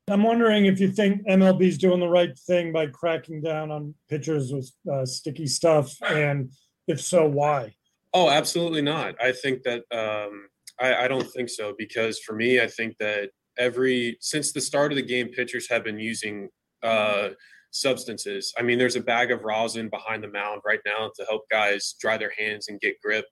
[0.09, 4.53] I'm wondering if you think MLB's doing the right thing by cracking down on pitchers
[4.53, 6.51] with uh, sticky stuff, and
[6.87, 7.75] if so, why?
[8.13, 9.15] Oh, absolutely not.
[9.23, 10.49] I think that um,
[10.81, 14.93] I, I don't think so because for me, I think that every since the start
[14.93, 16.49] of the game, pitchers have been using
[16.83, 17.31] uh,
[17.71, 18.53] substances.
[18.59, 21.95] I mean, there's a bag of rosin behind the mound right now to help guys
[22.01, 23.25] dry their hands and get grip.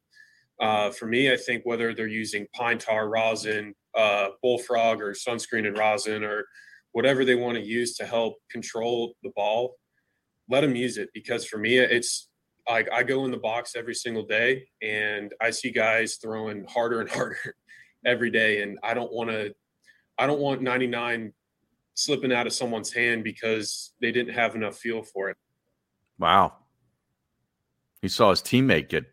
[0.61, 5.67] Uh, for me, I think whether they're using pine tar rosin, uh, bullfrog, or sunscreen
[5.67, 6.45] and rosin, or
[6.93, 9.77] whatever they want to use to help control the ball,
[10.49, 12.29] let them use it because for me, it's
[12.69, 17.01] like I go in the box every single day and I see guys throwing harder
[17.01, 17.39] and harder
[18.05, 19.55] every day, and I don't want to.
[20.19, 21.33] I don't want 99
[21.95, 25.37] slipping out of someone's hand because they didn't have enough feel for it.
[26.19, 26.55] Wow.
[28.03, 29.05] He saw his teammate get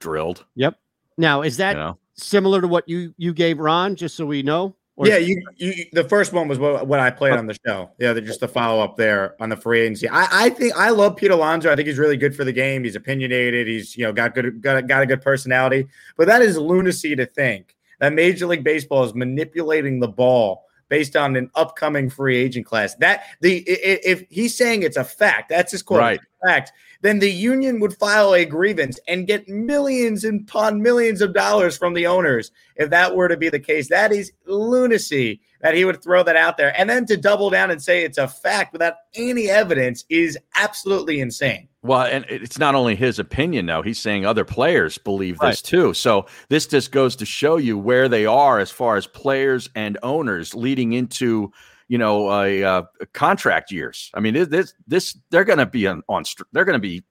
[0.00, 0.44] drilled.
[0.54, 0.78] Yep.
[1.18, 1.98] Now, is that You know?
[2.16, 3.96] similar to what you you gave Ron?
[3.96, 4.76] Just so we know.
[4.96, 7.90] Or- yeah, you, you the first one was what, what I played on the show.
[7.98, 10.08] Yeah, just the follow up there on the free agency.
[10.08, 11.70] I, I think I love Pete Alonso.
[11.70, 12.82] I think he's really good for the game.
[12.82, 13.66] He's opinionated.
[13.66, 15.86] He's you know got good got, got a good personality.
[16.16, 21.16] But that is lunacy to think that Major League Baseball is manipulating the ball based
[21.16, 22.94] on an upcoming free agent class.
[22.96, 26.00] That the if he's saying it's a fact, that's his quote.
[26.00, 26.20] Right.
[26.46, 26.72] Fact.
[27.02, 31.76] Then the union would file a grievance and get millions and upon millions of dollars
[31.76, 33.88] from the owners if that were to be the case.
[33.88, 36.78] That is lunacy that he would throw that out there.
[36.78, 41.20] And then to double down and say it's a fact without any evidence is absolutely
[41.20, 41.68] insane.
[41.82, 43.82] Well, and it's not only his opinion, though.
[43.82, 45.94] He's saying other players believe this too.
[45.94, 49.96] So this just goes to show you where they are as far as players and
[50.02, 51.52] owners leading into,
[51.86, 54.10] you know, a, uh contract years.
[54.14, 57.04] I mean, this this, this they're going to be on, on they're going to be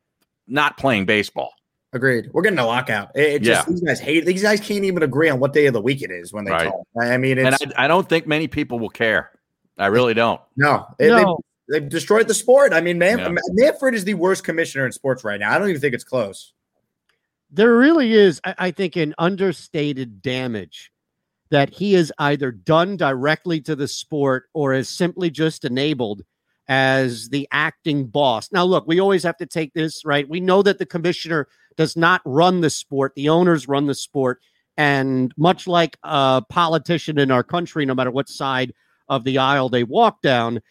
[0.47, 1.53] not playing baseball.
[1.95, 2.29] Agreed.
[2.33, 3.09] We're getting a lockout.
[3.15, 3.71] It, it just Yeah.
[3.71, 6.11] these guys hate these guys can't even agree on what day of the week it
[6.11, 6.65] is when they Right.
[6.67, 6.85] talk.
[7.01, 9.31] I mean, And I, I don't think many people will care.
[9.77, 10.39] I really don't.
[10.57, 11.39] no, It- they- No.
[11.67, 12.73] They've destroyed the sport.
[12.73, 13.29] I mean, Man- Yeah.
[13.53, 15.51] Manfred is the worst commissioner in sports right now.
[15.51, 16.53] I don't even think it's close.
[17.49, 20.91] there really is, I, I think, an understated damage
[21.49, 26.21] that he has either done directly to the sport or is simply just enabled
[26.67, 28.51] as the acting boss.
[28.51, 30.27] Now, look, we always have to take this, right?
[30.27, 31.47] We know that the commissioner
[31.77, 34.41] does not run the sport, the owners run the sport.
[34.77, 38.73] And much like a politician in our country, no matter what side
[39.07, 40.61] of the aisle they walk down,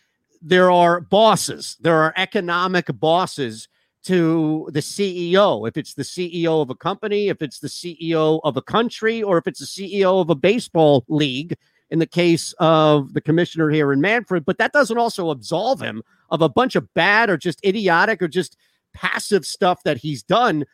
[0.43, 3.69] there are bosses, there are economic bosses
[4.05, 5.67] to the CEO.
[5.67, 9.39] If it's the CEO of a company, if it's the CEO of a country, or
[9.39, 11.57] if it's the CEO of a baseball league,
[11.91, 16.03] in the case of the commissioner here in Manfred, but that doesn't also absolve him
[16.31, 18.57] of a bunch of bad or just idiotic or just
[18.95, 20.65] passive stuff that he's done.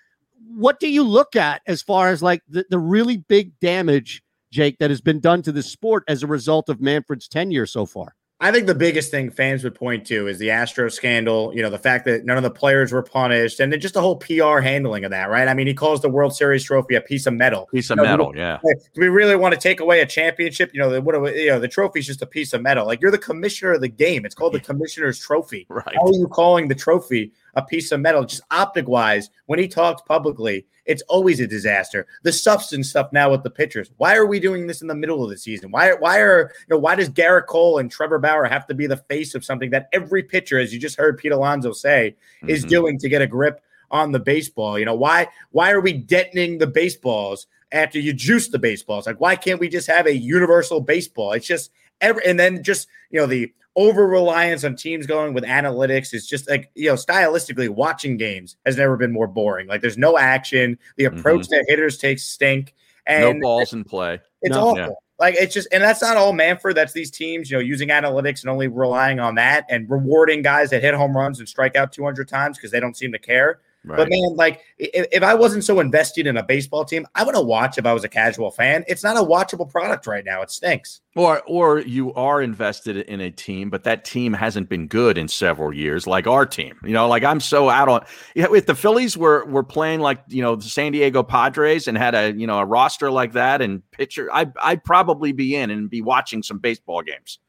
[0.48, 4.78] What do you look at as far as like the, the really big damage, Jake,
[4.78, 8.14] that has been done to the sport as a result of Manfred's tenure so far?
[8.42, 11.52] I think the biggest thing fans would point to is the Astro scandal.
[11.54, 14.00] You know, the fact that none of the players were punished, and then just the
[14.00, 15.28] whole PR handling of that.
[15.28, 15.46] Right?
[15.46, 17.66] I mean, he calls the World Series trophy a piece of metal.
[17.70, 18.58] Piece of You know, metal, do- yeah.
[18.64, 20.70] Do we really want to take away a championship?
[20.72, 21.14] You know, the, what?
[21.14, 22.86] do we- You know, the trophy's just a piece of metal.
[22.86, 24.24] Like you're the commissioner of the game.
[24.24, 25.66] It's called the commissioner's trophy.
[25.68, 25.94] Right.
[25.94, 29.30] How are you calling the trophy a piece of metal, just optic wise.
[29.46, 32.06] When he talks publicly, it's always a disaster.
[32.22, 33.90] The substance stuff now with the pitchers.
[33.98, 35.70] Why are we doing this in the middle of the season?
[35.70, 35.92] Why?
[35.92, 36.78] Why are you know?
[36.78, 39.88] Why does Gerrit Cole and Trevor Bauer have to be the face of something that
[39.92, 42.16] every pitcher, as you just heard Pete Alonso say,
[42.48, 42.68] is Mhm.
[42.68, 44.78] doing to get a grip on the baseball?
[44.78, 45.28] You know why?
[45.50, 49.06] Why are we detonating the baseballs after you juice the baseballs?
[49.06, 51.32] Like why can't we just have a universal baseball?
[51.32, 51.70] It's just
[52.00, 56.26] every and then just you know the over reliance on teams going with analytics is
[56.26, 60.18] just like you know stylistically watching games has never been more boring like there's no
[60.18, 62.74] action the approach that hitters take stink
[63.06, 63.38] and Mm-hmm.
[63.38, 64.18] no balls in play.
[64.42, 64.68] it's No.
[64.70, 64.88] awful Yeah.
[65.20, 68.40] like it's just and that's not all Manfred that's these teams you know using analytics
[68.42, 71.92] and only relying on that and rewarding guys that hit home runs and strike out
[71.92, 73.96] 200 times because they don't seem to care Right.
[73.96, 77.34] but man like if, if i wasn't so invested in a baseball team i would
[77.34, 80.42] have watched if i was a casual fan it's not a watchable product right now
[80.42, 84.86] it stinks Or or you are invested in a team, but that team hasn't been
[84.86, 86.78] good in several years, like our team.
[86.84, 88.04] You know, like I'm so out on.
[88.36, 92.14] If the Phillies were were playing like you know the San Diego Padres and had
[92.14, 95.90] a you know a roster like that and pitcher, I I'd probably be in and
[95.90, 97.40] be watching some baseball games.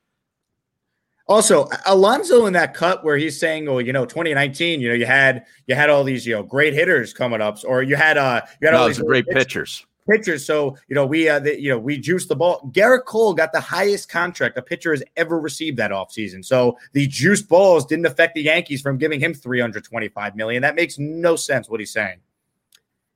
[1.32, 5.06] Also, Alonso in that cut where he's saying, "Oh, you know, 2019, you know, you
[5.06, 8.42] had you had all these, you know, great hitters coming up, or you had uh,
[8.60, 9.86] you had No, all these great pitchers- pitchers.
[10.10, 12.70] Pitchers, so you know, we uh, the, you know, we juiced the ball.
[12.74, 16.44] Gerrit Cole got the highest contract a pitcher has ever received that offseason.
[16.44, 20.62] So the juiced balls didn't affect the Yankees from giving him 325 million.
[20.64, 22.18] That makes no sense what he's saying.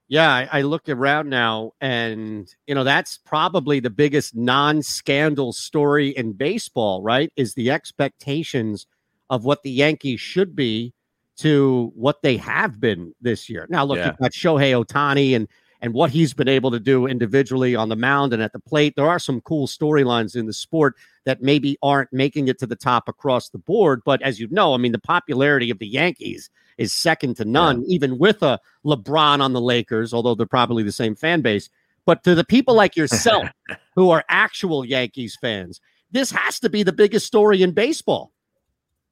[0.07, 6.09] Yeah, I, I look around now, and you know that's probably the biggest non-scandal story
[6.09, 7.01] in baseball.
[7.01, 7.31] Right?
[7.35, 8.85] Is the expectations
[9.29, 10.93] of what the Yankees should be
[11.37, 13.67] to what they have been this year.
[13.69, 14.07] Now, look, Yeah.
[14.07, 15.47] you've got Shohei Ohtani and
[15.81, 18.93] and what he's been able to do individually on the mound and at the plate.
[18.95, 20.95] There are some cool storylines in the sport
[21.25, 24.01] that maybe aren't making it to the top across the board.
[24.05, 27.83] But as you know, I mean, the popularity of the Yankees is second to none,
[27.87, 31.69] even with a LeBron on the Lakers, although they're probably the same fan base.
[32.05, 33.49] But to the people like yourself
[33.95, 35.81] who are actual Yankees fans,
[36.11, 38.31] this has to be the biggest story in baseball.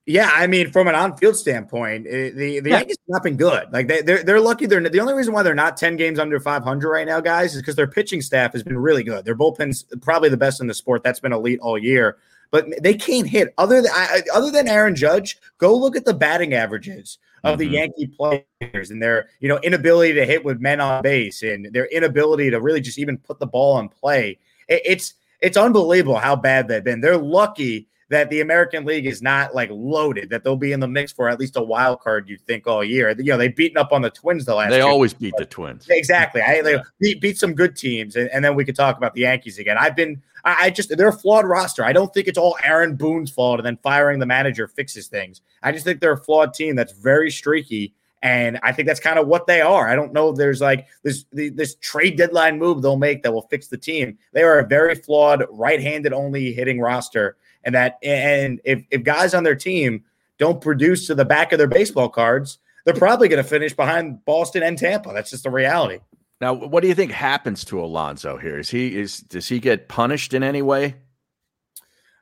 [0.06, 2.78] Yeah, I mean, from an on-field standpoint, eh, the the Yeah.
[2.80, 3.72] Yankees have not been good.
[3.72, 4.66] Like they they're, they're lucky.
[4.66, 7.56] They're the only reason why they're not ten games under five hundred right now, guys,
[7.56, 9.24] is because their pitching staff has been really good.
[9.24, 11.04] Their bullpen's probably the best in the sport.
[11.04, 12.18] That's been elite all year.
[12.52, 13.54] But they can't hit.
[13.58, 17.68] Other than I- other than Aaron Judge, go look at the batting averages of the
[17.68, 17.72] Mhm.
[17.74, 21.86] Yankee players and their you know inability to hit with men on base and their
[21.88, 24.38] inability to really just even put the ball in play.
[24.68, 27.02] It- it's it's unbelievable how bad they've been.
[27.02, 30.88] They're lucky that the American League is not like loaded, that they'll be in the
[30.88, 33.14] mix for at least a wild card, you think, all year.
[33.18, 34.88] You know, they've beaten up on the Twins the last They year.
[34.88, 35.88] always beat the Twins.
[35.90, 36.42] Exactly.
[36.42, 39.22] I they beat, beat some good teams, and, and then we could talk about the
[39.22, 39.78] Yankees again.
[39.78, 41.84] I've been, I, I just, they're a flawed roster.
[41.84, 45.42] I don't think it's all Aaron Boone's fault, and then firing the manager fixes things.
[45.62, 49.20] I just think they're a flawed team that's very streaky, and I think that's kind
[49.20, 49.90] of what they are.
[49.90, 53.34] I don't know if there's like this the, this trade deadline move they'll make that
[53.34, 54.18] will fix the team.
[54.32, 59.34] They are a very flawed, right-handed only hitting roster, and that and if if guys
[59.34, 60.04] on their team
[60.38, 64.24] don't produce to the back of their baseball cards, they're probably going to finish behind
[64.26, 65.12] Boston and Tampa.
[65.14, 66.00] That's just the reality.
[66.42, 68.60] Now, what do you think happens to Alonso here?
[68.60, 70.96] Is he is does he get punished in any way?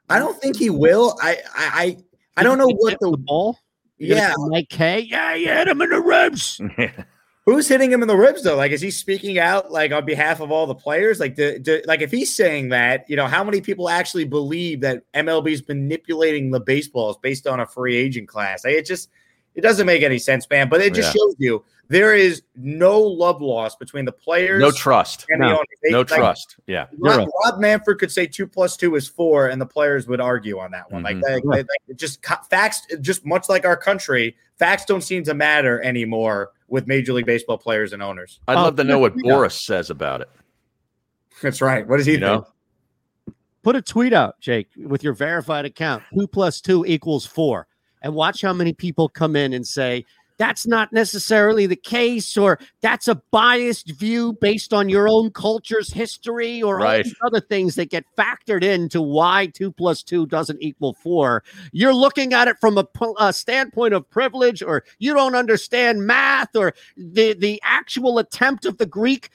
[0.09, 1.17] I don't think he will.
[1.21, 1.97] I I I,
[2.37, 3.57] I don't know what the, ball.
[3.97, 4.99] Yeah, Mike K.
[4.99, 6.59] Yeah, you hit him in the ribs.
[7.45, 8.55] Who's hitting him in the ribs though?
[8.55, 11.19] Like, is he speaking out like on behalf of all the players?
[11.19, 14.81] Like, do, do, like if he's saying that, you know, how many people actually believe
[14.81, 18.63] that MLB is manipulating the baseballs based on a free agent class?
[18.63, 19.09] Like, it just
[19.55, 20.69] it doesn't make any sense, man.
[20.69, 21.19] But it just Yeah.
[21.19, 25.25] shows you there is no love lost between the players, No trust.
[25.29, 25.65] and the No, owners.
[25.83, 26.55] They- no like, trust.
[26.67, 26.87] Yeah.
[26.97, 30.57] Rob, Rob Manfred could say two plus two is four, and the players would argue
[30.59, 31.01] on that one.
[31.03, 31.05] Mhm.
[31.05, 35.33] Like, they, they- they- just facts, just much like our country, facts don't seem to
[35.33, 38.39] matter anymore with Major League Baseball players and owners.
[38.47, 39.33] I'd love to know what yeah.
[39.33, 40.29] Boris says about it.
[41.41, 41.85] That's right.
[41.85, 42.35] What does he You know?
[42.41, 43.35] think?
[43.63, 46.03] Put a tweet out, Jake, with your verified account.
[46.17, 47.67] Two plus two equals four.
[48.01, 50.05] And watch how many people come in and say,
[50.37, 55.93] that's not necessarily the case, or that's a biased view based on your own culture's
[55.93, 57.03] history, or all Right.
[57.05, 61.43] these other things that get factored into why two plus two doesn't equal four.
[61.73, 62.87] You're looking at it from a,
[63.19, 68.77] a standpoint of privilege, or you don't understand math, or the, the actual attempt of
[68.79, 69.29] the Greek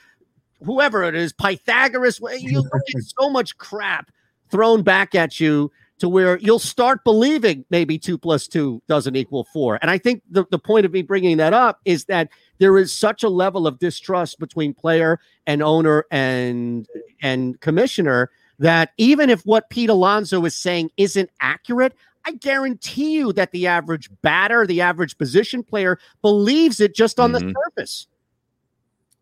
[0.65, 2.19] whoever it is, Pythagoras.
[2.41, 4.11] You look at so much crap
[4.51, 9.45] thrown back at you to where you'll start believing maybe two plus two doesn't equal
[9.53, 9.79] four.
[9.81, 12.29] And I think the, the point of me bringing that up is that
[12.59, 16.87] there is such a level of distrust between player and owner and
[17.23, 21.95] and commissioner that even if what Pete Alonso is saying isn't accurate,
[22.25, 27.33] I guarantee you that the average batter, the average position player believes it just on
[27.33, 27.41] Mhm.
[27.41, 28.07] the surface.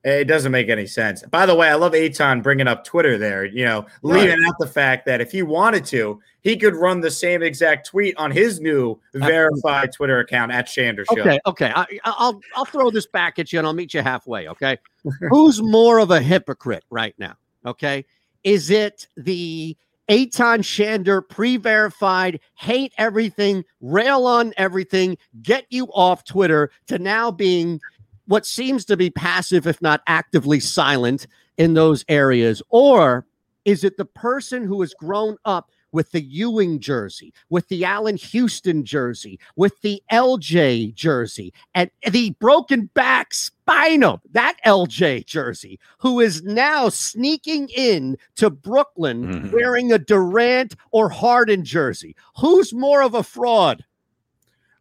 [0.05, 1.23] It doesn't make any sense.
[1.23, 4.67] By the way, I love Eytan bringing up Twitter there, you know, leaving out the
[4.67, 8.61] fact that if he wanted to, he could run the same exact tweet on his
[8.61, 11.23] new verified Twitter account at Shander Show.
[11.23, 11.73] Okay, okay.
[11.75, 14.47] I, I'll I'll throw this back at you and I'll meet you halfway.
[14.49, 14.77] Okay,
[15.31, 17.37] who's more of a hypocrite right now?
[17.65, 18.05] Okay,
[18.43, 19.75] is it the
[20.11, 27.81] Eytan Shander pre-verified, hate everything, rail on everything, get you off Twitter to now being
[28.27, 31.27] what seems to be passive, if not actively silent
[31.57, 33.27] in those areas, or
[33.65, 38.17] is it the person who has grown up with the Ewing jersey, with the Allan
[38.17, 46.19] Houston jersey, with the LJ jersey, and the broken back spinal, that LJ jersey, who
[46.19, 49.51] is now sneaking in to Brooklyn mm-hmm.
[49.53, 52.17] wearing a Durant or Harden jersey?
[52.39, 53.85] Who's more of a fraud?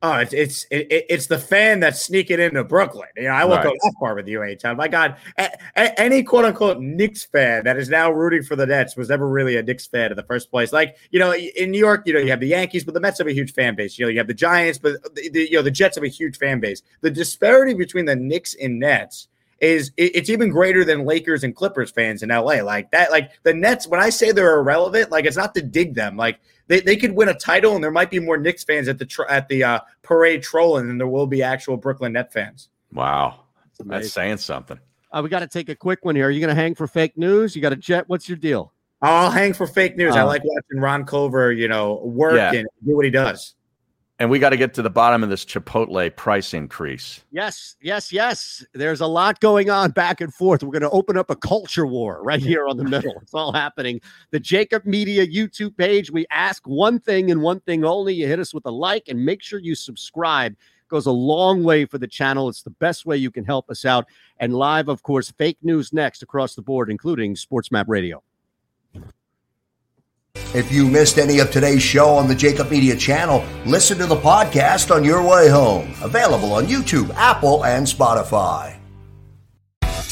[0.05, 3.07] Oh, it's it's it, it- it's the fan that's sneaking into Brooklyn.
[3.15, 4.75] You know, I won't go that far with you, Eytan.
[4.75, 8.65] My God, a, a- any quote unquote Knicks fan that is now rooting for the
[8.65, 10.73] Nets was never really a Knicks fan in the first place.
[10.73, 13.19] Like you know, in New York, you know, you have the Yankees, but the Mets
[13.19, 13.97] have a huge fan base.
[13.97, 16.09] You know, you have the Giants, but the, the- you know the Jets have a
[16.09, 16.81] huge fan base.
[16.99, 21.91] The disparity between the Knicks and Nets is it's even greater than Lakers and Clippers
[21.91, 22.61] fans in LA.
[22.63, 23.87] Like that, like the Nets.
[23.87, 26.17] When I say they're irrelevant, like it's not to dig them.
[26.17, 28.97] Like they, they could win a title, and there might be more Knicks fans at
[28.99, 32.69] the tr- at the uh, parade trolling than there will be actual Brooklyn Net fans.
[32.91, 33.41] Wow.
[33.79, 33.89] amazing.
[34.01, 34.79] That's saying something.
[35.11, 36.27] Uh, we got to take a quick one here.
[36.27, 37.55] Are you going to hang for fake news?
[37.55, 38.05] You got a jet?
[38.07, 38.73] What's your deal?
[39.01, 40.15] I'll hang for fake news.
[40.15, 42.53] I Uh, like watching Ron Culver, you know, work Yeah.
[42.53, 43.53] and do what he does.
[44.23, 47.25] And we got to get to the bottom of this Chipotle price increase.
[47.31, 48.65] Yes, yes, yes.
[48.73, 50.63] There's a lot going on back and forth.
[50.63, 53.15] We're going to open up a culture war right here on the middle.
[53.21, 53.99] It's all happening.
[54.31, 56.09] The JAKIB Media YouTube page.
[56.09, 58.13] We ask one thing and one thing only.
[58.13, 60.55] You hit us with a like and make sure you subscribe.
[60.87, 62.47] Goes a long way for the channel.
[62.47, 64.07] It's the best way you can help us out.
[64.37, 68.23] And live, of course, fake news next across the board, including Sports Map Radio.
[70.35, 74.15] If you missed any of today's show on the JAKIB Media channel, listen to the
[74.15, 75.93] podcast on your way home.
[76.01, 78.75] Available on YouTube, Apple, and Spotify.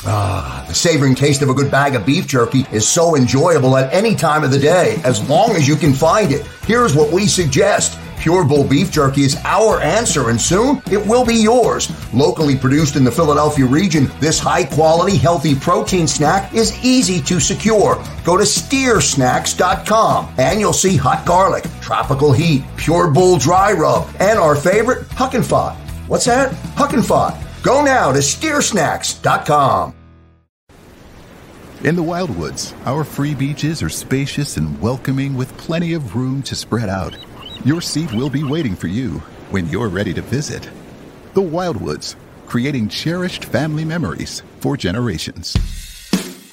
[0.03, 3.93] Ah, the savoring taste of a good bag of beef jerky is so enjoyable at
[3.93, 6.45] any time of the day, as long as you can find it.
[6.65, 7.99] Here's what we suggest.
[8.21, 11.89] Pure Bull Beef Jerky is our answer, and soon it will be yours.
[12.13, 17.39] Locally produced in the Philadelphia region, this high quality, healthy protein snack is easy to
[17.39, 17.95] secure.
[18.23, 24.37] Go to steersnacks.com and you'll see hot garlic, tropical heat, Pure Bull dry rub, and
[24.37, 25.75] our favorite, Huck and Fod.
[26.07, 26.53] What's that?
[26.75, 27.41] Huck and Fod.
[27.63, 29.95] Go now to steersnacks.com.
[31.83, 36.53] In the Wildwoods, our free beaches are spacious and welcoming with plenty of room to
[36.53, 37.17] spread out.
[37.63, 39.19] Your seat will be waiting for you
[39.51, 40.67] when you're ready to visit.
[41.35, 42.15] The Wildwoods,
[42.47, 45.55] creating cherished family memories for generations.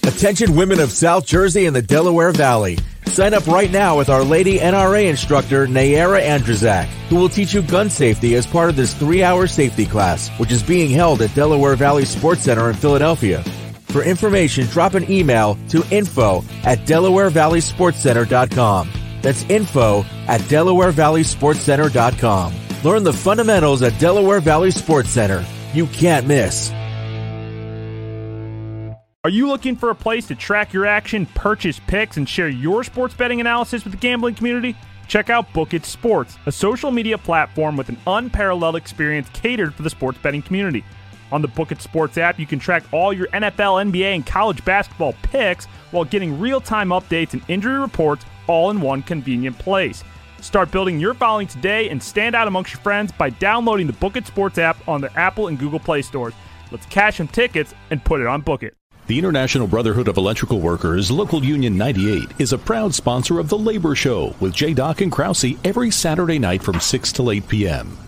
[0.02, 2.76] Attention women of South Jersey and the Delaware Valley.
[3.06, 7.62] Sign up right now with Our Lady NRA instructor Nayara Andrzak, who will teach you
[7.62, 11.76] gun safety as part of this three-hour safety class, which is being held at Delaware
[11.76, 13.42] Valley Sports Center in Philadelphia.
[13.86, 18.90] For information, drop an email to info at DelawareValleySportsCenter.com.
[19.28, 22.54] That's info at DelawareValleySportsCenter.com.
[22.82, 25.44] Learn the fundamentals at Delaware Valley Sports Center.
[25.74, 26.70] You can't miss.
[29.24, 32.82] Are you looking for a place to track your action, purchase picks, and share your
[32.84, 34.74] sports betting analysis with the gambling community?
[35.08, 39.82] Check out Book It Sports, a social media platform with an unparalleled experience catered for
[39.82, 40.86] the sports betting community.
[41.32, 44.64] On the Book It Sports app, you can track all your NFL, NBA, and college
[44.64, 50.02] basketball picks while getting real time updates and injury reports all in one convenient place.
[50.40, 54.16] Start building your following today and stand out amongst your friends by downloading the Book
[54.16, 56.34] It Sports app on the Apple and Google Play stores.
[56.70, 58.74] Let's cash some tickets and put it on Book It.
[59.06, 63.56] The International Brotherhood of Electrical Workers, Local Union 98, is a proud sponsor of The
[63.56, 64.74] Labor Show with J.
[64.74, 68.07] Doc and Krause every Saturday night from 6 to 8 p.m.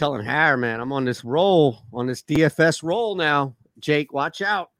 [0.00, 3.54] telling Har, man, I'm on this roll, on this DFS roll now.
[3.80, 4.70] Jake, watch out.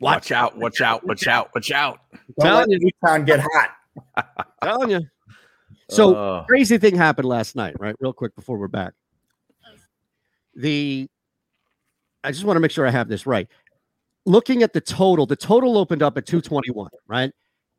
[0.00, 2.00] Watch out, watch out, watch out, watch out.
[2.40, 2.78] Don't let Telling you.
[2.80, 4.46] Newtown get hot.
[4.64, 5.00] Telling you.
[5.90, 6.44] So Oh.
[6.48, 7.94] crazy thing happened last night, right?
[8.00, 8.94] Real quick before we're back.
[10.54, 11.06] The
[12.24, 13.48] I just want to make sure I have this right.
[14.24, 17.30] Looking at the total, the total opened up at 221, right?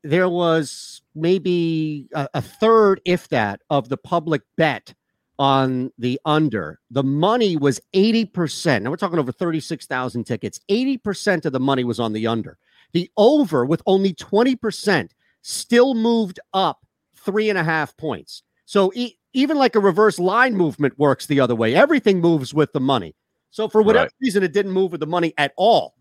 [0.03, 4.93] There was maybe a, a third, if that, of the public bet
[5.39, 6.79] on the under.
[6.91, 8.83] The money was 80%.
[8.83, 10.59] Now we're talking over 36,000 tickets.
[10.69, 12.57] 80% of the money was on the under.
[12.93, 15.09] The over, with only 20%,
[15.41, 16.85] still moved up
[17.15, 18.43] three and a half points.
[18.65, 21.73] So e- even like a reverse line movement works the other way.
[21.73, 23.15] Everything moves with the money.
[23.49, 24.13] So for whatever Right.
[24.21, 25.95] reason, it didn't move with the money at all.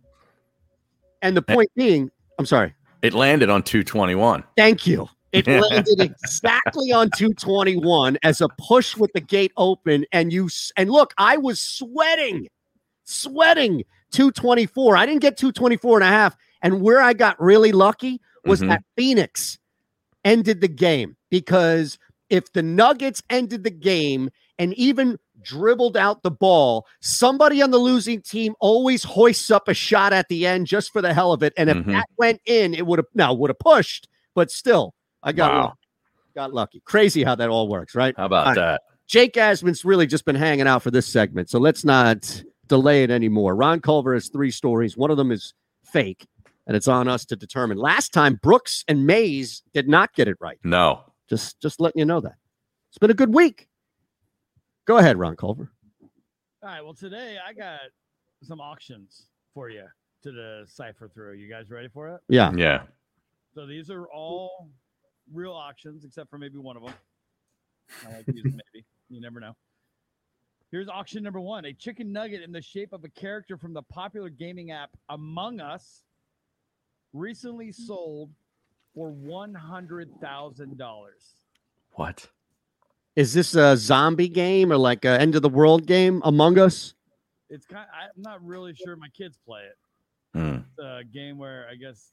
[1.23, 2.75] And the eh point being, I'm sorry.
[3.03, 4.45] It landed on 221.
[4.57, 5.09] Thank you.
[5.33, 10.05] It landed exactly on 221 as a push with the gate open.
[10.13, 12.49] And you and look, I was sweating,
[13.05, 14.97] sweating 224.
[14.97, 16.37] I didn't get 224 and a half.
[16.63, 18.69] And where I got really lucky was Mhm.
[18.69, 19.59] that Phoenix
[20.25, 21.99] ended the game because
[22.31, 27.79] if the Nuggets ended the game and even dribbled out the ball, somebody on the
[27.79, 31.43] losing team always hoists up a shot at the end just for the hell of
[31.43, 31.53] it.
[31.57, 31.87] And if Mhm.
[31.87, 35.61] that went in, it would have now would have pushed, but still, I got Wow.
[35.65, 35.79] lucky.
[36.35, 36.81] got lucky.
[36.85, 38.15] Crazy how that all works, right?
[38.17, 38.57] How about All right.
[38.57, 38.83] that?
[39.07, 43.11] Jake Asman's really just been hanging out for this segment, so let's not delay it
[43.11, 43.55] anymore.
[43.55, 44.97] Ron Culver has three stories.
[44.97, 45.53] One of them is
[45.85, 46.27] fake,
[46.67, 47.77] and it's on us to determine.
[47.77, 50.59] Last time, Brooks and Mayes did not get it right.
[50.65, 51.03] No.
[51.29, 52.37] Just just letting you know that.
[52.89, 53.69] It's been a good week.
[54.87, 55.71] Go ahead, Ron Culver.
[56.63, 56.83] All right.
[56.83, 57.81] Well, today I got
[58.43, 59.85] some auctions for you
[60.23, 61.35] to decipher through.
[61.35, 62.21] You guys ready for it?
[62.29, 62.53] Yeah.
[62.57, 62.83] Yeah.
[63.55, 64.71] So these are all
[65.33, 66.95] real auctions, except for maybe one of them.
[68.07, 68.85] I like to use maybe.
[69.09, 69.55] You never know.
[70.71, 73.83] Here's auction number one: a chicken nugget in the shape of a character from the
[73.83, 76.03] popular gaming app Among Us,
[77.13, 78.31] recently sold
[78.95, 81.23] for one hundred thousand dollars.
[81.93, 82.27] What?
[83.15, 86.95] Is this a zombie game or like a end of the world game Among Us?
[87.51, 87.87] It's kind.
[87.93, 88.97] I'm not really sure.
[88.97, 90.39] My kids play it.
[90.39, 90.57] Hmm.
[90.57, 92.13] It's a game where I guess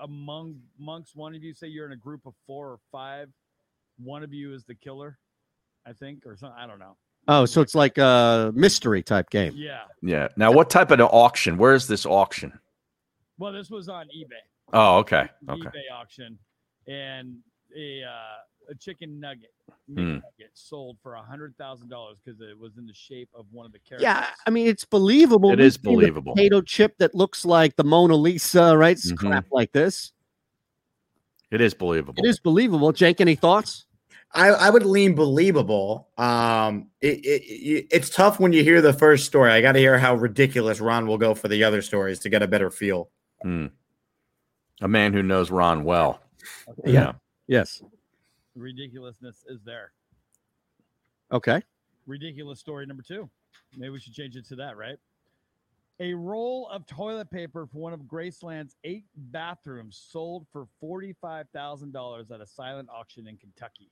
[0.00, 3.28] among amongst one of you, say you're in a group of four or five,
[3.98, 5.18] one of you is the killer,
[5.86, 6.58] I think, or something.
[6.58, 6.96] I don't know.
[7.26, 9.54] Oh, so it's like a mystery type game.
[9.56, 9.82] Yeah.
[10.02, 10.28] Yeah.
[10.36, 11.56] Now, what type of auction?
[11.56, 12.52] Where is this auction?
[13.38, 14.44] Well, this was on eBay.
[14.72, 15.28] Oh, okay.
[15.48, 15.62] Okay.
[15.62, 16.38] eBay auction,
[16.86, 17.36] and
[17.76, 18.36] a uh,
[18.70, 19.52] a chicken nugget,
[19.88, 20.14] Hmm.
[20.14, 23.66] nugget sold for a hundred thousand dollars because it was in the shape of one
[23.66, 24.02] of the characters.
[24.04, 25.50] Yeah, I mean it's believable.
[25.50, 26.34] It We've is believable.
[26.34, 28.96] Potato chip that looks like the Mona Lisa, right?
[28.96, 29.16] It's Mhm.
[29.16, 30.12] Crap like this.
[31.50, 32.24] It is believable.
[32.24, 32.92] It is believable.
[32.92, 33.86] Jake, any thoughts?
[34.36, 36.08] I, I would lean believable.
[36.18, 39.52] Um, it, it, it- it's tough when you hear the first story.
[39.52, 42.42] I got to hear how ridiculous Ron will go for the other stories to get
[42.42, 43.10] a better feel.
[43.42, 43.66] Hmm.
[44.80, 46.20] A man who knows Ron well.
[46.84, 47.12] Yeah.
[47.46, 47.80] Yes.
[48.54, 49.92] Ridiculousness is there.
[51.32, 51.62] Okay.
[52.06, 53.28] Ridiculous story number two.
[53.76, 54.98] Maybe we should change it to that, right?
[56.00, 61.92] A roll of toilet paper for one of Graceland's eight bathrooms sold for forty-five thousand
[61.92, 63.90] dollars at a silent auction in Kentucky.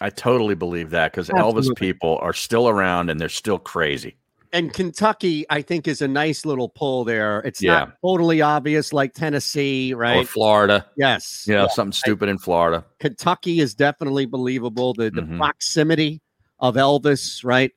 [0.00, 4.16] I totally believe that because Elvis people are still around and they're still crazy.
[4.54, 7.40] And Kentucky, I think, is a nice little pull there.
[7.40, 7.72] It's Yeah.
[7.72, 10.28] not totally obvious like Tennessee, Or right?
[10.28, 10.84] Florida.
[10.96, 11.44] Yes.
[11.48, 11.68] You know, Yeah.
[11.68, 12.84] something stupid in Florida.
[12.98, 14.92] Kentucky is definitely believable.
[14.92, 15.38] The the Mhm.
[15.38, 16.20] proximity
[16.60, 17.72] of Elvis, right?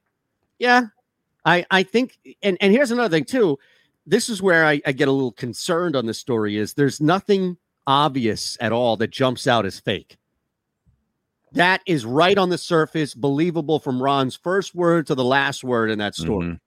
[0.59, 0.87] Yeah,
[1.45, 3.57] I I think, and and here's another thing too.
[4.05, 6.57] This is where I, I get a little concerned on this story.
[6.57, 7.57] Is there's nothing
[7.87, 10.17] obvious at all that jumps out as fake.
[11.53, 15.89] That is right on the surface, believable from Ron's first word to the last word
[15.89, 16.47] in that story.
[16.47, 16.59] Mhm.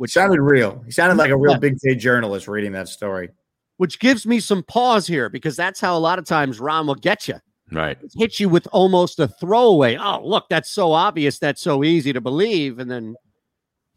[0.00, 0.82] Which sounded real.
[0.86, 1.58] He sounded like a real Yeah.
[1.58, 3.28] big day journalist reading that story.
[3.76, 6.94] Which gives me some pause here because that's how a lot of times Ron will
[6.94, 7.34] get you.
[7.70, 7.98] Right.
[8.16, 9.96] hit you with almost a throwaway.
[9.96, 11.38] Oh, look, that's so obvious.
[11.38, 12.78] That's so easy to believe.
[12.78, 13.14] And then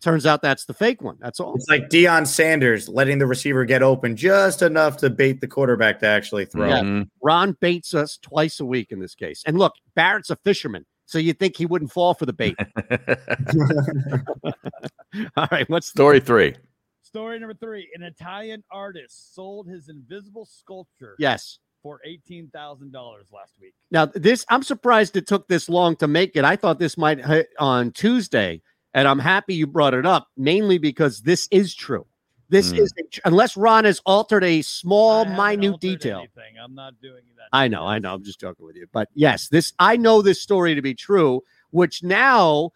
[0.01, 1.15] turns out that's the fake one.
[1.21, 1.55] That's all.
[1.55, 5.99] It's like Deion Sanders letting the receiver get open just enough to bait the quarterback
[6.01, 6.67] to actually throw.
[6.67, 6.81] Yeah.
[6.81, 7.07] Mhm.
[7.23, 9.41] Ron baits us twice a week in this case.
[9.47, 10.85] And look, Barrett's a fisherman.
[11.13, 12.55] So you'd think he wouldn't fall for the bait.
[15.37, 15.69] all right.
[15.69, 16.55] What's Story three.
[17.03, 21.59] Story number three: An Italian artist sold his invisible sculpture Yes.
[21.83, 23.75] for eighteen thousand dollars last week.
[23.91, 26.45] Now, this, I'm surprised it took this long to make it.
[26.45, 28.63] I thought this might hit on Tuesday.
[28.95, 32.07] And I'm happy you brought it up, mainly because this is true.
[32.53, 32.77] This Hmm.
[32.77, 32.93] is,
[33.25, 36.19] unless Ron has altered a small, I minute detail.
[36.19, 36.53] Anything.
[36.63, 37.47] I'm not doing that.
[37.51, 38.13] I know, I know.
[38.13, 38.85] I'm just joking with you.
[38.91, 42.71] But yes, this I know this story to be true, which now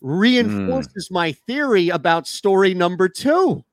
[0.00, 3.64] reinforces my theory about story number two.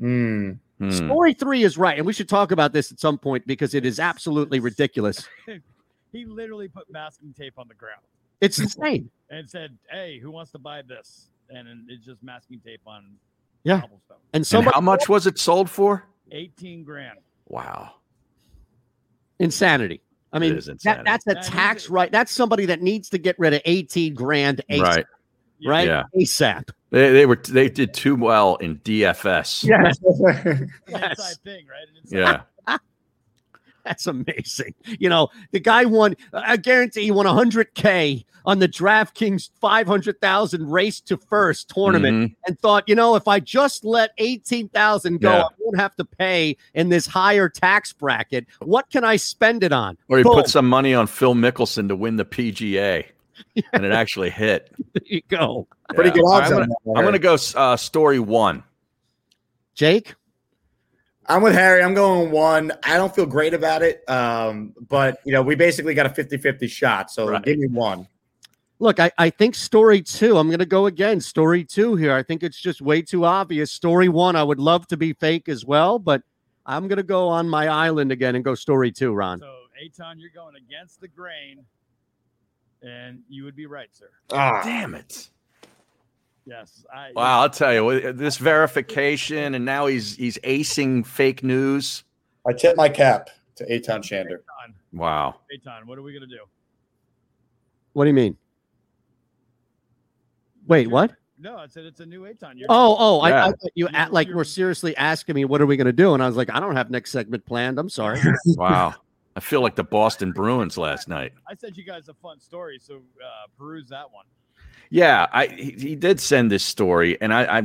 [0.00, 0.58] Mm.
[0.90, 3.84] Story three is right, and we should talk about this at some point because it
[3.84, 5.28] is absolutely ridiculous.
[6.12, 8.00] he literally put masking tape on the ground
[8.40, 9.10] It's insane.
[9.28, 13.04] and said, "Hey, who wants to buy this?" And it's just masking tape on
[13.64, 13.80] Yeah.
[13.80, 14.18] cobblestone.
[14.32, 16.04] And And how much was it sold for?
[16.30, 17.18] Eighteen grand.
[17.48, 17.92] Wow.
[19.38, 20.00] insanity.
[20.32, 22.10] I mean, that, that's a tax right.
[22.10, 24.82] That's somebody that needs to get rid of 18 grand ASAP.
[24.82, 25.06] Right.
[25.64, 25.86] Right?
[25.86, 26.02] Yeah.
[26.16, 26.70] ASAP.
[26.90, 29.64] They, they were they did too well in DFS.
[29.64, 29.98] Yes.
[30.88, 31.88] Inside thing, right?
[31.88, 32.40] An inside Yeah.
[33.86, 34.74] That's amazing.
[34.98, 41.00] You know, the guy won, I guarantee he won 100K on the DraftKings 500,000 race
[41.00, 42.36] to first tournament Mhm.
[42.46, 45.42] and thought, you know, if I just let 18,000 go, Yeah.
[45.44, 48.46] I won't have to pay in this higher tax bracket.
[48.60, 49.96] What can I spend it on?
[50.08, 50.34] Or he Boom.
[50.34, 53.04] put some money on Phil Mickelson to win the PGA,
[53.72, 54.70] and it actually hit.
[54.94, 55.66] There you go.
[55.94, 58.62] Pretty good odds I'm gonna, I'm gonna go uh, story one.
[59.74, 60.14] Jake?
[61.26, 61.82] I'm with Harry.
[61.82, 62.72] I'm going one.
[62.82, 64.08] I don't feel great about it.
[64.08, 67.10] Um, but you know, we basically got a 50-50 shot.
[67.10, 68.08] So give me one.
[68.80, 71.20] Look, I, I think story two, I'm going to go again.
[71.20, 72.12] Story two here.
[72.12, 73.70] I think it's just way too obvious.
[73.70, 76.22] Story one, I would love to be fake as well, but
[76.66, 79.40] I'm going to go on my island again and go story two, Ron.
[79.40, 81.64] So, Eytan, you're going against the grain,
[82.82, 84.10] and you would be right, sir.
[84.32, 85.30] Ah, damn it!
[86.46, 87.10] Yes, I.
[87.14, 92.04] Wow, I'll tell you this verification, and now he's he's acing fake news.
[92.46, 94.38] I tip my cap to Eytan Shander.
[94.92, 95.36] Wow.
[95.52, 96.40] Eytan, what are we gonna do?
[97.94, 98.36] What do you mean?
[100.66, 101.12] Wait, what?
[101.38, 102.54] No, I said it's a new Eytan.
[102.56, 105.66] You're Oh, oh, I, I thought you act like we're seriously asking me, what are
[105.66, 106.14] we going to do?
[106.14, 107.78] And I was like, I don't have next segment planned.
[107.78, 108.20] I'm sorry.
[108.46, 108.94] Wow.
[109.36, 111.32] I feel like the Boston Bruins last night.
[111.48, 114.26] I sent you guys a fun story, so uh, peruse that one.
[114.90, 117.58] Yeah, I he, he did send this story, and I, I,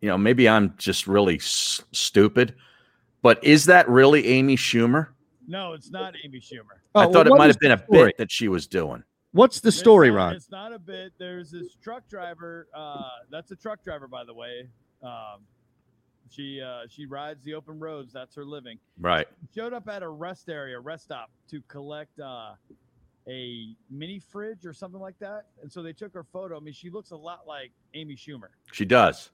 [0.00, 2.54] you know, maybe I'm just really s- stupid,
[3.22, 5.08] but is that really Amy Schumer?
[5.48, 6.78] No, it's not Amy Schumer.
[6.94, 8.06] I Oh, thought it might have been a story?
[8.08, 9.04] bit that she was doing.
[9.32, 10.34] What's the It's story, not- Ron?
[10.34, 11.12] It's not a bit.
[11.18, 12.68] There's this truck driver.
[12.74, 14.68] Uh, that's a truck driver, by the way.
[15.02, 15.42] Um,
[16.30, 18.12] she uh, she rides the open roads.
[18.12, 18.78] That's her living.
[18.98, 19.28] Right.
[19.54, 22.52] Showed up at a rest area, rest stop, to collect uh,
[23.28, 25.46] a mini fridge or something like that.
[25.62, 26.56] And so they took her photo.
[26.56, 28.48] I mean, she looks a lot like Amy Schumer.
[28.72, 29.30] She does,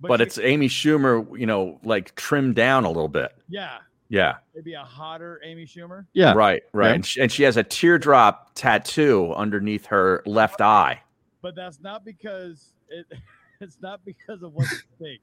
[0.00, 3.32] But but, she- it's Amy Schumer, you know, like trimmed down a little bit.
[3.48, 3.78] Yeah,
[4.08, 4.36] Yeah.
[4.54, 6.06] maybe a hotter Amy Schumer.
[6.14, 6.32] Yeah.
[6.32, 6.62] Right.
[6.72, 6.88] Right.
[6.88, 6.94] Yeah.
[6.94, 11.00] And, she, and she has a teardrop tattoo underneath her left eye.
[11.42, 13.06] but that's not because it
[13.60, 15.20] it's not because of what you think.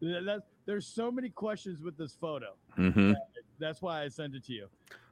[0.00, 2.54] That- That's, there's so many questions with this photo.
[2.78, 3.12] Mm-hmm.
[3.58, 4.66] That's why I sent it to you.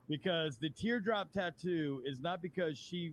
[0.09, 3.13] Because the teardrop tattoo is not because she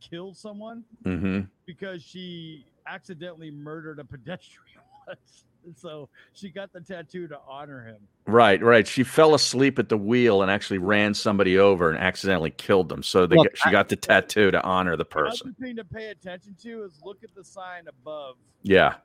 [0.00, 1.40] killed someone, Mm-hmm.
[1.66, 5.44] because she accidentally murdered a pedestrian once.
[5.76, 7.96] So she got the tattoo to honor him.
[8.26, 8.86] Right, right.
[8.86, 13.02] She fell asleep at the wheel and actually ran somebody over and accidentally killed them.
[13.02, 15.48] So they Look, she got the tattoo to honor the person.
[15.56, 18.36] Another thing to pay attention to is look at the sign above.
[18.62, 18.96] Yeah.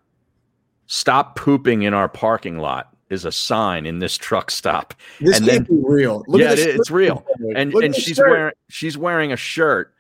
[0.88, 4.94] Stop pooping in our parking lot is a sign in this truck stop.
[5.20, 6.24] This and can't be real.
[6.28, 7.26] Look yeah, at it- it's real.
[7.56, 8.30] And Look and she's shirt.
[8.30, 9.94] wearing she's wearing a shirt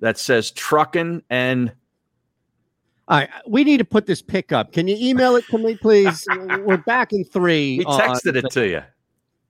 [0.00, 1.72] that says trucking and
[3.08, 4.72] All right, we need to put this pick up.
[4.72, 6.26] Can you email it to me, please?
[6.64, 7.76] We're back in three.
[7.78, 8.82] he on- texted it to you.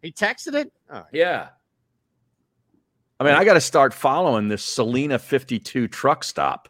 [0.03, 0.73] He texted it?
[0.91, 1.07] All right.
[1.13, 1.49] Yeah.
[3.19, 6.69] I mean, I got to start following this Selena 52 truck stop.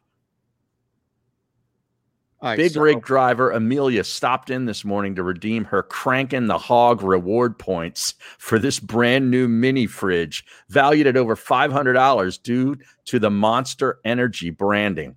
[2.47, 6.59] Right, Big so- rig driver Amelia stopped in this morning to redeem her cranking the
[6.59, 13.19] hog reward points for this brand new mini fridge valued at over $500 due to
[13.19, 15.17] the Monster Energy branding.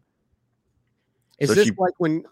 [1.37, 2.23] Is So this she- like when?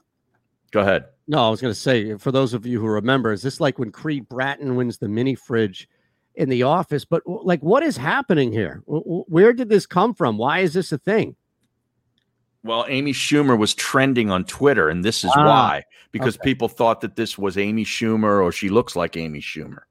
[0.71, 1.05] Go ahead.
[1.27, 3.77] No, I was going to say for those of you who remember, is this like
[3.77, 5.87] when Creed Bratton wins the mini fridge
[6.33, 7.05] in the office?
[7.05, 8.81] But like, what is happening here?
[8.87, 10.39] Where did this come from?
[10.39, 11.35] Why is this a thing?
[12.67, 16.43] Well, Amy Schumer was trending on Twitter, and this is Ah, why because okay.
[16.43, 19.83] people thought that this was Amy Schumer or she looks like Amy Schumer.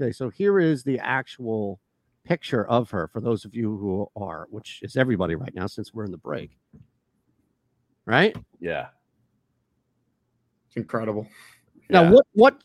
[0.00, 1.80] Okay, so here is the actual
[2.24, 5.92] picture of her for those of you who are, which is everybody right now since
[5.92, 6.56] we're in the break.
[8.06, 8.88] Right Yeah.
[10.68, 11.28] It's incredible.
[11.90, 12.10] now, Yeah.
[12.10, 12.62] what what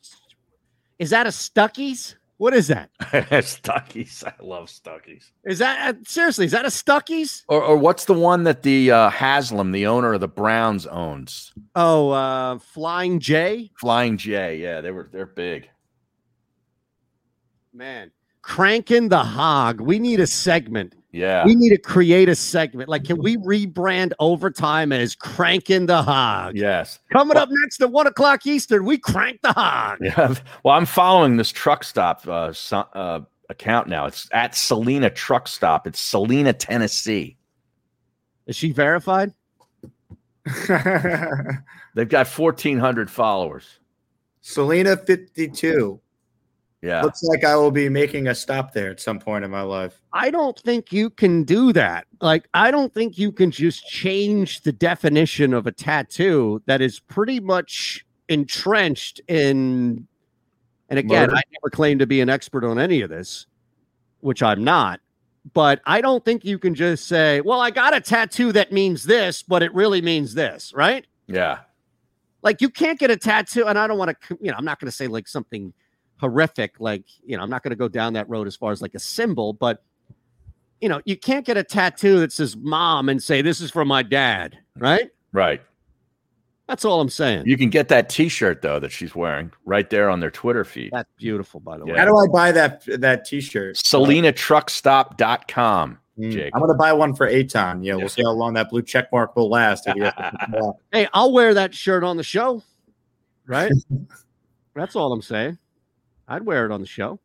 [0.98, 1.27] is that?
[1.27, 2.15] A Stuckey's?
[2.39, 2.89] What is that?
[3.01, 4.23] Stuckey's.
[4.23, 5.33] I love Stuckey's.
[5.43, 6.45] Is that uh, seriously?
[6.45, 7.43] Is that a Stuckey's?
[7.49, 11.51] Or, or what's the one that the uh, Haslam, the owner of the Browns, owns?
[11.75, 13.71] Oh, uh, Flying J.
[13.75, 14.55] Flying J.
[14.55, 15.69] Yeah, they were they're big.
[17.73, 18.09] Man,
[18.41, 19.81] cranking the hog.
[19.81, 21.45] We need a segment Yeah.
[21.45, 22.88] We need to create a segment.
[22.88, 26.56] Like, can we rebrand overtime as cranking the hog?
[26.56, 26.99] Yes.
[27.11, 29.98] Coming up next at one o'clock Eastern, we crank the hog.
[30.02, 30.36] Yeah.
[30.64, 34.06] Well, I'm following this truck stop uh, so, uh, account now.
[34.06, 35.88] It's at Selena Truck Stop.
[35.88, 37.38] It's Selena, Tennessee.
[38.45, 39.34] Is she verified?
[40.68, 43.80] They've got 1,400 followers.
[44.41, 45.99] Selena 52.
[46.81, 47.01] Yeah.
[47.01, 50.01] Looks like I will be making a stop there at some point in my life.
[50.14, 52.07] I don't think you can do that.
[52.22, 56.99] Like, I don't think you can just change the definition of a tattoo that is
[57.01, 60.07] pretty much entrenched in.
[60.89, 61.35] And again, Murder.
[61.35, 63.45] I never claim to be an expert on any of this,
[64.22, 65.01] which I'm not.
[65.53, 69.03] But I don't think you can just say, well, I got a tattoo that means
[69.03, 71.06] this, but it really means this, right?
[71.27, 71.60] Yeah.
[72.41, 73.65] Like, you can't get a tattoo.
[73.65, 75.73] And I don't want to, you know, I'm not going to say like something
[76.19, 78.81] horrific like you know i'm not going to go down that road as far as
[78.81, 79.83] like a symbol but
[80.81, 83.87] you know you can't get a tattoo that says mom and say this is from
[83.87, 85.61] my dad right Right.
[86.67, 90.09] that's all i'm saying You can get that T-shirt though that she's wearing right there
[90.09, 90.89] on their Twitter feed.
[90.91, 93.75] that's beautiful by the way How do I buy that that T-shirt?
[93.77, 95.99] SelenaTruckStop.com.
[96.17, 96.29] Hmm.
[96.31, 96.51] Jake.
[96.53, 97.85] I'm gonna buy one for Eytan.
[97.85, 99.87] Yeah, we'll see how long that blue check mark will last.
[99.87, 100.75] if he has to put them off.
[100.91, 102.61] hey i'll wear that shirt on the show
[103.45, 103.71] right
[104.75, 105.57] that's all i'm saying
[106.30, 107.19] i'd wear it on the show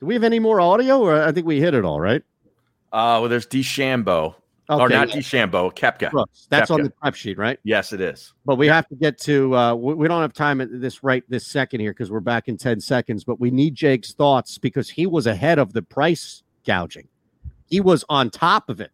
[0.00, 2.22] do we have any more audio or i think we hit it all right
[2.92, 4.34] Uh, well, there's DeChambeau.
[4.68, 4.94] Or Okay.
[4.94, 6.10] not DeChambeau, Koepka.
[6.10, 8.32] Brooks, that's on the prep sheet right Yes, it is.
[8.44, 9.54] But we have to get to.
[9.56, 12.48] Uh, we, we don't have time at this right this second here because we're back
[12.48, 13.24] in ten seconds.
[13.24, 17.08] But we need Jake's thoughts because he was ahead of the price gouging.
[17.66, 18.92] He was on top of it.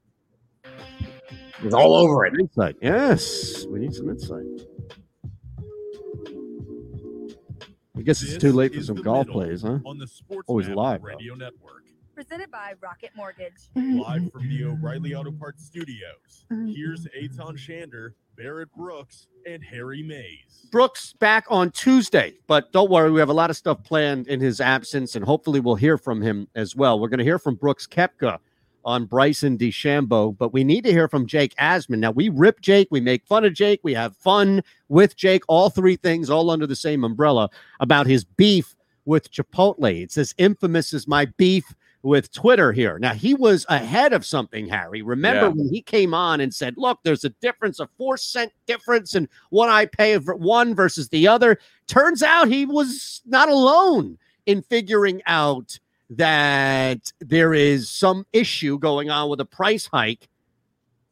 [1.63, 2.35] He's all over it.
[2.39, 2.77] Insight.
[2.81, 4.45] Yes, we need some insight.
[7.99, 9.79] I guess it's too late for some golf plays, huh?
[9.85, 11.03] on the Sports Always Map live.
[11.03, 11.09] though.
[11.09, 11.83] Radio Network.
[12.15, 13.53] Presented by Rocket Mortgage.
[13.77, 16.47] Live from the O'Reilly Auto Parts studios.
[16.53, 16.73] Mm-hmm.
[16.75, 20.67] Here's Eytan Shander, Barrett Brooks, and Harry Mayes.
[20.73, 24.41] Brooks back on Tuesday, but don't worry, we have a lot of stuff planned in
[24.41, 26.99] his absence, and hopefully we'll hear from him as well.
[26.99, 28.39] We're going to hear from Brooks Koepka
[28.89, 31.99] on Bryson DeChambeau, but we need to hear from Jake Asman.
[31.99, 35.69] Now we rip Jake, we make fun of Jake, we have fun with Jake, all
[35.69, 37.51] three things all under the same umbrella
[37.81, 38.75] about his beef
[39.05, 40.03] with Chipotle.
[40.03, 42.99] It's as infamous as my beef with Twitter here.
[42.99, 45.03] Now he was ahead of something, Harry.
[45.03, 45.53] Remember Yeah.
[45.53, 49.29] when he came on and said, "Look, there's a difference, a four cent difference, in
[49.51, 51.59] what I pay for one versus the other."
[51.89, 54.17] Turns out he was not alone
[54.47, 55.79] in figuring out
[56.11, 60.29] that there is some issue going on with a price hike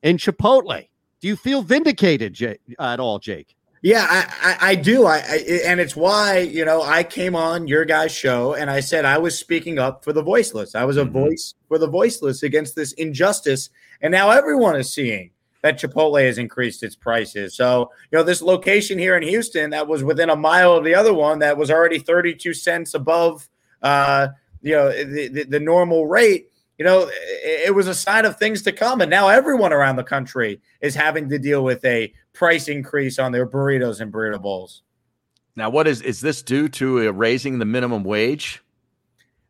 [0.02, 0.88] in Chipotle.
[1.20, 3.56] Do you feel vindicated, Jake, at all, Jake?
[3.82, 5.06] Yeah, I, I, I do.
[5.06, 8.80] I, I and it's why you know I came on your guys' show and I
[8.80, 10.74] said I was speaking up for the voiceless.
[10.74, 13.70] I was a voice for the voiceless against this injustice,
[14.00, 15.30] and now everyone is seeing
[15.62, 17.54] that Chipotle has increased its prices.
[17.54, 20.94] So you know this location here in Houston that was within a mile of the
[20.94, 23.48] other one that was already thirty two cents above,
[23.82, 24.28] uh,
[24.66, 26.50] you know the, the, the normal rate.
[26.78, 29.96] You know, it, it was a sign of things to come, and now everyone around
[29.96, 34.42] the country is having to deal with a price increase on their burritos and burrito
[34.42, 34.82] bowls.
[35.54, 38.62] Now, what is is this due to uh, raising the minimum wage?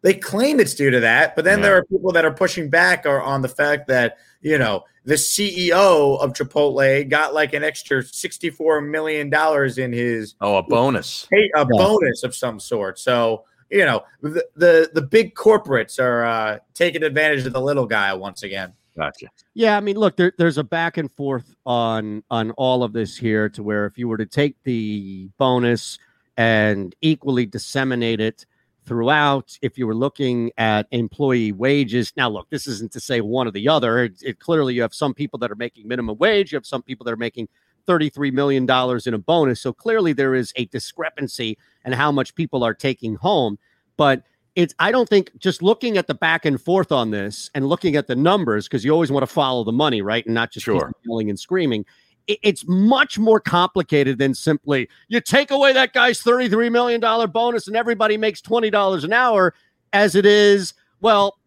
[0.03, 1.65] They claim it's due to that, but then Yeah.
[1.65, 5.15] there are people that are pushing back or on the fact that you know the
[5.15, 11.27] CEO of Chipotle got like an extra sixty-four million dollars in his Oh, a bonus.
[11.29, 13.01] pay, a bonus of some sort.
[13.01, 17.87] So you know the the, the big corporates are uh, taking advantage of the little
[17.87, 18.73] guy once again.
[18.97, 19.27] Gotcha.
[19.53, 23.17] Yeah, I mean, look, there, there's a back and forth on on all of this
[23.17, 25.99] here, to where if you were to take the bonus
[26.39, 28.47] and equally disseminate it
[28.87, 33.47] throughout, if you were looking at employee wages, now look, this isn't to say one
[33.47, 34.05] or the other.
[34.05, 36.83] It, it clearly you have some people that are making minimum wage, you have some
[36.83, 37.49] people that are making
[37.87, 38.65] $33 million
[39.07, 39.61] in a bonus.
[39.61, 43.59] So clearly there is a discrepancy in how much people are taking home.
[43.97, 44.23] But
[44.55, 47.95] it's I don't think just looking at the back and forth on this and looking
[47.97, 50.25] at the numbers, because you always want to follow the money, right?
[50.25, 50.93] And not just Sure.
[51.07, 51.85] yelling and screaming.
[52.27, 57.01] It- it's much more complicated than simply you take away that guy's $33 million
[57.31, 59.55] bonus and everybody makes $20 an hour,
[59.93, 61.39] as it is, well,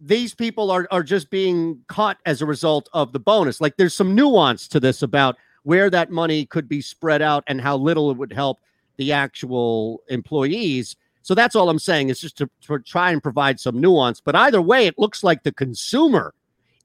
[0.00, 3.60] these people are are just being caught as a result of the bonus.
[3.60, 5.36] Like there's some nuance to this about
[5.68, 8.58] where that money could be spread out and how little it would help
[8.96, 10.96] the actual employees.
[11.20, 14.18] So that's all I'm saying is just to, to try and provide some nuance.
[14.18, 16.32] But either way, it looks like the consumer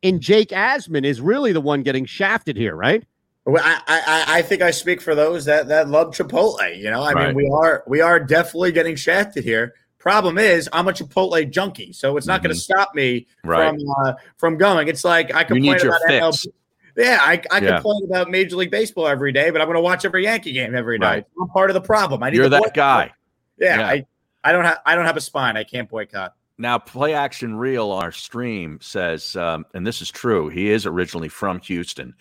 [0.02, 3.06] in Jake Asman is really the one getting shafted here, right?
[3.46, 6.78] Well, I, I, I think I speak for those that that love Chipotle.
[6.78, 7.28] You know, I Right.
[7.28, 9.76] mean, we are we are definitely getting shafted here.
[9.98, 13.50] Problem is, I'm a Chipotle junkie, so it's not going to stop me Mm-hmm.
[13.50, 13.70] Right.
[13.70, 14.90] from uh, from going.
[14.90, 16.46] It's like I You complain need your about fix.
[16.48, 16.54] MLB.
[16.95, 17.76] Yeah, I, I Yeah.
[17.76, 20.76] complain about Major League Baseball every day, but I'm going to watch every Yankee game
[20.76, 21.10] every night.
[21.10, 21.26] Right.
[21.41, 22.24] I'm part of the problem.
[22.24, 23.11] I need You're that guy.
[23.57, 23.88] Yeah, Yeah.
[23.88, 24.06] I,
[24.44, 25.57] I don't have I don't have a spine.
[25.57, 26.36] I can't boycott.
[26.57, 30.86] Now, Play Action Real on our stream says, um, and this is true, he is
[30.86, 32.14] originally from Houston.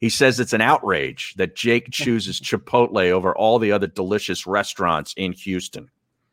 [0.00, 5.14] He says it's an outrage that Jake chooses Chipotle over all the other delicious restaurants
[5.16, 5.90] in Houston.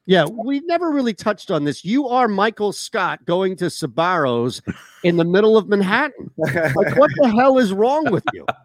[0.07, 1.83] Yeah, we never really touched on this.
[1.83, 4.61] You are Michael Scott going to Sbarro's
[5.03, 6.29] in the middle of Manhattan.
[6.37, 8.45] Like, what the hell is wrong with you?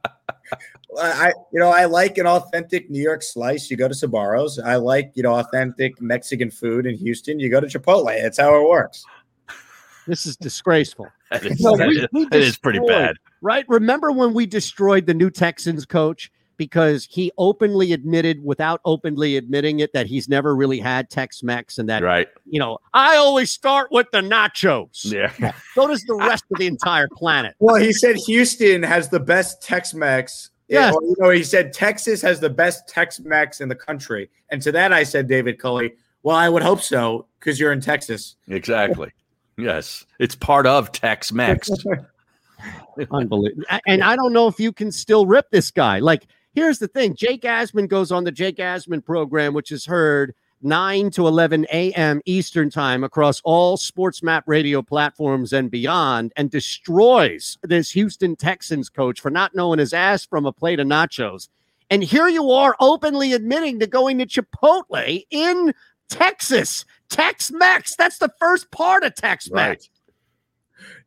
[1.00, 3.70] I you know I like an authentic New York slice.
[3.70, 4.58] You go to Sbarro's.
[4.58, 7.38] I like you know authentic Mexican food in Houston.
[7.38, 8.20] You go to Chipotle.
[8.20, 9.04] That's how it works.
[10.06, 11.06] This is disgraceful.
[11.30, 13.14] That is, No, that we- is- we that is pretty bad.
[13.40, 13.64] Right?
[13.68, 19.81] Remember when we destroyed the new Texans coach because he openly admitted, without openly admitting
[19.81, 22.28] it, that he's never really had Tex Mex and that, Right.
[22.45, 25.11] you know, I always start with the nachos.
[25.11, 25.53] Yeah.
[25.74, 27.55] So does the rest of the entire planet.
[27.61, 30.51] Well, he said Houston has the best Tex-Mex.
[30.69, 30.93] Yeah.
[30.93, 34.28] Or, you know, he said Texas has the best Tex-Mex in the country.
[34.51, 37.81] And to that, I said, David Culley, well, I would hope so because you're in
[37.81, 38.37] Texas.
[38.49, 39.11] Exactly.
[39.57, 40.05] Yes.
[40.19, 41.70] It's part of Tex Mex.
[43.11, 43.65] Unbelievable.
[43.87, 46.01] And I don't know if you can still rip this guy.
[46.01, 50.35] Like, here's the thing Jake Asman goes on the Jake Asman program, which is heard
[50.62, 52.20] 9 to 11 a.m.
[52.27, 58.89] Eastern time across all sports map radio platforms and beyond, and destroys this Houston Texans
[58.89, 61.48] coach for not knowing his ass from a plate of nachos.
[61.89, 65.74] And here you are openly admitting to going to Chipotle in
[66.09, 66.85] Texas.
[67.09, 67.97] Tex Mex.
[67.97, 69.90] That's the first part of Tex Mex.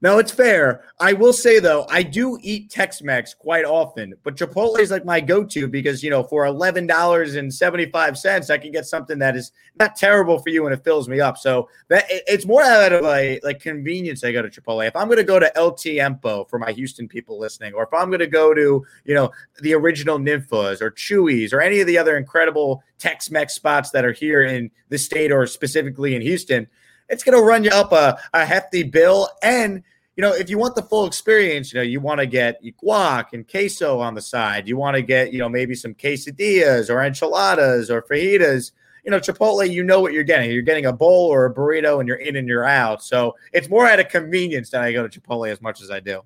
[0.03, 0.83] No, it's fair.
[0.99, 5.21] I will say though, I do eat Tex-Mex quite often, but Chipotle is like my
[5.21, 9.37] go-to because you know, for eleven dollars and seventy-five cents, I can get something that
[9.37, 11.37] is not terrible for you and it fills me up.
[11.37, 14.25] So that it's more out of a like convenience.
[14.25, 14.85] I go to Chipotle.
[14.85, 17.93] If I'm going to go to El Tiempo for my Houston people listening, or if
[17.93, 19.31] I'm going to go to you know
[19.61, 24.11] the original Ninfas or Chuy's or any of the other incredible Tex-Mex spots that are
[24.11, 26.67] here in the state or specifically in Houston,
[27.07, 29.81] it's going to run you up a, a hefty bill and
[30.15, 33.33] you know, if you want the full experience, you know, you want to get guac
[33.33, 34.67] and queso on the side.
[34.67, 38.71] You want to get, you know, maybe some quesadillas or enchiladas or fajitas.
[39.03, 40.51] You know, Chipotle, you know what you're getting.
[40.51, 43.03] You're getting a bowl or a burrito and you're in and you're out.
[43.03, 45.99] So it's more out of convenience than I go to Chipotle as much as I
[45.99, 46.21] do.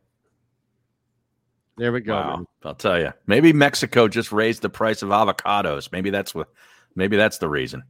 [1.77, 2.13] There we go.
[2.13, 2.45] Wow.
[2.63, 3.13] I'll tell you.
[3.25, 5.91] Maybe Mexico just raised the price of avocados.
[5.91, 6.49] Maybe that's what
[6.95, 7.83] maybe that's the reason.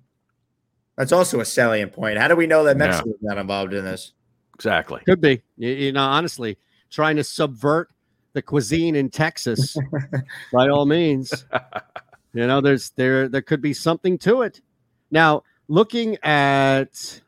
[0.98, 2.18] That's also a salient point.
[2.18, 2.86] How do we know that Yeah.
[2.88, 4.14] Mexico's not involved in this?
[4.58, 5.02] Exactly.
[5.06, 5.42] Could be.
[5.58, 6.58] You, you know, honestly,
[6.90, 7.90] trying to subvert
[8.34, 9.78] the cuisine in Texas
[10.54, 11.46] by all means.
[12.34, 14.62] You know, there's there there could be something to it.
[15.12, 17.22] Now, looking at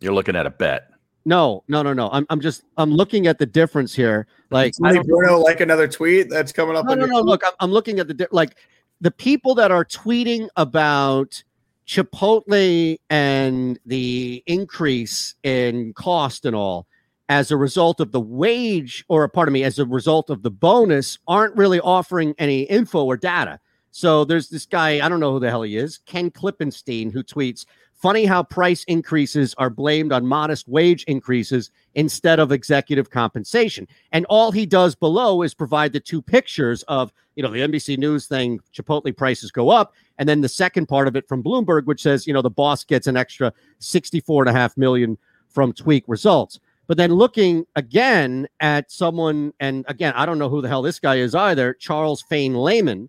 [0.00, 0.90] You're looking at a bet.
[1.24, 2.10] no, no, no, no.
[2.12, 4.26] I'm I'm just I'm looking at the difference here.
[4.50, 6.84] Like I Somebody, don't- Bruno, like another tweet that's coming up.
[6.86, 7.16] no, no, no.
[7.18, 7.24] feed?
[7.24, 8.56] Look, I'm, I'm looking at the di- like
[9.00, 11.42] the people that are tweeting about
[11.86, 16.86] Chipotle and the increase in cost and all
[17.28, 21.18] as a result of the wage, or pardon me, as a result of the bonus,
[21.26, 23.58] aren't really offering any info or data.
[23.90, 27.22] So there's this guy, I don't know who the hell he is, Ken Klippenstein, who
[27.22, 27.64] tweets,
[27.96, 33.88] Funny how price increases are blamed on modest wage increases instead of executive compensation.
[34.12, 37.96] And all he does below is provide the two pictures of, you know, the NBC
[37.96, 39.94] News thing, Chipotle prices go up.
[40.18, 42.84] And then the second part of it from Bloomberg, which says, you know, the boss
[42.84, 45.16] gets an extra 64 and a half million
[45.48, 46.60] from tweak results.
[46.86, 51.00] But then looking again at someone, and again, I don't know who the hell this
[51.00, 53.08] guy is either, Charles Fain Lehman,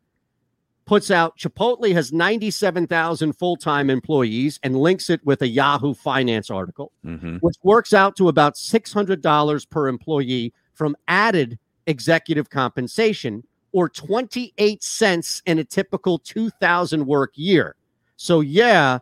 [0.87, 6.49] puts out Chipotle has 97,000 full time employees and links it with a Yahoo Finance
[6.49, 7.39] article, Mhm.
[7.41, 13.43] which works out to about $600 per employee from added executive compensation
[13.73, 17.75] or 28 cents in a typical 2,000 work year.
[18.15, 18.99] So, yeah,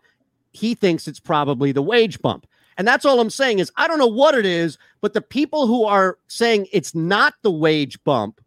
[0.52, 2.48] he thinks it's probably the wage bump.
[2.78, 5.68] And that's all I'm saying is I don't know what it is, but the people
[5.68, 8.42] who are saying it's not the wage bump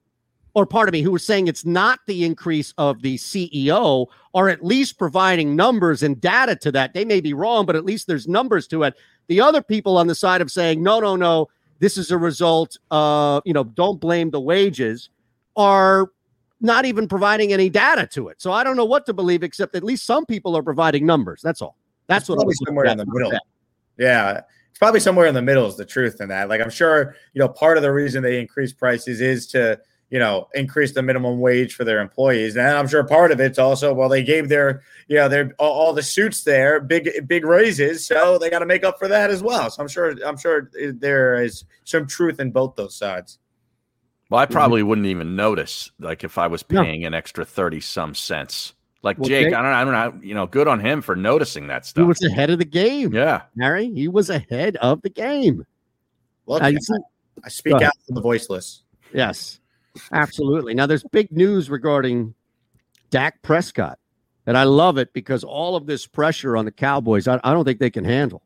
[0.58, 4.64] or pardon me, who are saying it's not the increase of the CEO, are at
[4.64, 6.94] least providing numbers and data to that.
[6.94, 8.94] They may be wrong, but at least there's numbers to it.
[9.28, 11.48] The other people on the side of saying, no, no, no,
[11.78, 15.10] this is a result of, you know, don't blame the wages,
[15.56, 16.10] are
[16.60, 18.42] not even providing any data to it.
[18.42, 21.40] So I don't know what to believe, except at least some people are providing numbers.
[21.40, 21.76] That's all.
[22.08, 23.32] That's It's what I probably somewhere in the middle.
[23.96, 24.40] Yeah,
[24.70, 26.48] it's probably somewhere in the middle is the truth in that.
[26.48, 29.78] Like I'm sure you know part of the reason they increase prices is to
[30.10, 32.56] you know, increase the minimum wage for their employees.
[32.56, 35.72] And I'm sure part of it's also well, they gave their, you know, their all,
[35.72, 39.30] all the suits there big big raises, so they got to make up for that
[39.30, 39.70] as well.
[39.70, 43.38] So I'm sure I'm sure there is some truth in both those sides.
[44.30, 44.52] Well, I Mm-hmm.
[44.52, 46.82] probably wouldn't even notice, like if I was No.
[46.82, 48.74] paying an extra thirty some cents.
[49.02, 51.14] Like Well, Jake, Jake- I don't, I don't know, you know, good on him for
[51.14, 52.02] noticing that stuff.
[52.02, 53.14] He was ahead of the game.
[53.14, 55.64] Yeah, Harry, he was ahead of the game.
[56.46, 56.74] Well, Now, I,
[57.44, 58.82] I speak out for the voiceless.
[59.14, 59.57] Yes,
[60.12, 60.74] absolutely.
[60.74, 62.34] Now, there's big news regarding
[63.10, 63.98] Dak Prescott,
[64.46, 67.64] and I love it because all of this pressure on the Cowboys, I, I don't
[67.64, 68.42] think they can handle.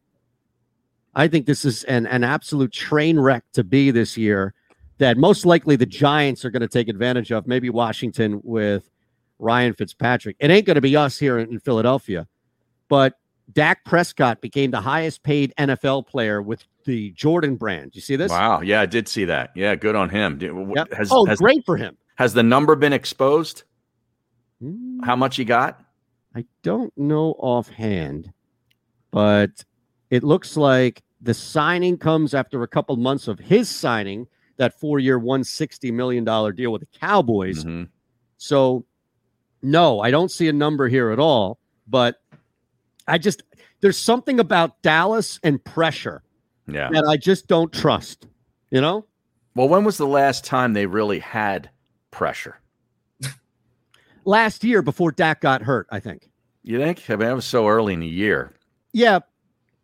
[1.14, 4.54] I think this is an, an absolute train wreck to be this year
[4.98, 8.88] that most likely the Giants are going to take advantage of, maybe Washington with
[9.38, 10.36] Ryan Fitzpatrick.
[10.38, 12.28] It ain't going to be us here in, in Philadelphia,
[12.88, 13.14] but
[13.52, 17.94] Dak Prescott became the highest paid NFL player with the Jordan brand.
[17.94, 18.30] You see this?
[18.30, 18.60] Wow.
[18.60, 19.50] Yeah, I did see that.
[19.54, 20.38] Yeah, good on him.
[20.40, 20.92] Yep.
[20.92, 21.96] Has, oh, has, great for him.
[22.16, 23.64] Has the number been exposed?
[25.02, 25.84] How much he got?
[26.36, 28.32] I don't know offhand,
[29.10, 29.64] but
[30.10, 35.18] it looks like the signing comes after a couple months of his signing that four-year,
[35.18, 37.64] one sixty million dollar deal with the Cowboys.
[37.64, 37.84] Mm-hmm.
[38.38, 38.84] So,
[39.62, 41.58] no, I don't see a number here at all.
[41.88, 42.16] But
[43.08, 43.42] I just
[43.80, 46.22] there's something about Dallas and pressure
[46.68, 46.88] Yeah.
[46.92, 48.26] that I just don't trust.
[48.70, 49.04] You know,
[49.54, 51.68] Well, when was the last time they really had
[52.10, 52.58] pressure?
[54.24, 56.28] last year before Dak got hurt, I think.
[56.62, 57.02] You think?
[57.08, 58.54] I mean, that was so early in the year.
[58.92, 59.20] Yeah.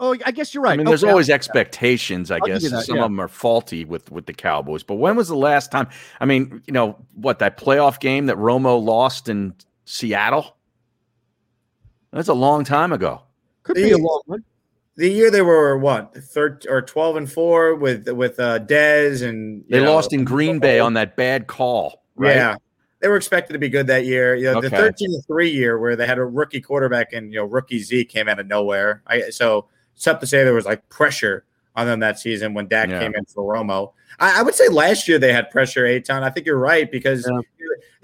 [0.00, 0.74] Oh, I guess you're right.
[0.74, 2.70] I mean, there's always expectations, I I'll guess.
[2.70, 3.02] that, Some yeah.
[3.02, 4.84] of them are faulty with with the Cowboys.
[4.84, 5.88] But when was the last time?
[6.20, 9.54] I mean, you know, what that playoff game that Romo lost in
[9.86, 10.56] Seattle?
[12.12, 13.22] That's a long time ago.
[13.62, 14.44] Could be a long one.
[14.96, 19.64] The year they were what, third or twelve and four with with uh Dez and
[19.68, 22.02] They know, lost in Green Bay on that bad call.
[22.16, 22.34] Right?
[22.34, 22.56] Yeah.
[23.00, 24.34] They were expected to be good that year.
[24.34, 24.76] You know, the Okay.
[24.76, 28.06] 13 to 3 year where they had a rookie quarterback and you know, rookie Z
[28.06, 29.02] came out of nowhere.
[29.06, 31.44] I so it's tough to say there was like pressure
[31.76, 32.98] on them that season when Dak Yeah.
[32.98, 33.92] came in for Romo.
[34.18, 36.24] I, I would say last year they had pressure, Eytan.
[36.24, 37.38] I think you're right because yeah,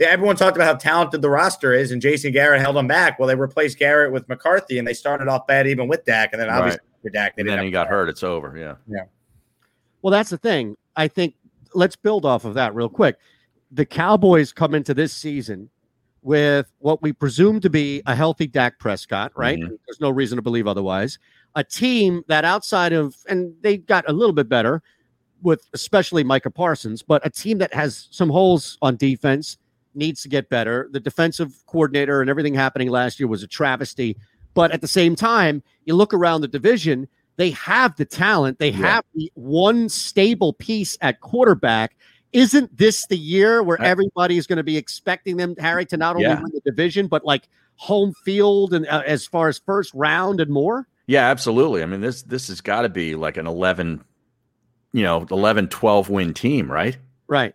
[0.01, 3.19] everyone talked about how talented the roster is, and Jason Garrett held them back.
[3.19, 6.41] Well, they replaced Garrett with McCarthy, and they started off bad even with Dak, and
[6.41, 7.03] then obviously Right.
[7.03, 8.09] for Dak, they And then he got hurt.
[8.09, 8.57] It's over.
[8.57, 8.75] Yeah.
[8.89, 9.05] Yeah.
[10.03, 10.77] Well, that's the thing.
[10.97, 11.35] I think
[11.75, 13.16] let's build off of that real quick.
[13.73, 15.71] The Cowboys come into this season
[16.23, 19.59] with what we presume to be a healthy Dak Prescott, right?
[19.59, 19.69] Mhm.
[19.87, 21.19] There's no reason to believe otherwise.
[21.55, 24.83] A team that outside of, and they got a little bit better
[25.43, 29.59] with especially Micah Parsons, but a team that has some holes on defense
[29.95, 30.89] needs to get better.
[30.91, 34.16] The defensive coordinator and everything happening last year was a travesty.
[34.55, 38.71] But at the same time, you look around the division, they have the talent, they
[38.71, 38.77] Yeah.
[38.79, 41.97] have the one stable piece at quarterback.
[42.33, 46.16] Isn't this the year where everybody is going to be expecting them, Harry, to not
[46.16, 46.41] only Yeah.
[46.43, 50.51] win the division, but like home field and uh, as far as first round and
[50.51, 50.87] more?
[51.07, 51.83] Yeah, absolutely.
[51.83, 54.03] I mean, this this has got to be like an 11,
[54.93, 56.97] you know, 11, 12 win team, right?
[57.27, 57.55] Right.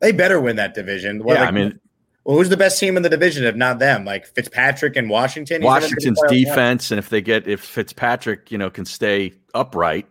[0.00, 1.22] They better win that division.
[1.24, 1.78] What, Yeah, I mean-
[2.24, 4.04] well, who's the best team in the division if not them?
[4.04, 5.62] Like Fitzpatrick and Washington.
[5.62, 8.84] He's never been to Washington's defense, and if they get if Fitzpatrick, you know, can
[8.84, 10.06] stay upright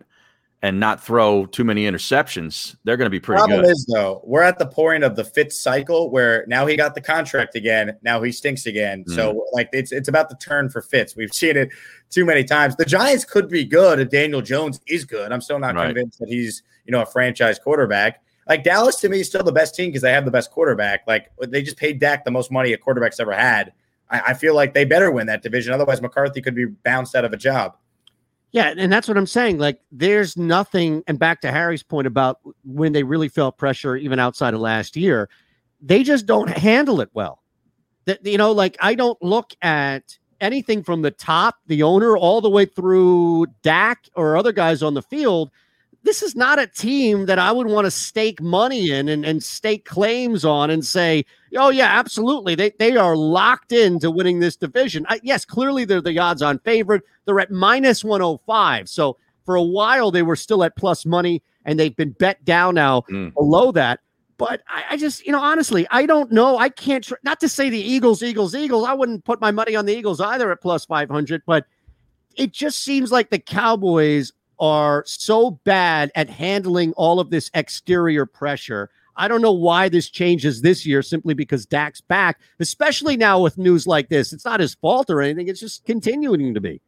[0.62, 3.46] and not throw too many interceptions, they're going to be pretty good.
[3.46, 3.70] Problem good.
[3.70, 7.00] is though, we're at the point of the Fitz cycle where now he got the
[7.00, 7.96] contract again.
[8.02, 9.04] Now he stinks again.
[9.08, 9.14] Mm.
[9.14, 11.16] So like it's it's about the turn for Fitz.
[11.16, 11.70] We've seen it
[12.10, 12.74] too many times.
[12.76, 15.30] The Giants could be good if Daniel Jones is good.
[15.32, 15.86] I'm still not Right.
[15.86, 18.20] convinced that he's you know a franchise quarterback.
[18.50, 21.06] Like Dallas to me is still the best team because they have the best quarterback.
[21.06, 23.72] Like they just paid Dak the most money a quarterback's ever had.
[24.10, 25.72] I, I feel like they better win that division.
[25.72, 27.76] Otherwise, McCarthy could be bounced out of a job.
[28.50, 29.58] Yeah, and that's what I'm saying.
[29.58, 34.18] Like, there's nothing, and back to Harry's point about when they really felt pressure, even
[34.18, 35.28] outside of last year,
[35.80, 37.44] they just don't handle it well.
[38.06, 42.40] That you know, like I don't look at anything from the top, the owner, all
[42.40, 45.52] the way through Dak or other guys on the field.
[46.02, 49.42] This is not a team that I would want to stake money in and, and
[49.42, 51.24] stake claims on and say,
[51.56, 52.54] oh, yeah, absolutely.
[52.54, 55.04] They, they are locked into winning this division.
[55.10, 57.02] I, yes, clearly they're the odds on favorite.
[57.26, 58.88] They're at minus 105.
[58.88, 62.76] So for a while, they were still at plus money and they've been bet down
[62.76, 63.34] now Mm.
[63.34, 64.00] below that.
[64.38, 66.56] But I, I just, you know, honestly, I don't know.
[66.56, 68.86] I can't, tr- not to say the Eagles, Eagles, Eagles.
[68.86, 71.66] I wouldn't put my money on the Eagles either at plus 500, but
[72.36, 78.26] it just seems like the Cowboys are so bad at handling all of this exterior
[78.26, 78.90] pressure.
[79.16, 83.58] I don't know why this changes this year simply because Dak's back, especially now with
[83.58, 84.32] news like this.
[84.32, 86.80] It's not his fault or anything, it's just continuing to be.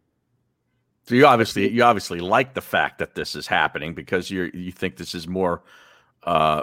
[1.05, 4.71] So you obviously you obviously like the fact that this is happening because you you
[4.71, 5.63] think this is more
[6.23, 6.63] uh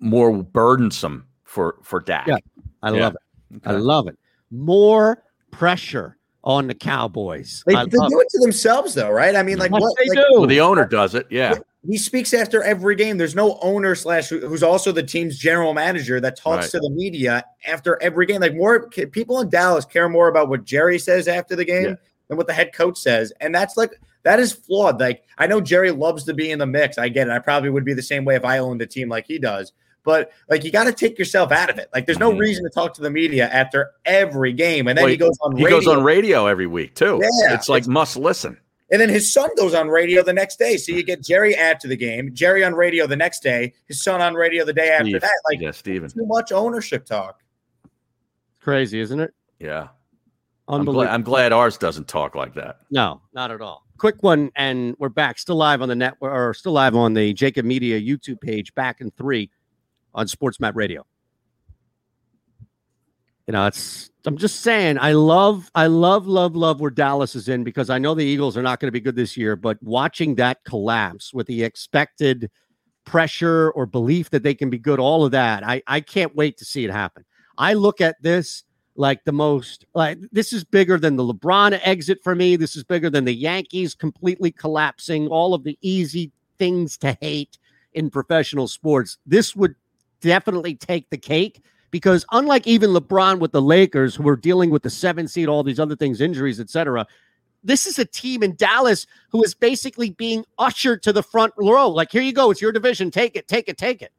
[0.00, 2.26] more burdensome for for Dak.
[2.26, 2.38] Yeah,
[2.82, 3.00] I Yeah.
[3.04, 3.62] love it.
[3.64, 4.18] I love it.
[4.50, 5.22] More
[5.52, 7.64] pressure on the Cowboys.
[7.66, 9.34] They, they do it to themselves, though, right?
[9.34, 10.38] I mean, like Yes, what they like, do.
[10.38, 11.26] Well, the owner does it.
[11.28, 11.56] Yeah.
[11.88, 13.18] He speaks after every game.
[13.18, 16.70] There's no owner slash who's also the team's general manager that talks Right.
[16.70, 18.40] to the media after every game.
[18.40, 21.94] Like more people in Dallas care more about what Jerry says after the game Yeah.
[22.28, 23.90] than what the head coach says, and that's like
[24.22, 24.98] that is flawed.
[25.00, 26.96] Like I know Jerry loves to be in the mix.
[26.98, 27.32] I get it.
[27.32, 29.72] I probably would be the same way if I owned a team like he does.
[30.06, 31.90] But like you got to take yourself out of it.
[31.92, 32.38] Like there's no Mhm.
[32.38, 35.54] reason to talk to the media after every game, and then Well, he goes on.
[35.56, 35.78] He radio.
[35.80, 37.20] goes on radio every week too.
[37.20, 37.52] Yeah.
[37.54, 38.56] It's like must listen.
[38.92, 40.76] And then his son goes on radio the next day.
[40.76, 44.22] So you get Jerry after the game, Jerry on radio the next day, his son
[44.22, 45.20] on radio the day after Steve.
[45.22, 45.40] that.
[45.50, 46.08] Like yeah, Steven.
[46.08, 47.42] too much ownership talk.
[48.60, 49.34] Crazy, isn't it?
[49.58, 49.88] Yeah.
[50.68, 52.78] I'm glad, I'm glad ours doesn't talk like that.
[52.90, 53.84] No, not at all.
[53.98, 55.38] Quick one, and we're back.
[55.38, 58.74] Still live on the net, or still live on the JAKIB Media YouTube page.
[58.74, 59.48] Back in three
[60.16, 61.06] on SportsMap Radio.
[63.46, 64.10] You know, it's.
[64.26, 64.98] I'm just saying.
[64.98, 68.56] I love, I love, love, love where Dallas is in because I know the Eagles
[68.56, 69.54] are not going to be good this year.
[69.54, 72.50] But watching that collapse with the expected
[73.04, 76.56] pressure or belief that they can be good, all of that, I, I can't wait
[76.58, 77.24] to see it happen.
[77.56, 78.64] I look at this
[78.96, 82.56] like the most like this is bigger than the LeBron exit for me.
[82.56, 87.58] This is bigger than the Yankees completely collapsing, all of the easy things to hate
[87.92, 89.18] in professional sports.
[89.24, 89.76] This would
[90.20, 94.82] definitely take the cake because unlike even LeBron with the Lakers who are dealing with
[94.82, 97.06] the 7 seed, all these other things, injuries, etc.
[97.64, 101.88] This is a team in Dallas who is basically being ushered to the front row.
[101.88, 103.10] Like, here you go, it's your division.
[103.10, 104.12] Take it, take it, take it.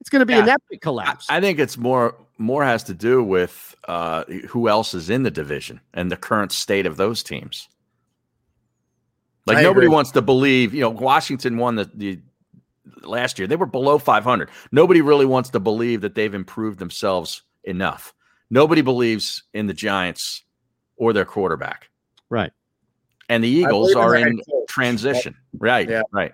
[0.00, 1.26] It's going to be an epic collapse.
[1.28, 5.30] I think it's more more has to do with uh, who else is in the
[5.30, 7.68] division and the current state of those teams.
[9.46, 9.94] Like I nobody agree.
[9.94, 12.18] wants to believe, you know, Washington won the, the
[13.02, 13.46] last year.
[13.48, 14.50] They were below 500.
[14.72, 18.14] Nobody really wants to believe that they've improved themselves enough.
[18.50, 20.42] Nobody believes in the Giants
[20.96, 21.90] or their quarterback.
[22.30, 22.52] Right.
[23.28, 25.36] And the Eagles believe in are in transition.
[25.58, 25.88] Right.
[25.88, 26.02] Yeah.
[26.12, 26.32] Right.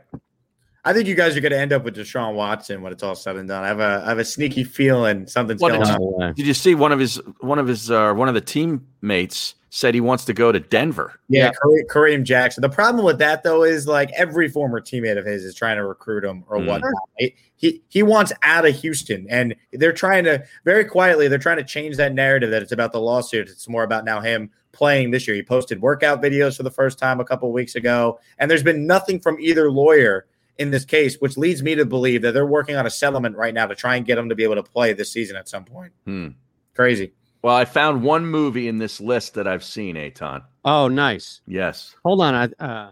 [0.85, 3.15] I think you guys are going to end up with Deshaun Watson when it's all
[3.15, 3.63] said and done.
[3.63, 6.29] I have a I have a sneaky feeling something's What going did, on.
[6.29, 9.55] you, did you see one of his one of his uh, one of the teammates
[9.71, 11.19] said he wants to go to Denver?
[11.29, 12.63] Yeah, Kare- Kareem Jackson.
[12.63, 15.87] The problem with that though is like every former teammate of his is trying to
[15.87, 16.67] recruit him or Mm.
[16.67, 16.93] whatnot.
[17.19, 21.29] He- He he wants out of Houston, and they're trying to very quietly.
[21.29, 23.49] They're trying to change that narrative that it's about the lawsuit.
[23.49, 25.37] It's more about now him playing this year.
[25.37, 28.85] He posted workout videos for the first time a couple weeks ago, and there's been
[28.85, 30.27] nothing from either lawyer
[30.59, 33.55] in this case, which leads me to believe that they're working on a settlement right
[33.55, 35.65] now to try and get him to be able to play this season at some
[35.65, 35.93] point.
[36.05, 36.29] Hmm.
[36.75, 37.13] Crazy.
[37.43, 40.43] Well, I found one movie in this list that I've seen, Eytan.
[40.65, 41.41] Oh, nice.
[41.47, 41.95] Yes.
[42.05, 42.35] Hold on.
[42.35, 42.91] I uh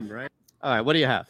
[0.00, 0.30] right.
[0.62, 1.28] All right, what do you have?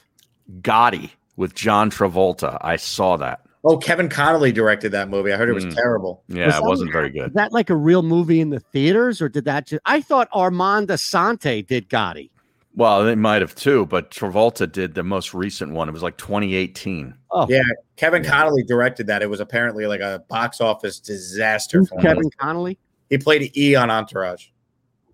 [0.60, 2.58] Gotti with John Travolta.
[2.60, 3.40] I saw that.
[3.64, 5.32] Oh, Kevin Connolly directed that movie.
[5.32, 5.74] I heard it was Mm.
[5.74, 6.22] terrible.
[6.28, 7.28] Yeah, Was it that- wasn't very good.
[7.28, 9.82] Is that like a real movie in the theaters, or did that just?
[9.84, 12.30] I thought Armand Assante did Gotti.
[12.76, 15.88] Well, they might have too, but Travolta did the most recent one.
[15.88, 17.14] It was like 2018.
[17.30, 17.62] Oh, Yeah,
[17.96, 19.22] Kevin Connolly directed that.
[19.22, 21.84] It was apparently like a box office disaster.
[21.86, 21.98] For.
[22.00, 22.78] Kevin Connolly.
[23.08, 24.48] He played E on Entourage.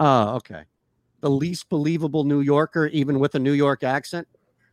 [0.01, 0.65] Oh, okay.
[1.21, 4.27] The least believable New Yorker, even with a New York accent.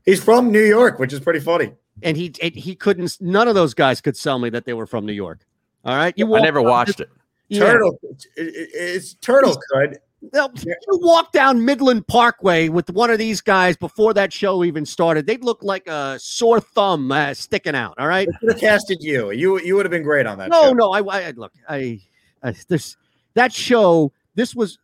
[0.03, 1.73] He's from New York, which is pretty funny.
[2.01, 3.17] And he and he couldn't.
[3.21, 5.45] None of those guys could sell me that they were from New York.
[5.85, 7.09] All right, you I never down watched it.
[7.49, 7.59] Yeah.
[7.59, 9.99] Turtle, it- it- it's Turtle could.
[10.33, 14.85] No, You walk down Midland Parkway with one of these guys before that show even
[14.85, 15.25] started.
[15.25, 17.95] They'd look like a sore thumb uh, sticking out.
[17.97, 18.27] All right.
[18.41, 19.31] Could have casted you.
[19.31, 20.49] You you would have been great on that.
[20.49, 20.73] No, show.
[20.73, 20.91] no.
[20.91, 21.53] I, I look.
[21.69, 22.01] I,
[22.43, 22.97] I this
[23.35, 24.11] that show.
[24.35, 24.77] This was.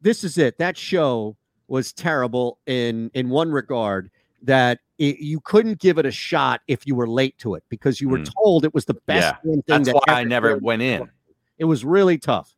[0.00, 0.58] This is it.
[0.58, 1.36] That show
[1.66, 4.10] was terrible in in one regard
[4.42, 8.00] that it, you couldn't give it a shot if you were late to it because
[8.00, 8.32] you were Mm.
[8.42, 9.62] told it was the best Yeah, thing.
[9.66, 11.10] that's that why I never went in.
[11.58, 12.54] It was really tough.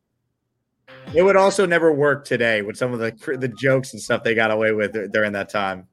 [1.13, 4.33] It would also never work today with some of the the jokes and stuff they
[4.33, 5.87] got away with during that time.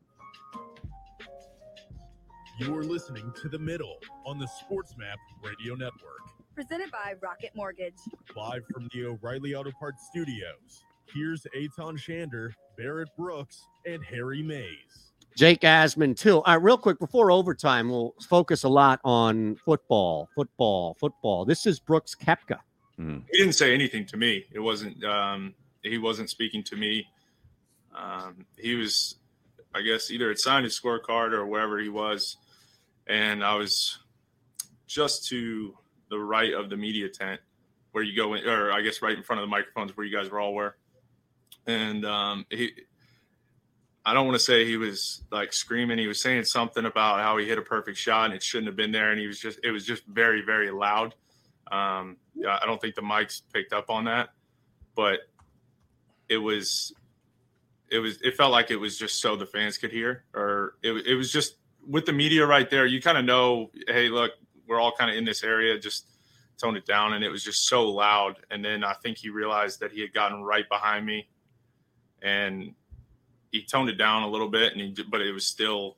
[2.60, 6.20] You're listening to The Middle on the SportsMap Radio Network.
[6.54, 7.94] Presented by Rocket Mortgage.
[8.36, 10.84] Live from the O'Reilly Auto Parts Studios.
[11.12, 15.12] Here's Eytan Shander, Barrett Brooks, and Harry Mayes.
[15.36, 16.42] Jake Asman too.
[16.42, 21.44] All right, real quick before overtime, we'll focus a lot on football, football, football.
[21.44, 22.58] This is Brooks Koepka.
[22.98, 24.44] He didn't say anything to me.
[24.52, 27.06] It wasn't um, he wasn't speaking to me.
[27.94, 29.16] Um, he was,
[29.74, 32.36] I guess, either had signed his scorecard or wherever he was,
[33.06, 33.98] and I was
[34.86, 35.76] just to
[36.10, 37.40] the right of the media tent
[37.92, 40.16] where you go in, or I guess right in front of the microphones where you
[40.16, 40.76] guys were all were.
[41.66, 42.72] And um, he,
[44.04, 45.98] I don't want to say he was like screaming.
[45.98, 48.76] He was saying something about how he hit a perfect shot and it shouldn't have
[48.76, 49.10] been there.
[49.10, 51.14] And he was just, it was just very, very loud.
[51.70, 52.16] Um,
[52.46, 54.30] I don't think the mics picked up on that,
[54.94, 55.20] but
[56.28, 56.92] it was,
[57.90, 60.92] it was, it felt like it was just so the fans could hear, or it,
[61.06, 61.56] it was just
[61.86, 62.86] with the media right there.
[62.86, 64.32] You kind of know, hey, look,
[64.66, 65.78] we're all kind of in this area.
[65.78, 66.06] Just
[66.58, 67.14] tone it down.
[67.14, 68.36] And it was just so loud.
[68.50, 71.28] And then I think he realized that he had gotten right behind me
[72.20, 72.74] and
[73.50, 75.96] he toned it down a little bit and he but it was still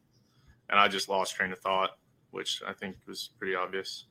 [0.68, 1.98] and I just lost train of thought,
[2.30, 4.04] which I think was pretty obvious.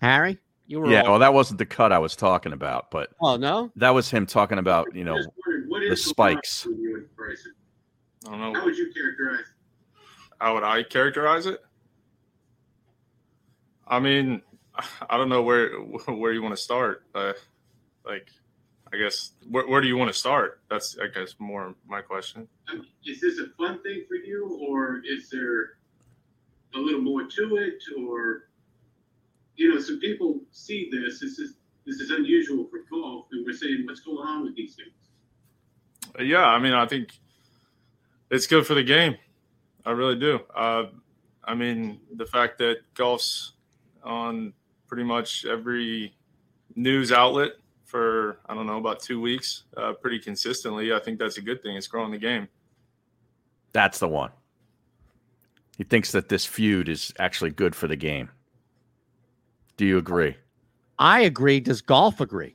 [0.00, 0.38] Harry,
[0.72, 3.36] you were Yeah, all- well, that wasn't the cut I was talking about, but Oh
[3.36, 5.18] no, that was him talking about you know
[5.88, 6.66] the spikes.
[6.66, 8.54] I don't know.
[8.54, 9.44] How would you characterize?
[10.40, 11.60] How would I characterize it?
[13.86, 14.40] I mean,
[15.10, 15.70] I don't know where
[16.08, 17.04] where you want to start.
[17.14, 17.34] Uh,
[18.06, 18.28] like,
[18.92, 20.60] I guess where, where do you want to start?
[20.70, 22.48] That's I guess more my question.
[23.04, 25.76] Is this a fun thing for you, or is there
[26.74, 28.44] a little more to it, or
[29.56, 31.20] you know, some people see this.
[31.20, 31.54] This is
[31.86, 36.28] this is unusual for golf, and we're saying, what's going on with these things?
[36.28, 37.10] Yeah, I mean, I think
[38.30, 39.16] it's good for the game.
[39.84, 40.40] I really do.
[40.54, 40.84] Uh,
[41.44, 43.54] I mean, the fact that golf's
[44.04, 44.52] on
[44.86, 46.14] pretty much every
[46.76, 47.52] news outlet
[47.84, 50.92] for I don't know about two weeks, uh, pretty consistently.
[50.92, 51.76] I think that's a good thing.
[51.76, 52.48] It's growing the game.
[53.72, 54.30] That's the one.
[55.76, 58.30] He thinks that this feud is actually good for the game.
[59.82, 60.36] Do you agree?
[60.96, 61.58] I agree.
[61.58, 62.54] Does golf agree?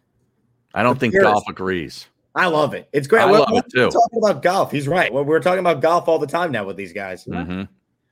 [0.73, 2.07] I don't think golf agrees.
[2.33, 2.87] I love it.
[2.93, 3.23] It's great.
[3.23, 3.89] I We're- love we're it, too.
[3.89, 5.11] Talking about golf, he's right.
[5.11, 7.25] Well, we're talking about golf all the time now with these guys.
[7.25, 7.63] Mm-hmm.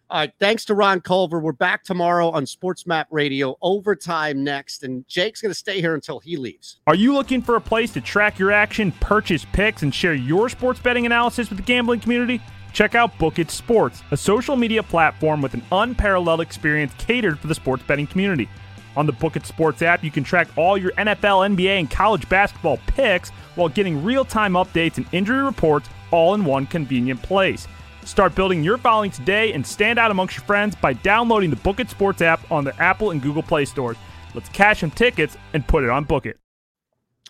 [0.09, 0.33] All right.
[0.37, 1.39] Thanks to Ron Culver.
[1.39, 3.55] We're back tomorrow on Sports Map Radio.
[3.61, 6.81] Overtime next, and Jake's going to stay here until he leaves.
[6.85, 10.49] Are you looking for a place to track your action, purchase picks, and share your
[10.49, 12.41] sports betting analysis with the gambling community?
[12.73, 17.47] Check out Book It Sports, a social media platform with an unparalleled experience catered for
[17.47, 18.49] the sports betting community.
[18.97, 22.27] On the Book It Sports app, you can track all your NFL, NBA, and college
[22.29, 27.67] basketball picks while getting real time updates and injury reports all in one convenient place.
[28.05, 31.79] Start building your following today and stand out amongst your friends by downloading the Book
[31.79, 33.97] It Sports app on the Apple and Google Play stores.
[34.33, 36.37] Let's cash some tickets and put it on Book It.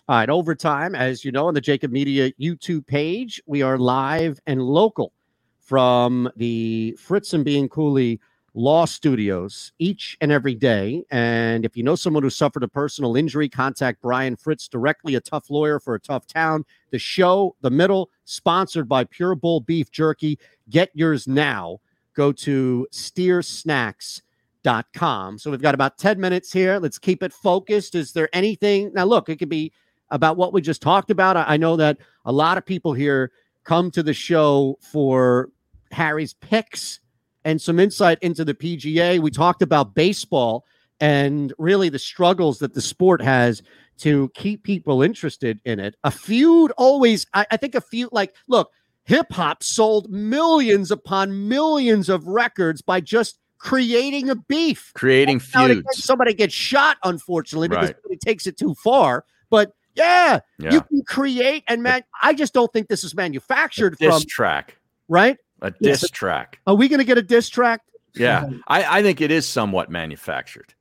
[0.08, 4.38] All right, overtime, as you know, on the JAKIB Media YouTube page, we are live
[4.46, 5.12] and local
[5.58, 8.20] from the Fritz and Bianculli
[8.56, 11.04] Law Studios each and every day.
[11.10, 15.20] And if you know someone who suffered a personal injury, contact Brian Fritz directly, a
[15.20, 16.64] tough lawyer for a tough town.
[16.90, 20.38] The show, The Middle, sponsored by Pure Bull Beef Jerky.
[20.70, 21.80] Get yours now.
[22.14, 25.38] Go to steersnacks.com.
[25.38, 26.78] So we've got about 10 minutes here.
[26.78, 27.94] Let's keep it focused.
[27.94, 28.90] Is there anything?
[28.94, 29.70] Now, look, it could be
[30.10, 31.36] about what we just talked about.
[31.36, 33.32] I, know that a lot of people here
[33.64, 35.50] come to the show for
[35.90, 37.00] Harry's picks
[37.46, 39.20] and some insight into the PGA.
[39.20, 40.66] We talked about baseball
[41.00, 43.62] and really the struggles that the sport has
[43.98, 45.94] to keep people interested in it.
[46.04, 48.72] A feud always, I, I think a feud, like, look,
[49.04, 54.90] hip hop sold millions upon millions of records by just creating a beef.
[54.94, 55.82] Creating feuds.
[55.92, 57.96] Somebody gets shot, unfortunately, because Right.
[58.10, 59.24] it takes it too far.
[59.50, 60.72] But yeah, Yeah.
[60.72, 64.76] you can create and man, I just don't think this is manufactured Diss from track.
[65.08, 65.38] right.
[65.62, 66.00] A Yes.
[66.00, 66.60] diss track.
[66.66, 67.80] Are we going to get a diss track?
[68.14, 70.74] Yeah, I, I think it is somewhat manufactured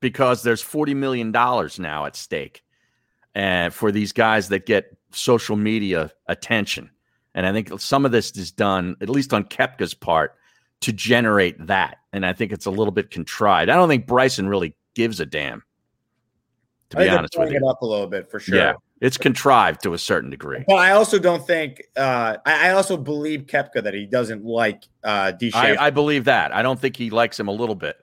[0.00, 2.62] because there's forty million dollars now at stake,
[3.34, 6.90] and for these guys that get social media attention,
[7.34, 10.34] and I think some of this is done at least on Koepka's part
[10.82, 13.70] to generate that, and I think it's a little bit contrived.
[13.70, 15.62] I don't think Bryson really gives a damn,
[16.90, 17.56] to be honest with you.
[17.56, 18.56] it up a little bit for sure.
[18.56, 20.64] Yeah, it's contrived to a certain degree.
[20.66, 21.82] But I also don't think.
[21.96, 26.54] Uh, I, I also believe Koepka that he doesn't like uh, I, I believe that.
[26.54, 27.96] I don't think he likes him a little bit,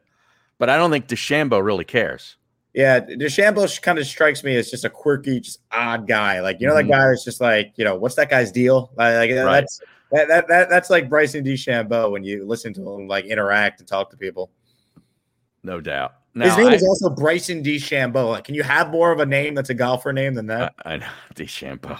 [0.58, 2.38] but I don't think DeChambeau really cares.
[2.74, 6.42] Yeah, DeChambeau kind of strikes me as just a quirky, just odd guy.
[6.42, 6.88] Like you know, Mhm.
[6.88, 8.92] that guy is just like you know, what's that guy's deal?
[8.98, 9.62] Like, like, Right.
[9.62, 9.82] that's
[10.12, 13.88] that, that, that that's like Bryson DeChambeau when you listen to him like interact and
[13.88, 14.52] talk to people.
[15.64, 16.16] No doubt.
[16.36, 18.32] His name I- is also Bryson DeChambeau.
[18.32, 20.76] Like, can you have more of a name that's a golfer name than that?
[20.86, 22.00] I know DeChambeau,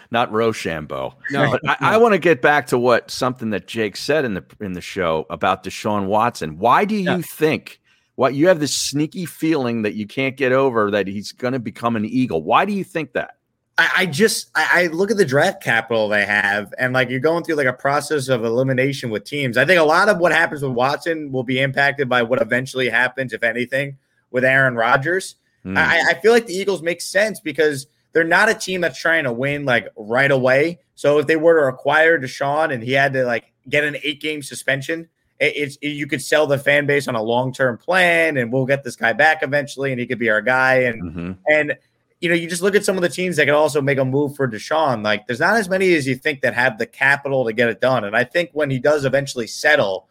[0.10, 1.14] not Rochambeau.
[1.30, 1.50] No.
[1.50, 4.44] But I, I want to get back to what something that Jake said in the
[4.60, 6.58] in the show about Deshaun Watson.
[6.58, 7.80] Why do you think?
[8.16, 11.58] What you have this sneaky feeling that you can't get over that he's going to
[11.58, 12.42] become an Eagle?
[12.42, 13.36] Why do you think that?
[13.80, 17.18] I, I just I, I look at the draft capital they have, and like you're
[17.18, 19.56] going through like a process of elimination with teams.
[19.56, 22.90] I think a lot of what happens with Watson will be impacted by what eventually
[22.90, 23.96] happens, if anything,
[24.30, 25.36] with Aaron Rodgers.
[25.62, 25.78] Hmm.
[25.78, 29.24] I, I feel like the Eagles make sense because they're not a team that's trying
[29.24, 30.80] to win like right away.
[30.94, 34.20] So if they were to acquire Deshaun and he had to like get an eight
[34.20, 35.08] game suspension,
[35.38, 38.66] it's it, you could sell the fan base on a long term plan, and we'll
[38.66, 40.74] get this guy back eventually, and he could be our guy.
[40.82, 41.32] And Mm-hmm.
[41.46, 41.78] and
[42.20, 44.04] you know, you just look at some of the teams that could also make a
[44.04, 45.02] move for Deshaun.
[45.02, 47.80] Like, there's not as many as you think that have the capital to get it
[47.80, 48.04] done.
[48.04, 50.08] And I think when he does eventually settle,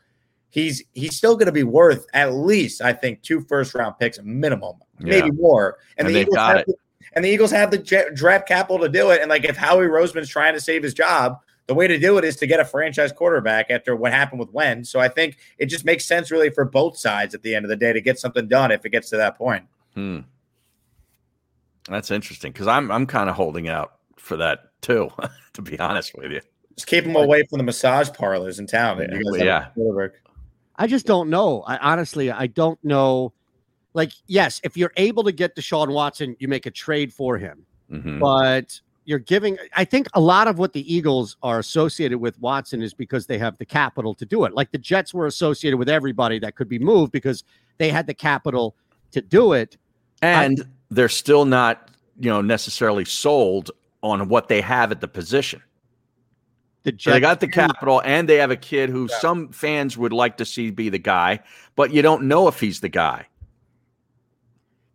[0.50, 4.20] he's he's still going to be worth at least, I think, two first round picks
[4.24, 5.78] minimum, maybe more.
[5.98, 6.68] And the they've Eagles got have it.
[6.68, 6.76] the-
[7.14, 9.22] and the Eagles have the draft capital to do it.
[9.22, 12.24] And like, if Howie Roseman's trying to save his job, the way to do it
[12.24, 14.84] is to get a franchise quarterback after what happened with Wen.
[14.84, 17.70] So I think it just makes sense, really, for both sides at the end of
[17.70, 19.64] the day to get something done if it gets to that point.
[19.96, 20.20] Hmm.
[21.90, 25.10] That's interesting because I'm I'm kind of holding out for that too,
[25.54, 26.42] to be honest with you.
[26.76, 29.02] Just keep them away from the massage parlors in town.
[29.02, 29.68] and you guys Yeah.
[29.78, 30.10] a.
[30.78, 31.64] I just don't know.
[31.68, 33.34] I honestly, I don't know.
[33.94, 37.66] Like, yes, if you're able to get Deshaun Watson, you make a trade for him.
[37.92, 38.20] Mhm.
[38.20, 39.58] But you're giving.
[39.76, 43.40] I think a lot of what the Eagles are associated with Watson is because they
[43.40, 44.54] have the capital to do it.
[44.54, 47.44] Like the Jets were associated with everybody that could be moved because
[47.78, 48.76] they had the capital
[49.12, 49.76] to do it.
[50.22, 51.90] And they're still not
[52.20, 53.72] you know necessarily sold
[54.02, 55.62] on what they have at the position.
[56.84, 60.14] The So they got the capital, and they have a kid who some fans would
[60.14, 61.42] like to see be the guy,
[61.76, 63.28] but you don't know if he's the guy.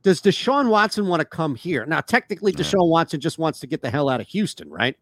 [0.02, 1.86] Does Deshaun Watson want to come here?
[1.86, 4.96] Now, technically, Deshaun Watson just wants to get the hell out of Houston, right?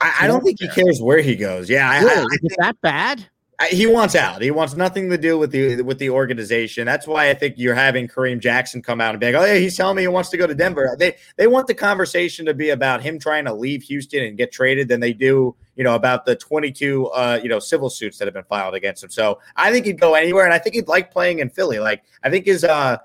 [0.00, 1.68] I, I don't think he cares where he goes.
[1.68, 2.38] Yeah, I, I, Really?
[2.44, 3.28] Is that bad?
[3.70, 4.40] He wants out.
[4.40, 6.86] He wants nothing to do with the with the organization.
[6.86, 9.58] That's why I think you're having Kareem Jackson come out and be like, "Oh yeah,
[9.58, 12.54] he's telling me he wants to go to Denver." They they want the conversation to
[12.54, 15.96] be about him trying to leave Houston and get traded than they do, you know,
[15.96, 19.10] about the 22 uh, you know, civil suits that have been filed against him.
[19.10, 21.80] So I think he'd go anywhere, and I think he'd like playing in Philly.
[21.80, 22.98] Like I think his uh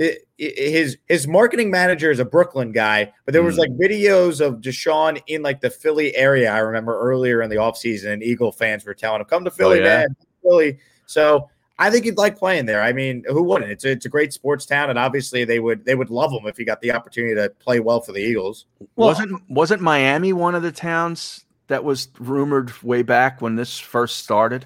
[0.00, 3.58] i- i- his his marketing manager is a Brooklyn guy, but there was Mm.
[3.60, 6.50] like videos of Deshaun in like the Philly area.
[6.52, 9.80] I remember earlier in the offseason, and Eagle fans were telling him, "Come to Philly,
[9.80, 9.96] Oh, yeah?
[9.98, 11.48] man, Philly." So
[11.78, 12.80] I think he'd like playing there.
[12.82, 13.70] I mean, who wouldn't?
[13.70, 16.46] It's a, it's a great sports town, and obviously they would they would love him
[16.46, 18.66] if he got the opportunity to play well for the Eagles.
[18.96, 24.18] wasn't wasn't Miami one of the towns that was rumored way back when this first
[24.18, 24.64] started?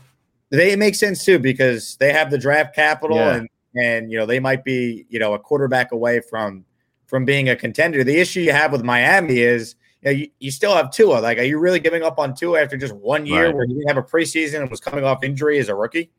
[0.51, 3.37] they make sense too because they have the draft capital Yeah.
[3.37, 6.65] and and you know they might be you know a quarterback away from
[7.07, 8.05] from being a contender.
[8.05, 11.19] The issue you have with Miami is you, know, you, you still have Tua.
[11.19, 13.55] Like, are you really giving up on Tua after just one year Right.
[13.55, 16.11] where he didn't have a preseason and was coming off injury as a rookie?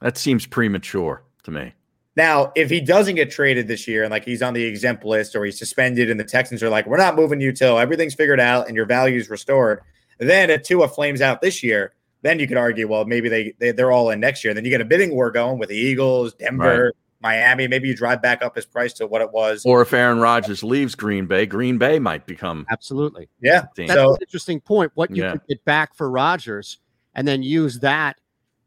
[0.00, 1.72] That seems premature to me.
[2.16, 5.34] Now, if he doesn't get traded this year and like he's on the exempt list
[5.34, 8.38] or he's suspended and the Texans are like, we're not moving you till everything's figured
[8.38, 9.80] out and your value's restored,
[10.18, 11.94] then if Tua flames out this year,
[12.24, 14.50] then you could argue, well, maybe they, they they're all in next year.
[14.50, 17.68] And Then you get a bidding war going with the Eagles, Denver, Miami.
[17.68, 19.64] Maybe you drive back up his price to what it was.
[19.64, 23.28] Or if Aaron Rodgers leaves Green Bay, Green Bay might become absolutely.
[23.40, 23.66] Yeah.
[23.76, 24.90] That's So an interesting point.
[24.94, 25.32] What you Yeah.
[25.32, 26.78] could get back for Rodgers
[27.14, 28.16] and then use that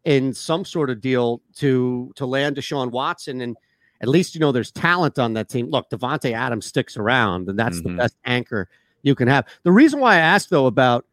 [0.06, 3.58] in some sort of deal to to land Deshaun Watson and
[4.00, 5.70] at least you know there's talent on that team.
[5.70, 7.98] Look, Davante Adams sticks around, and that's the Mhm.
[7.98, 8.70] best anchor
[9.02, 9.46] you can have.
[9.64, 11.06] The reason why I asked though about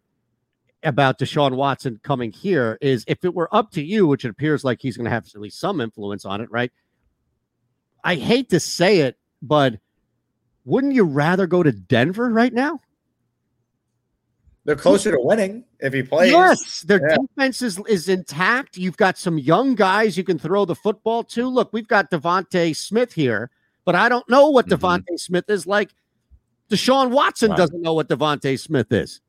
[0.84, 4.64] about Deshaun Watson coming here is if it were up to you, which it appears
[4.64, 6.70] like he's going to have at least some influence on it, right?
[8.02, 9.78] I hate to say it, but
[10.64, 12.80] wouldn't you rather go to Denver right now?
[14.64, 16.32] they're closer to winning if he plays.
[16.32, 17.16] Yes, their Yeah.
[17.18, 18.76] defense is, is intact.
[18.76, 21.46] You've got some young guys you can throw the football to.
[21.48, 23.50] Look, we've got DeVonta Smith here,
[23.84, 24.84] but I don't know what mm-hmm.
[24.84, 25.90] DeVonta Smith is like.
[26.70, 27.56] Deshaun Watson Wow.
[27.56, 29.20] doesn't know what DeVonta Smith is.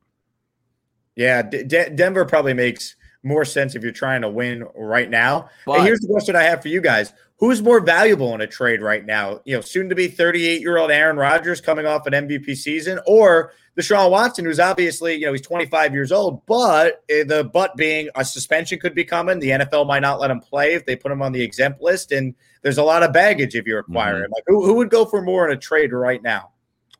[1.15, 5.49] Yeah, D- D- Denver probably makes more sense if you're trying to win right now.
[5.65, 8.47] But- and here's the question I have for you guys: Who's more valuable in a
[8.47, 9.41] trade right now?
[9.45, 12.99] You know, soon to be 38 year old Aaron Rodgers coming off an MVP season,
[13.07, 17.75] or Deshaun Watson, who's obviously you know he's 25 years old, but eh, the but
[17.75, 19.39] being a suspension could be coming.
[19.39, 22.11] The NFL might not let him play if they put him on the exempt list,
[22.11, 24.31] and there's a lot of baggage if you acquire him.
[24.33, 26.51] Like, who, who would go for more in a trade right now?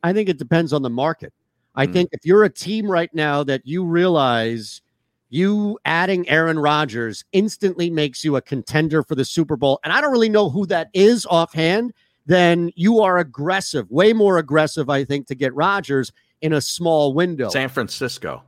[0.03, 1.33] I think it depends on the market.
[1.75, 1.93] I mm-hmm.
[1.93, 4.81] think if you're a team right now that you realize
[5.29, 10.01] you adding Aaron Rodgers instantly makes you a contender for the Super Bowl, and I
[10.01, 11.93] don't really know who that is offhand,
[12.25, 16.11] then you are aggressive, way more aggressive, I think, to get Rodgers
[16.41, 17.49] in a small window.
[17.49, 18.43] San Francisco.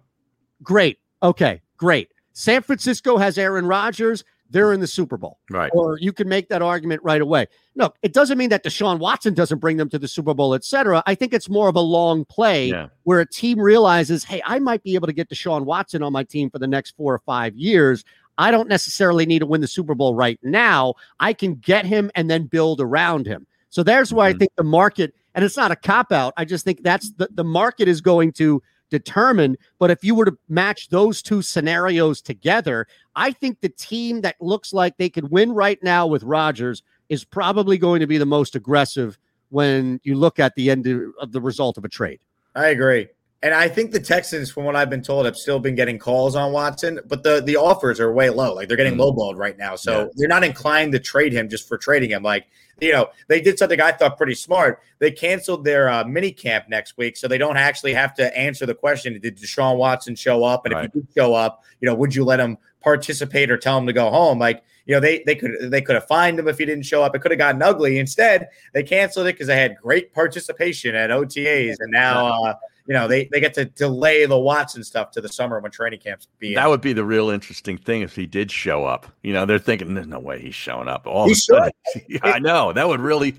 [0.64, 1.00] Great.
[1.22, 2.10] Okay, great.
[2.34, 4.24] San Francisco has Aaron Rodgers.
[4.50, 5.40] They're in the Super Bowl.
[5.50, 5.72] Right.
[5.74, 7.48] Or you can make that argument right away.
[7.76, 10.64] No, it doesn't mean that Deshaun Watson doesn't bring them to the Super Bowl, et
[10.64, 11.04] cetera.
[11.06, 12.88] I think it's more of a long play Yeah.
[13.04, 16.24] where a team realizes, hey, I might be able to get Deshaun Watson on my
[16.24, 18.04] team for the next four or five years.
[18.38, 20.94] I don't necessarily need to win the Super Bowl right now.
[21.20, 23.48] I can get him and then build around him.
[23.70, 24.40] So there's why I mm-hmm.
[24.40, 26.34] think the market and it's not a cop out.
[26.36, 29.58] I just think that's the the market is going to determine.
[29.80, 34.36] But if you were to match those two scenarios together, I think the team that
[34.40, 38.26] looks like they could win right now with Rodgers is probably going to be the
[38.26, 39.18] most aggressive
[39.50, 42.20] when you look at the end of the result of a trade.
[42.56, 43.08] I agree.
[43.44, 46.36] And I think the Texans, from what I've been told, have still been getting calls
[46.36, 48.54] on Watson, but the the offers are way low.
[48.56, 49.16] Like they're getting Mm.
[49.16, 49.76] lowballed right now.
[49.76, 50.06] So Yeah.
[50.16, 52.24] they're not inclined to trade him just for trading him.
[52.24, 52.48] Like,
[52.82, 54.80] you know, they did something I thought pretty smart.
[54.98, 58.66] They canceled their uh, mini camp next week, so they don't actually have to answer
[58.66, 60.66] the question Did Deshaun Watson show up?
[60.66, 63.78] And if he did show up, you know, would you let him participate or tell
[63.78, 64.40] him to go home?
[64.40, 67.04] Like, you know, they they could they could have fined him if he didn't show
[67.04, 67.16] up.
[67.16, 68.00] It could have gotten ugly.
[68.00, 72.54] Instead, they canceled it because they had great participation at OTAs, and now uh,
[72.88, 76.00] you know they they get to delay the Watson stuff to the summer when training
[76.00, 76.56] camps be.
[76.56, 79.08] That would be the real interesting thing if he did show up.
[79.24, 81.72] You know, they're thinking, "There's no way he's showing up." All He of a sudden,
[82.24, 83.36] I know that would really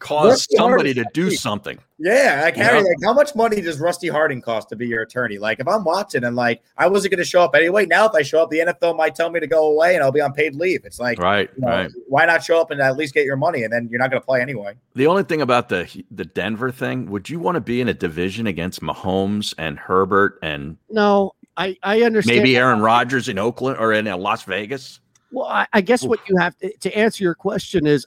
[0.00, 1.78] cause Rusty somebody Hardin- to do something.
[2.02, 2.88] Yeah, like Harry, know?
[2.88, 5.38] like how much money does Rusty Hardin cost to be your attorney?
[5.38, 8.12] Like if I'm Watson and like I wasn't going to show up anyway, now if
[8.14, 10.32] I show up, the NFL might tell me to go away and I'll be on
[10.32, 10.84] paid leave.
[10.84, 11.90] It's like Right, you know, right.
[12.08, 14.20] Why not show up and at least get your money, and then you're not going
[14.20, 14.74] to play anyway?
[14.94, 17.94] The only thing about the the Denver thing, would you want to be in a
[17.94, 22.38] division against Mahomes and Herbert and No, I I understand.
[22.38, 25.00] maybe Aaron Rodgers in Oakland or in uh, Las Vegas?
[25.32, 28.06] Well, I, I guess what you have to, to answer your question is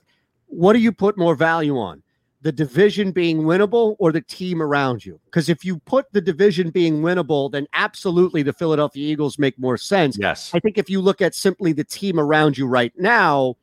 [0.57, 2.01] what do you put more value on?
[2.41, 5.19] The division being winnable or the team around you?
[5.25, 9.77] Because if you put the division being winnable, then absolutely the Philadelphia Eagles make more
[9.77, 10.17] sense.
[10.19, 10.51] Yes.
[10.53, 13.55] I think if you look at simply the team around you right now,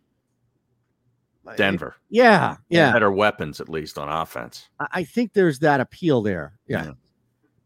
[1.56, 1.96] Denver.
[2.10, 4.68] yeah, yeah, Better weapons, at least on offense.
[4.78, 6.54] I- I think there's that appeal there.
[6.68, 6.92] Yeah.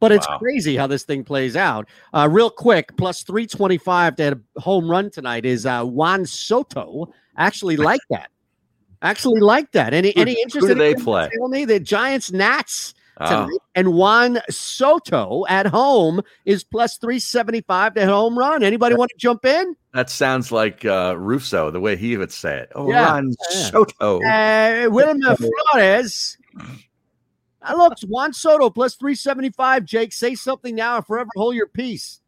[0.00, 0.38] But it's Wow.
[0.38, 1.88] crazy how this thing plays out.
[2.12, 7.12] Uh, real quick, plus 325 to hit a home run tonight is uh, Juan Soto.
[7.36, 8.30] Actually, like that.
[9.04, 9.94] Actually, like that.
[9.94, 10.66] Any Who- any who interest?
[10.66, 11.28] do in they play?
[11.38, 13.48] Tell me the Giants Nats Oh.
[13.76, 18.64] and Juan Soto at home is plus 375 to hit home run.
[18.64, 19.76] Anybody want to jump in?
[19.92, 22.72] That sounds like uh, Russo, the way he would say it.
[22.74, 23.12] Oh, Yeah.
[23.12, 23.56] Ron Yeah.
[23.70, 24.20] Soto.
[24.20, 25.36] Uh, Wilmer
[25.72, 26.36] Flores.
[27.62, 29.84] Uh, look, Juan Soto plus 375.
[29.84, 32.20] Jake, say something now or forever hold your peace.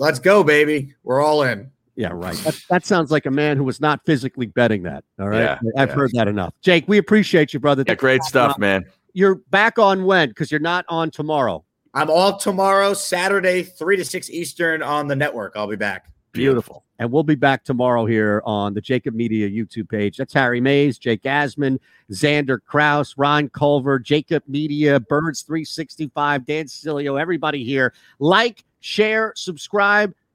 [0.00, 0.94] Let's go, baby.
[1.04, 1.70] We're all in.
[1.96, 2.36] Yeah, right.
[2.38, 5.04] That, that sounds like a man who was not physically betting that.
[5.20, 5.40] All right.
[5.40, 5.94] Yeah, I've yeah.
[5.94, 6.52] heard that enough.
[6.60, 7.84] Jake, we appreciate you, brother.
[7.86, 8.84] Yeah, great stuff, man.
[9.12, 10.28] You're back on when?
[10.28, 11.64] Because you're not on tomorrow.
[11.94, 15.52] I'm all tomorrow, Saturday, three to six Eastern on the network.
[15.54, 16.06] I'll be back.
[16.32, 16.84] Beautiful.
[16.98, 20.16] And we'll be back tomorrow here on the JAKIB Media YouTube page.
[20.16, 21.78] That's Harry Mayes, Jake Asman,
[22.10, 27.94] Xander Kraus, Ron Culver, JAKIB Media, Birds 365, Dan Cilio, everybody here.
[28.18, 30.12] Like, share, subscribe,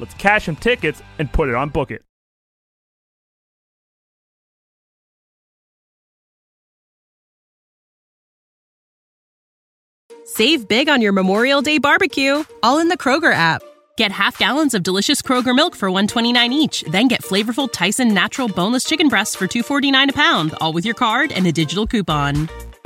[0.00, 2.02] Let's cash some tickets and put it on Book It.
[10.24, 13.62] Save big on your Memorial Day barbecue, all in the Kroger app.
[13.96, 18.48] Get half gallons of delicious Kroger milk for 129 each, then get flavorful Tyson natural
[18.48, 22.48] boneless chicken breasts for 249 a pound, all with your card and a digital coupon.